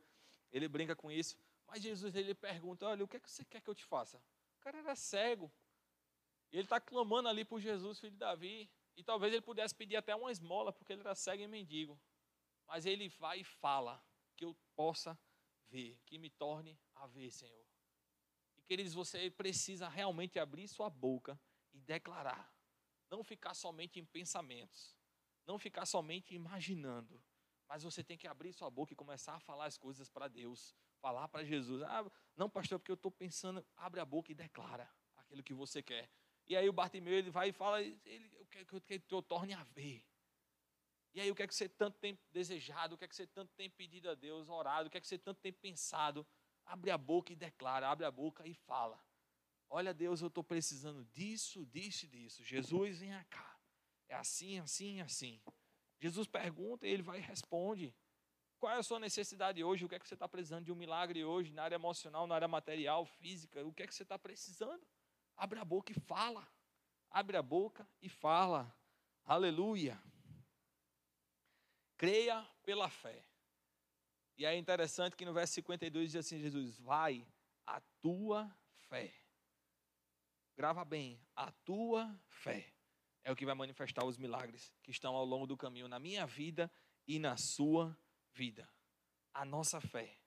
Ele 0.51 0.69
brinca 0.69 0.95
com 0.95 1.11
isso. 1.11 1.37
Mas 1.67 1.83
Jesus 1.83 2.15
ele 2.15 2.35
pergunta: 2.35 2.87
Olha, 2.87 3.05
o 3.05 3.09
que, 3.09 3.17
é 3.17 3.21
que 3.21 3.31
você 3.31 3.45
quer 3.45 3.61
que 3.61 3.71
eu 3.71 3.75
te 3.75 3.85
faça? 3.85 4.23
O 4.59 4.61
cara 4.61 4.79
era 4.79 4.95
cego. 4.95 5.51
Ele 6.53 6.65
está 6.65 6.79
clamando 6.79 7.29
ali 7.29 7.45
por 7.45 7.61
Jesus, 7.61 7.99
filho 7.99 8.13
de 8.13 8.19
Davi. 8.19 8.71
E 8.95 9.03
talvez 9.03 9.33
ele 9.33 9.41
pudesse 9.41 9.75
pedir 9.75 9.97
até 9.97 10.15
uma 10.15 10.31
esmola, 10.31 10.71
porque 10.71 10.93
ele 10.93 11.01
era 11.01 11.15
cego 11.15 11.43
e 11.43 11.49
mendigo. 11.49 11.99
Mas 12.67 12.85
ele 12.85 13.09
vai 13.09 13.41
e 13.41 13.45
fala 13.45 14.05
que 14.37 14.45
eu 14.45 14.55
possa 14.77 15.19
ver, 15.71 15.99
que 16.05 16.19
me 16.19 16.29
torne 16.29 16.79
a 16.95 17.07
ver, 17.07 17.31
Senhor. 17.31 17.67
E 18.59 18.63
queridos, 18.63 18.93
você 18.93 19.31
precisa 19.31 19.89
realmente 19.89 20.39
abrir 20.39 20.69
sua 20.69 20.91
boca 20.91 21.41
e 21.73 21.81
declarar. 21.81 22.53
Não 23.11 23.23
ficar 23.23 23.55
somente 23.55 23.99
em 24.01 24.05
pensamentos. 24.05 24.97
Não 25.47 25.59
ficar 25.59 25.87
somente 25.87 26.35
imaginando. 26.35 27.23
Mas 27.69 27.83
você 27.83 28.03
tem 28.03 28.17
que 28.17 28.27
abrir 28.27 28.53
sua 28.53 28.71
boca 28.71 28.93
e 28.93 28.97
começar 28.97 29.35
a 29.35 29.41
falar 29.41 29.67
as 29.67 29.79
coisas 29.79 30.09
para 30.09 30.29
Deus. 30.29 30.75
Falar 31.01 31.29
para 31.29 31.45
Jesus. 31.45 31.83
Ah, 31.83 32.11
não, 32.37 32.49
pastor, 32.49 32.79
porque 32.79 32.91
eu 32.91 32.97
estou 32.97 33.11
pensando. 33.11 33.65
Abre 33.77 34.01
a 34.01 34.05
boca 34.05 34.31
e 34.31 34.35
declara 34.35 34.91
aquilo 35.17 35.43
que 35.43 35.55
você 35.55 35.83
quer. 35.83 36.11
E 36.47 36.57
aí 36.57 36.69
o 36.69 36.73
Bartimeu 36.73 37.15
ele 37.15 37.31
vai 37.31 37.49
e 37.49 37.53
fala, 37.53 37.81
ele, 37.81 38.31
eu 38.39 38.47
quero 38.47 38.67
que 38.67 38.75
eu, 38.75 39.03
eu 39.11 39.23
torne 39.23 39.55
a 39.55 39.65
ver. 39.65 40.05
E 41.15 41.21
aí 41.21 41.31
o 41.31 41.35
que 41.35 41.43
é 41.43 41.47
que 41.47 41.55
você 41.55 41.69
tanto 41.69 41.99
tem 41.99 42.19
desejado, 42.31 42.95
o 42.95 42.99
que 42.99 43.05
é 43.05 43.09
que 43.09 43.15
você 43.15 43.27
tanto 43.27 43.53
tem 43.55 43.69
pedido 43.69 44.11
a 44.11 44.15
Deus, 44.15 44.49
orado, 44.49 44.89
o 44.89 44.91
que 44.91 44.97
é 44.97 45.01
que 45.01 45.07
você 45.07 45.19
tanto 45.19 45.41
tem 45.41 45.53
pensado? 45.53 46.27
Abre 46.65 46.91
a 46.91 46.99
boca 46.99 47.33
e 47.33 47.37
declara, 47.37 47.89
abre 47.89 48.07
a 48.07 48.11
boca 48.11 48.47
e 48.47 48.55
fala. 48.55 49.03
Olha, 49.75 49.95
Deus, 49.95 50.21
eu 50.21 50.29
estou 50.29 50.45
precisando 50.45 51.03
disso, 51.07 51.65
disso 51.65 52.05
e 52.05 52.09
disso. 52.09 52.45
Jesus, 52.45 52.99
vem 52.99 53.11
cá. 53.31 53.59
É 54.07 54.15
assim, 54.15 54.59
assim, 54.59 55.01
assim. 55.01 55.41
Jesus 55.99 56.27
pergunta 56.27 56.87
e 56.87 56.91
ele 56.91 57.03
vai 57.03 57.21
e 57.21 57.23
responde. 57.23 57.95
Qual 58.59 58.71
é 58.71 58.77
a 58.77 58.83
sua 58.83 59.01
necessidade 59.01 59.65
hoje? 59.65 59.83
O 59.83 59.89
que 59.89 59.95
é 59.95 59.99
que 59.99 60.07
você 60.07 60.13
está 60.13 60.29
precisando 60.29 60.67
de 60.67 60.71
um 60.71 60.75
milagre 60.75 61.25
hoje, 61.25 61.55
na 61.55 61.63
área 61.63 61.77
emocional, 61.77 62.27
na 62.27 62.35
área 62.35 62.47
material, 62.47 63.07
física? 63.07 63.65
O 63.65 63.73
que 63.73 63.83
é 63.83 63.87
que 63.87 63.95
você 63.95 64.03
está 64.03 64.19
precisando? 64.19 64.87
Abre 65.35 65.59
a 65.59 65.65
boca 65.65 65.91
e 65.91 65.99
fala. 66.01 66.47
Abre 67.11 67.39
a 67.39 67.43
boca 67.43 67.89
e 68.03 68.11
fala. 68.11 68.71
Aleluia. 69.25 69.99
Creia 71.97 72.47
pela 72.63 72.91
fé. 72.91 73.25
E 74.37 74.45
é 74.45 74.55
interessante 74.55 75.17
que 75.17 75.25
no 75.25 75.33
verso 75.33 75.55
52 75.55 76.13
diz 76.13 76.27
assim: 76.27 76.39
Jesus, 76.39 76.77
vai 76.77 77.27
a 77.65 77.81
tua 78.03 78.55
fé. 78.91 79.22
Grava 80.57 80.85
bem, 80.85 81.21
a 81.35 81.51
tua 81.51 82.15
fé 82.27 82.73
é 83.25 83.33
o 83.33 83.37
que 83.37 83.47
vai 83.47 83.55
manifestar 83.55 84.05
os 84.05 84.19
milagres 84.19 84.73
que 84.83 84.91
estão 84.91 85.15
ao 85.15 85.25
longo 85.25 85.47
do 85.47 85.57
caminho 85.57 85.89
na 85.89 85.99
minha 85.99 86.27
vida 86.27 86.71
e 87.07 87.19
na 87.19 87.37
sua 87.37 87.97
vida. 88.33 88.69
A 89.33 89.45
nossa 89.45 89.81
fé 89.81 90.19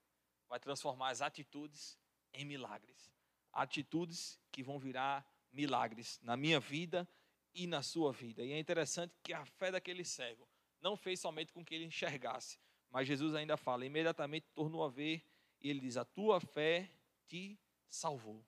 vai 0.47 0.59
transformar 0.59 1.09
as 1.09 1.21
atitudes 1.21 1.97
em 2.33 2.43
milagres 2.45 3.15
atitudes 3.55 4.37
que 4.51 4.61
vão 4.61 4.77
virar 4.77 5.25
milagres 5.51 6.19
na 6.21 6.35
minha 6.35 6.59
vida 6.59 7.07
e 7.53 7.65
na 7.65 7.81
sua 7.81 8.11
vida. 8.11 8.43
E 8.43 8.51
é 8.51 8.59
interessante 8.59 9.15
que 9.23 9.33
a 9.33 9.45
fé 9.45 9.71
daquele 9.71 10.03
cego 10.03 10.47
não 10.81 10.97
fez 10.97 11.21
somente 11.21 11.53
com 11.53 11.63
que 11.63 11.73
ele 11.73 11.85
enxergasse, 11.85 12.59
mas 12.91 13.07
Jesus 13.07 13.33
ainda 13.33 13.57
fala, 13.57 13.85
imediatamente 13.85 14.45
tornou 14.53 14.83
a 14.83 14.89
ver 14.89 15.25
e 15.61 15.69
ele 15.69 15.79
diz: 15.79 15.95
A 15.95 16.03
tua 16.03 16.39
fé 16.39 16.91
te 17.27 17.57
salvou. 17.87 18.45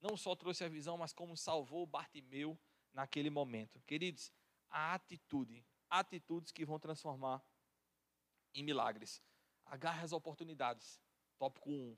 Não 0.00 0.16
só 0.16 0.34
trouxe 0.34 0.64
a 0.64 0.68
visão, 0.68 0.96
mas 0.96 1.12
como 1.12 1.36
salvou 1.36 1.86
Bartimeu 1.86 2.58
naquele 2.92 3.30
momento. 3.30 3.80
Queridos, 3.82 4.32
a 4.70 4.94
atitude, 4.94 5.64
atitudes 5.90 6.52
que 6.52 6.64
vão 6.64 6.78
transformar 6.78 7.44
em 8.54 8.62
milagres. 8.62 9.22
Agarre 9.64 10.04
as 10.04 10.12
oportunidades. 10.12 11.00
Tópico 11.38 11.70
1 11.70 11.96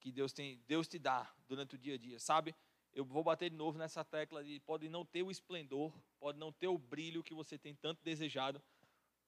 que 0.00 0.10
Deus 0.10 0.32
tem, 0.32 0.58
Deus 0.66 0.88
te 0.88 0.98
dá 0.98 1.32
durante 1.46 1.74
o 1.74 1.78
dia 1.78 1.94
a 1.94 1.98
dia, 1.98 2.18
sabe? 2.18 2.56
Eu 2.92 3.04
vou 3.04 3.22
bater 3.22 3.50
de 3.50 3.56
novo 3.56 3.78
nessa 3.78 4.04
tecla 4.04 4.42
de 4.42 4.58
pode 4.60 4.88
não 4.88 5.04
ter 5.04 5.22
o 5.22 5.30
esplendor, 5.30 5.92
pode 6.18 6.38
não 6.38 6.50
ter 6.50 6.66
o 6.66 6.78
brilho 6.78 7.22
que 7.22 7.34
você 7.34 7.58
tem 7.58 7.74
tanto 7.74 8.02
desejado, 8.02 8.62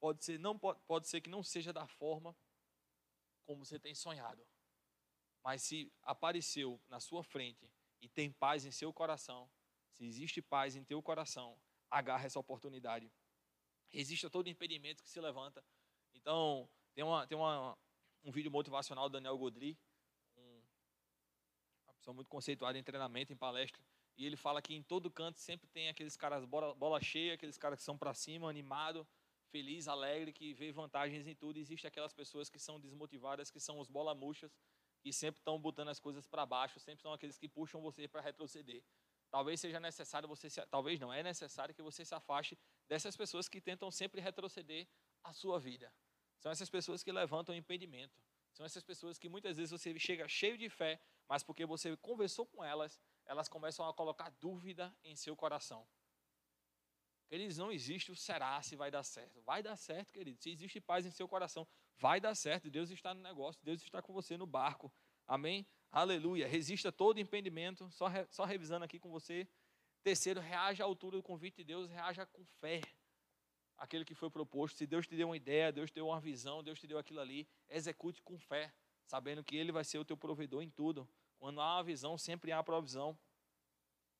pode 0.00 0.24
ser 0.24 0.38
não 0.38 0.58
pode, 0.58 0.80
pode 0.86 1.06
ser 1.06 1.20
que 1.20 1.30
não 1.30 1.42
seja 1.42 1.72
da 1.72 1.86
forma 1.86 2.34
como 3.44 3.64
você 3.64 3.78
tem 3.78 3.94
sonhado. 3.94 4.44
Mas 5.44 5.62
se 5.62 5.92
apareceu 6.02 6.80
na 6.88 6.98
sua 6.98 7.22
frente 7.22 7.70
e 8.02 8.08
tem 8.08 8.30
paz 8.30 8.66
em 8.66 8.70
seu 8.70 8.92
coração, 8.92 9.50
se 9.92 10.04
existe 10.04 10.42
paz 10.42 10.76
em 10.76 10.84
teu 10.84 11.02
coração, 11.02 11.58
agarra 11.90 12.26
essa 12.26 12.38
oportunidade. 12.38 13.10
Resista 13.88 14.28
todo 14.28 14.48
impedimento 14.48 15.02
que 15.02 15.08
se 15.08 15.20
levanta. 15.20 15.64
Então, 16.14 16.68
tem, 16.94 17.04
uma, 17.04 17.26
tem 17.26 17.38
uma, 17.38 17.78
um 18.24 18.30
vídeo 18.30 18.50
motivacional 18.50 19.08
do 19.08 19.12
Daniel 19.12 19.38
Godry, 19.38 19.78
são 22.02 22.12
muito 22.12 22.28
conceituados 22.28 22.78
em 22.78 22.82
treinamento, 22.82 23.32
em 23.32 23.36
palestra. 23.36 23.80
E 24.16 24.26
ele 24.26 24.36
fala 24.36 24.60
que 24.60 24.74
em 24.74 24.82
todo 24.82 25.10
canto 25.10 25.38
sempre 25.38 25.68
tem 25.68 25.88
aqueles 25.88 26.16
caras 26.16 26.44
bola, 26.44 26.74
bola 26.74 27.00
cheia, 27.00 27.34
aqueles 27.34 27.56
caras 27.56 27.78
que 27.78 27.84
são 27.84 27.96
para 27.96 28.12
cima, 28.12 28.50
animado, 28.50 29.06
feliz, 29.50 29.88
alegre, 29.88 30.32
que 30.32 30.52
vê 30.52 30.70
vantagens 30.70 31.26
em 31.26 31.34
tudo. 31.34 31.58
Existem 31.58 31.88
aquelas 31.88 32.12
pessoas 32.12 32.50
que 32.50 32.58
são 32.58 32.78
desmotivadas, 32.78 33.50
que 33.50 33.60
são 33.60 33.78
os 33.78 33.88
bola 33.88 34.14
murchas, 34.14 34.52
que 35.02 35.12
sempre 35.12 35.40
estão 35.40 35.58
botando 35.58 35.88
as 35.88 35.98
coisas 35.98 36.26
para 36.26 36.46
baixo, 36.46 36.78
sempre 36.78 37.02
são 37.02 37.12
aqueles 37.12 37.36
que 37.36 37.48
puxam 37.48 37.82
você 37.82 38.06
para 38.06 38.20
retroceder. 38.20 38.82
Talvez 39.30 39.60
seja 39.60 39.80
necessário 39.80 40.28
você, 40.28 40.48
se, 40.48 40.64
talvez 40.66 41.00
não, 41.00 41.12
é 41.12 41.22
necessário 41.22 41.74
que 41.74 41.82
você 41.82 42.04
se 42.04 42.14
afaste 42.14 42.58
dessas 42.88 43.16
pessoas 43.16 43.48
que 43.48 43.60
tentam 43.60 43.90
sempre 43.90 44.20
retroceder 44.20 44.86
a 45.24 45.32
sua 45.32 45.58
vida. 45.58 45.92
São 46.38 46.52
essas 46.52 46.70
pessoas 46.70 47.02
que 47.02 47.10
levantam 47.10 47.54
impedimento. 47.54 48.20
São 48.52 48.66
essas 48.66 48.82
pessoas 48.82 49.18
que 49.18 49.28
muitas 49.28 49.56
vezes 49.56 49.70
você 49.70 49.98
chega 49.98 50.28
cheio 50.28 50.58
de 50.58 50.68
fé, 50.68 51.00
mas 51.28 51.42
porque 51.42 51.64
você 51.64 51.96
conversou 51.96 52.46
com 52.46 52.62
elas, 52.62 53.00
elas 53.24 53.48
começam 53.48 53.88
a 53.88 53.94
colocar 53.94 54.30
dúvida 54.40 54.94
em 55.02 55.16
seu 55.16 55.34
coração. 55.34 55.88
Queridos, 57.32 57.56
não 57.56 57.72
existe 57.72 58.12
o 58.12 58.14
será 58.14 58.60
se 58.60 58.76
vai 58.76 58.90
dar 58.90 59.02
certo. 59.02 59.40
Vai 59.40 59.62
dar 59.62 59.74
certo, 59.74 60.12
querido. 60.12 60.38
Se 60.38 60.50
existe 60.50 60.78
paz 60.82 61.06
em 61.06 61.10
seu 61.10 61.26
coração, 61.26 61.66
vai 61.96 62.20
dar 62.20 62.34
certo. 62.34 62.68
Deus 62.68 62.90
está 62.90 63.14
no 63.14 63.22
negócio, 63.22 63.58
Deus 63.64 63.80
está 63.80 64.02
com 64.02 64.12
você 64.12 64.36
no 64.36 64.44
barco. 64.44 64.92
Amém? 65.26 65.66
Aleluia. 65.90 66.46
Resista 66.46 66.92
todo 66.92 67.18
impedimento. 67.18 67.90
Só, 67.90 68.06
re, 68.06 68.26
só 68.28 68.44
revisando 68.44 68.84
aqui 68.84 68.98
com 68.98 69.10
você. 69.10 69.48
Terceiro, 70.02 70.42
reaja 70.42 70.84
à 70.84 70.86
altura 70.86 71.16
do 71.16 71.22
convite 71.22 71.56
de 71.56 71.64
Deus, 71.64 71.88
reaja 71.88 72.26
com 72.26 72.44
fé. 72.60 72.82
Aquele 73.78 74.04
que 74.04 74.14
foi 74.14 74.28
proposto. 74.28 74.76
Se 74.76 74.86
Deus 74.86 75.06
te 75.06 75.16
deu 75.16 75.28
uma 75.28 75.36
ideia, 75.38 75.72
Deus 75.72 75.90
te 75.90 75.94
deu 75.94 76.08
uma 76.08 76.20
visão, 76.20 76.62
Deus 76.62 76.78
te 76.78 76.86
deu 76.86 76.98
aquilo 76.98 77.20
ali, 77.20 77.48
execute 77.70 78.20
com 78.20 78.38
fé, 78.38 78.70
sabendo 79.06 79.42
que 79.42 79.56
Ele 79.56 79.72
vai 79.72 79.84
ser 79.84 79.96
o 79.96 80.04
teu 80.04 80.18
provedor 80.18 80.62
em 80.62 80.68
tudo. 80.68 81.08
Quando 81.38 81.62
há 81.62 81.76
uma 81.76 81.82
visão, 81.82 82.18
sempre 82.18 82.52
há 82.52 82.62
provisão. 82.62 83.18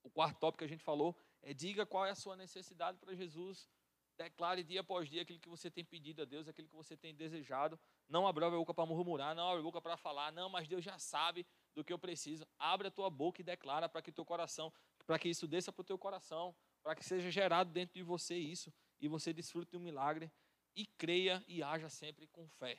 O 0.03 0.09
quarto 0.09 0.39
tópico 0.39 0.61
que 0.61 0.65
a 0.65 0.69
gente 0.69 0.83
falou 0.83 1.15
é 1.43 1.53
diga 1.53 1.85
qual 1.85 2.07
é 2.07 2.11
a 2.11 2.15
sua 2.15 2.37
necessidade 2.37 2.99
para 2.99 3.15
Jesus. 3.15 3.69
Declare 4.17 4.63
dia 4.63 4.81
após 4.81 5.09
dia 5.09 5.23
aquilo 5.23 5.41
que 5.41 5.49
você 5.49 5.71
tem 5.71 5.85
pedido 5.85 6.23
a 6.23 6.25
Deus, 6.25 6.47
aquilo 6.47 6.69
que 6.69 6.77
você 6.77 6.97
tem 6.97 7.15
desejado. 7.15 7.79
Não 8.09 8.27
abra 8.27 8.47
a 8.47 8.51
boca 8.51 8.73
para 8.73 8.87
murmurar, 8.87 9.35
não 9.35 9.49
abra 9.49 9.61
a 9.61 9.63
boca 9.63 9.81
para 9.81 9.97
falar, 9.97 10.31
não, 10.31 10.49
mas 10.49 10.69
Deus 10.69 10.85
já 10.85 10.99
sabe 10.99 11.47
do 11.75 11.83
que 11.83 11.93
eu 11.93 11.99
preciso. 11.99 12.47
Abre 12.59 12.89
a 12.89 12.91
tua 12.91 13.11
boca 13.11 13.41
e 13.41 13.45
declara 13.45 13.89
para 13.89 14.03
que 14.03 14.13
teu 14.13 14.25
coração, 14.25 14.73
para 15.07 15.19
que 15.19 15.29
isso 15.29 15.49
desça 15.49 15.73
para 15.73 15.81
o 15.81 15.85
teu 15.85 15.99
coração, 15.99 16.55
para 16.83 16.95
que 16.95 17.05
seja 17.05 17.31
gerado 17.31 17.71
dentro 17.71 17.95
de 17.95 18.03
você 18.03 18.37
isso 18.37 18.73
e 19.01 19.09
você 19.09 19.33
desfrute 19.33 19.71
de 19.71 19.77
um 19.77 19.81
milagre 19.81 20.31
e 20.77 20.87
creia 20.87 21.43
e 21.49 21.63
haja 21.63 21.89
sempre 21.89 22.27
com 22.29 22.47
fé. 22.49 22.79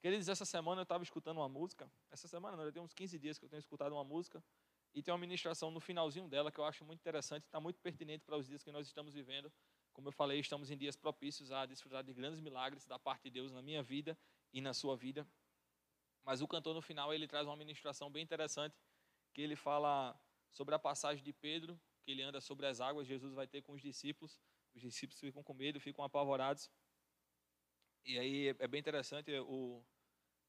Queridos, 0.00 0.28
essa 0.28 0.44
semana 0.44 0.80
eu 0.80 0.84
estava 0.84 1.04
escutando 1.04 1.38
uma 1.38 1.48
música. 1.48 1.90
Essa 2.10 2.26
semana 2.26 2.56
não, 2.56 2.64
já 2.64 2.72
tem 2.72 2.82
uns 2.82 2.92
15 2.92 3.18
dias 3.18 3.38
que 3.38 3.44
eu 3.44 3.48
tenho 3.48 3.60
escutado 3.60 3.92
uma 3.92 4.02
música. 4.02 4.42
E 4.94 5.02
tem 5.02 5.12
uma 5.12 5.18
ministração 5.18 5.70
no 5.70 5.80
finalzinho 5.80 6.28
dela 6.28 6.52
que 6.52 6.58
eu 6.58 6.64
acho 6.64 6.84
muito 6.84 7.00
interessante, 7.00 7.44
está 7.44 7.58
muito 7.58 7.80
pertinente 7.80 8.24
para 8.24 8.36
os 8.36 8.46
dias 8.46 8.62
que 8.62 8.70
nós 8.70 8.86
estamos 8.86 9.14
vivendo. 9.14 9.50
Como 9.92 10.08
eu 10.08 10.12
falei, 10.12 10.38
estamos 10.38 10.70
em 10.70 10.76
dias 10.76 10.96
propícios 10.96 11.50
a 11.50 11.66
desfrutar 11.66 12.04
de 12.04 12.12
grandes 12.12 12.40
milagres 12.40 12.86
da 12.86 12.98
parte 12.98 13.24
de 13.24 13.30
Deus 13.30 13.52
na 13.52 13.62
minha 13.62 13.82
vida 13.82 14.18
e 14.52 14.60
na 14.60 14.74
sua 14.74 14.96
vida. 14.96 15.26
Mas 16.24 16.40
o 16.40 16.48
cantor 16.48 16.74
no 16.74 16.82
final 16.82 17.12
ele 17.12 17.26
traz 17.26 17.46
uma 17.46 17.56
ministração 17.56 18.10
bem 18.10 18.22
interessante, 18.22 18.76
que 19.32 19.40
ele 19.40 19.56
fala 19.56 20.18
sobre 20.50 20.74
a 20.74 20.78
passagem 20.78 21.24
de 21.24 21.32
Pedro, 21.32 21.80
que 22.02 22.10
ele 22.10 22.22
anda 22.22 22.40
sobre 22.40 22.66
as 22.66 22.80
águas, 22.80 23.06
Jesus 23.06 23.32
vai 23.32 23.46
ter 23.46 23.62
com 23.62 23.72
os 23.72 23.82
discípulos. 23.82 24.38
Os 24.74 24.82
discípulos 24.82 25.20
ficam 25.20 25.42
com 25.42 25.54
medo, 25.54 25.80
ficam 25.80 26.04
apavorados. 26.04 26.70
E 28.04 28.18
aí 28.18 28.48
é 28.48 28.68
bem 28.68 28.80
interessante 28.80 29.30
o 29.40 29.84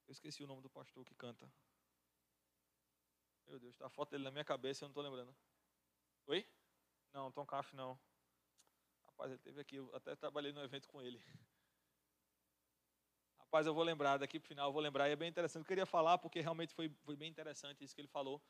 eu 0.08 0.12
esqueci 0.12 0.44
o 0.44 0.48
nome 0.48 0.62
do 0.62 0.70
pastor 0.70 1.06
que 1.06 1.16
canta. 1.16 1.50
Meu 3.48 3.60
Deus, 3.60 3.74
está 3.76 3.88
a 3.88 3.90
foto 3.90 4.12
dele 4.12 4.24
na 4.24 4.32
minha 4.32 4.46
cabeça, 4.46 4.84
eu 4.84 4.88
não 4.88 4.92
estou 4.92 5.04
lembrando. 5.04 5.36
Oi? 6.28 6.48
Não, 7.14 7.32
Tom 7.32 7.46
Caff 7.46 7.76
não. 7.76 8.00
Rapaz, 9.06 9.32
ele 9.32 9.40
teve 9.40 9.62
aqui, 9.62 9.76
eu 9.76 9.94
até 9.96 10.16
trabalhei 10.16 10.52
no 10.52 10.64
evento 10.64 10.88
com 10.88 11.02
ele. 11.02 11.22
Rapaz, 13.38 13.68
eu 13.68 13.74
vou 13.74 13.84
lembrar, 13.84 14.18
daqui 14.18 14.40
para 14.40 14.46
o 14.46 14.48
final 14.48 14.70
eu 14.70 14.74
vou 14.74 14.82
lembrar, 14.82 15.10
e 15.10 15.12
é 15.12 15.16
bem 15.16 15.30
interessante. 15.30 15.62
Eu 15.62 15.68
queria 15.68 15.86
falar 15.86 16.18
porque 16.18 16.42
realmente 16.42 16.74
foi, 16.74 16.90
foi 17.04 17.16
bem 17.16 17.30
interessante 17.30 17.84
isso 17.84 17.94
que 17.94 18.02
ele 18.02 18.08
falou. 18.08 18.42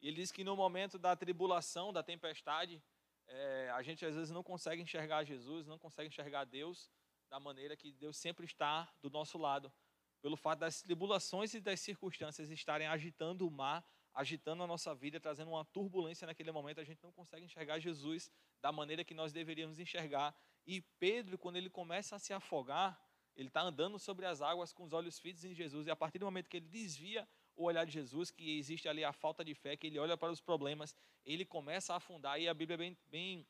E 0.00 0.08
ele 0.08 0.16
disse 0.16 0.32
que 0.32 0.44
no 0.44 0.56
momento 0.56 0.98
da 0.98 1.14
tribulação, 1.14 1.92
da 1.92 2.02
tempestade, 2.02 2.82
é, 3.26 3.70
a 3.74 3.82
gente 3.82 4.06
às 4.06 4.14
vezes 4.14 4.30
não 4.30 4.42
consegue 4.42 4.80
enxergar 4.80 5.24
Jesus, 5.24 5.66
não 5.66 5.78
consegue 5.78 6.08
enxergar 6.08 6.44
Deus 6.44 6.90
da 7.28 7.38
maneira 7.38 7.76
que 7.76 7.92
Deus 7.92 8.16
sempre 8.16 8.46
está 8.46 8.90
do 9.02 9.10
nosso 9.10 9.36
lado 9.36 9.72
pelo 10.20 10.36
fato 10.36 10.60
das 10.60 10.82
tribulações 10.82 11.54
e 11.54 11.60
das 11.60 11.80
circunstâncias 11.80 12.50
estarem 12.50 12.86
agitando 12.86 13.46
o 13.46 13.50
mar, 13.50 13.86
agitando 14.18 14.64
a 14.64 14.66
nossa 14.66 14.92
vida, 14.96 15.20
trazendo 15.20 15.52
uma 15.52 15.64
turbulência 15.64 16.26
naquele 16.26 16.50
momento, 16.50 16.80
a 16.80 16.84
gente 16.84 17.00
não 17.04 17.12
consegue 17.12 17.44
enxergar 17.44 17.78
Jesus 17.78 18.28
da 18.60 18.72
maneira 18.72 19.04
que 19.04 19.14
nós 19.14 19.32
deveríamos 19.32 19.78
enxergar. 19.78 20.34
E 20.66 20.80
Pedro, 20.98 21.38
quando 21.38 21.54
ele 21.54 21.70
começa 21.70 22.16
a 22.16 22.18
se 22.18 22.32
afogar, 22.32 23.00
ele 23.36 23.46
está 23.46 23.60
andando 23.60 23.96
sobre 23.96 24.26
as 24.26 24.42
águas 24.42 24.72
com 24.72 24.82
os 24.82 24.92
olhos 24.92 25.20
fitos 25.20 25.44
em 25.44 25.54
Jesus, 25.54 25.86
e 25.86 25.90
a 25.92 25.94
partir 25.94 26.18
do 26.18 26.24
momento 26.24 26.48
que 26.48 26.56
ele 26.56 26.66
desvia 26.66 27.28
o 27.54 27.62
olhar 27.62 27.84
de 27.84 27.92
Jesus, 27.92 28.32
que 28.32 28.58
existe 28.58 28.88
ali 28.88 29.04
a 29.04 29.12
falta 29.12 29.44
de 29.44 29.54
fé, 29.54 29.76
que 29.76 29.86
ele 29.86 30.00
olha 30.00 30.16
para 30.16 30.32
os 30.32 30.40
problemas, 30.40 30.96
ele 31.24 31.44
começa 31.44 31.92
a 31.92 31.98
afundar, 31.98 32.40
e 32.40 32.48
a 32.48 32.54
Bíblia 32.54 32.76
bem, 32.76 32.98
bem 33.06 33.46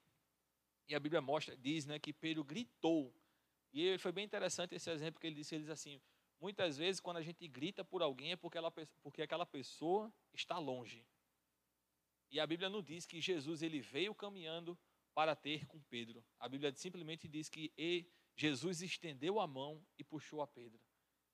e 0.87 0.95
a 0.95 1.01
Bíblia 1.01 1.23
mostra, 1.23 1.57
diz, 1.57 1.87
né, 1.87 1.99
que 1.99 2.13
Pedro 2.13 2.45
gritou. 2.45 3.15
E 3.73 3.97
foi 3.97 4.13
bem 4.13 4.27
interessante 4.27 4.75
esse 4.75 4.91
exemplo 4.91 5.19
que 5.19 5.27
ele 5.27 5.37
disse, 5.37 5.55
ele 5.55 5.63
diz 5.63 5.71
assim: 5.71 5.99
Muitas 6.41 6.77
vezes, 6.77 7.01
quando 7.01 7.17
a 7.17 7.23
gente 7.23 7.47
grita 7.49 7.85
por 7.85 8.03
alguém, 8.03 8.33
é 8.33 8.37
porque, 8.37 8.57
ela, 8.57 8.73
porque 9.03 9.23
aquela 9.23 9.45
pessoa 9.45 10.13
está 10.33 10.59
longe. 10.59 11.05
E 12.31 12.39
a 12.39 12.47
Bíblia 12.47 12.69
não 12.69 12.83
diz 12.83 13.07
que 13.07 13.21
Jesus 13.21 13.63
ele 13.63 13.81
veio 13.81 14.15
caminhando 14.15 14.79
para 15.15 15.35
ter 15.35 15.67
com 15.67 15.81
Pedro. 15.83 16.25
A 16.39 16.49
Bíblia 16.49 16.73
simplesmente 16.77 17.27
diz 17.27 17.49
que 17.49 17.73
Jesus 18.37 18.83
estendeu 18.83 19.41
a 19.41 19.47
mão 19.47 19.85
e 19.99 20.05
puxou 20.05 20.41
a 20.41 20.47
Pedro. 20.47 20.81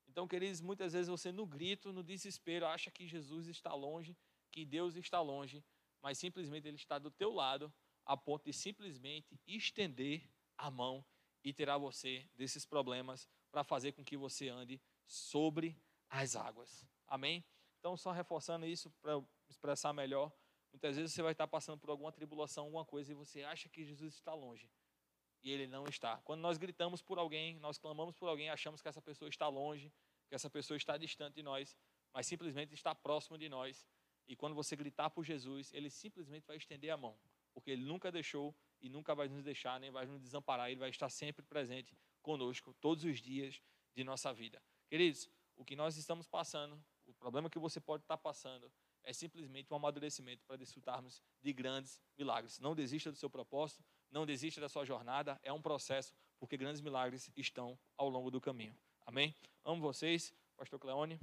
Então, 0.07 0.27
queridos, 0.27 0.61
muitas 0.61 0.93
vezes 0.93 1.07
você 1.07 1.31
no 1.31 1.45
grito, 1.45 1.91
no 1.91 2.03
desespero, 2.03 2.65
acha 2.65 2.89
que 2.89 3.07
Jesus 3.07 3.47
está 3.47 3.73
longe, 3.73 4.17
que 4.51 4.65
Deus 4.65 4.95
está 4.95 5.21
longe, 5.21 5.63
mas 6.01 6.17
simplesmente 6.17 6.67
Ele 6.67 6.77
está 6.77 6.97
do 6.97 7.11
teu 7.11 7.31
lado, 7.31 7.71
a 8.05 8.15
ponto 8.15 8.45
de 8.45 8.53
simplesmente 8.53 9.39
estender 9.45 10.27
a 10.57 10.71
mão 10.71 11.05
e 11.43 11.51
tirar 11.51 11.77
você 11.77 12.27
desses 12.35 12.65
problemas 12.65 13.27
para 13.51 13.63
fazer 13.63 13.91
com 13.91 14.03
que 14.03 14.17
você 14.17 14.47
ande 14.49 14.81
sobre 15.05 15.77
as 16.09 16.35
águas. 16.35 16.87
Amém? 17.07 17.43
Então, 17.79 17.95
só 17.95 18.11
reforçando 18.11 18.65
isso 18.65 18.89
para 19.01 19.21
expressar 19.47 19.93
melhor. 19.93 20.31
Muitas 20.71 20.95
vezes 20.95 21.13
você 21.13 21.21
vai 21.21 21.31
estar 21.31 21.47
passando 21.47 21.79
por 21.79 21.89
alguma 21.89 22.11
tribulação, 22.11 22.65
alguma 22.65 22.83
coisa, 22.83 23.11
e 23.11 23.15
você 23.15 23.43
acha 23.43 23.69
que 23.69 23.85
Jesus 23.85 24.15
está 24.15 24.33
longe. 24.33 24.69
E 25.43 25.51
ele 25.51 25.67
não 25.67 25.85
está. 25.85 26.17
Quando 26.17 26.41
nós 26.41 26.57
gritamos 26.57 27.01
por 27.01 27.19
alguém, 27.19 27.59
nós 27.59 27.77
clamamos 27.77 28.15
por 28.15 28.27
alguém, 28.27 28.49
achamos 28.49 28.81
que 28.81 28.87
essa 28.87 29.01
pessoa 29.01 29.29
está 29.29 29.47
longe, 29.47 29.93
que 30.27 30.35
essa 30.35 30.49
pessoa 30.49 30.75
está 30.75 30.97
distante 30.97 31.35
de 31.35 31.43
nós, 31.43 31.77
mas 32.11 32.25
simplesmente 32.25 32.73
está 32.73 32.95
próximo 32.95 33.37
de 33.37 33.47
nós. 33.47 33.87
E 34.27 34.35
quando 34.35 34.55
você 34.55 34.75
gritar 34.75 35.11
por 35.11 35.23
Jesus, 35.23 35.71
ele 35.71 35.89
simplesmente 35.89 36.47
vai 36.47 36.57
estender 36.57 36.89
a 36.89 36.97
mão, 36.97 37.15
porque 37.53 37.69
ele 37.69 37.83
nunca 37.83 38.11
deixou 38.11 38.55
e 38.81 38.89
nunca 38.89 39.13
vai 39.13 39.27
nos 39.27 39.43
deixar, 39.43 39.79
nem 39.79 39.91
vai 39.91 40.05
nos 40.05 40.19
desamparar, 40.19 40.71
ele 40.71 40.79
vai 40.79 40.89
estar 40.89 41.09
sempre 41.09 41.45
presente 41.45 41.95
conosco 42.21 42.73
todos 42.81 43.03
os 43.03 43.21
dias 43.21 43.61
de 43.95 44.03
nossa 44.03 44.33
vida. 44.33 44.61
Queridos, 44.87 45.29
o 45.55 45.65
que 45.65 45.75
nós 45.75 45.97
estamos 45.97 46.27
passando, 46.27 46.79
o 47.05 47.13
problema 47.13 47.49
que 47.49 47.59
você 47.59 47.79
pode 47.79 48.03
estar 48.03 48.17
passando, 48.17 48.71
é 49.03 49.13
simplesmente 49.13 49.71
um 49.71 49.75
amadurecimento 49.75 50.43
para 50.45 50.57
desfrutarmos 50.57 51.21
de 51.41 51.53
grandes 51.53 52.01
milagres. 52.17 52.59
Não 52.59 52.75
desista 52.75 53.11
do 53.11 53.17
seu 53.17 53.29
propósito, 53.29 53.83
não 54.11 54.25
desista 54.25 54.59
da 54.59 54.69
sua 54.69 54.85
jornada, 54.85 55.39
é 55.43 55.53
um 55.53 55.61
processo, 55.61 56.13
porque 56.39 56.57
grandes 56.57 56.81
milagres 56.81 57.29
estão 57.35 57.77
ao 57.97 58.09
longo 58.09 58.31
do 58.31 58.41
caminho. 58.41 58.75
Amém? 59.05 59.35
Amo 59.63 59.81
vocês, 59.81 60.33
Pastor 60.57 60.79
Cleone. 60.79 61.19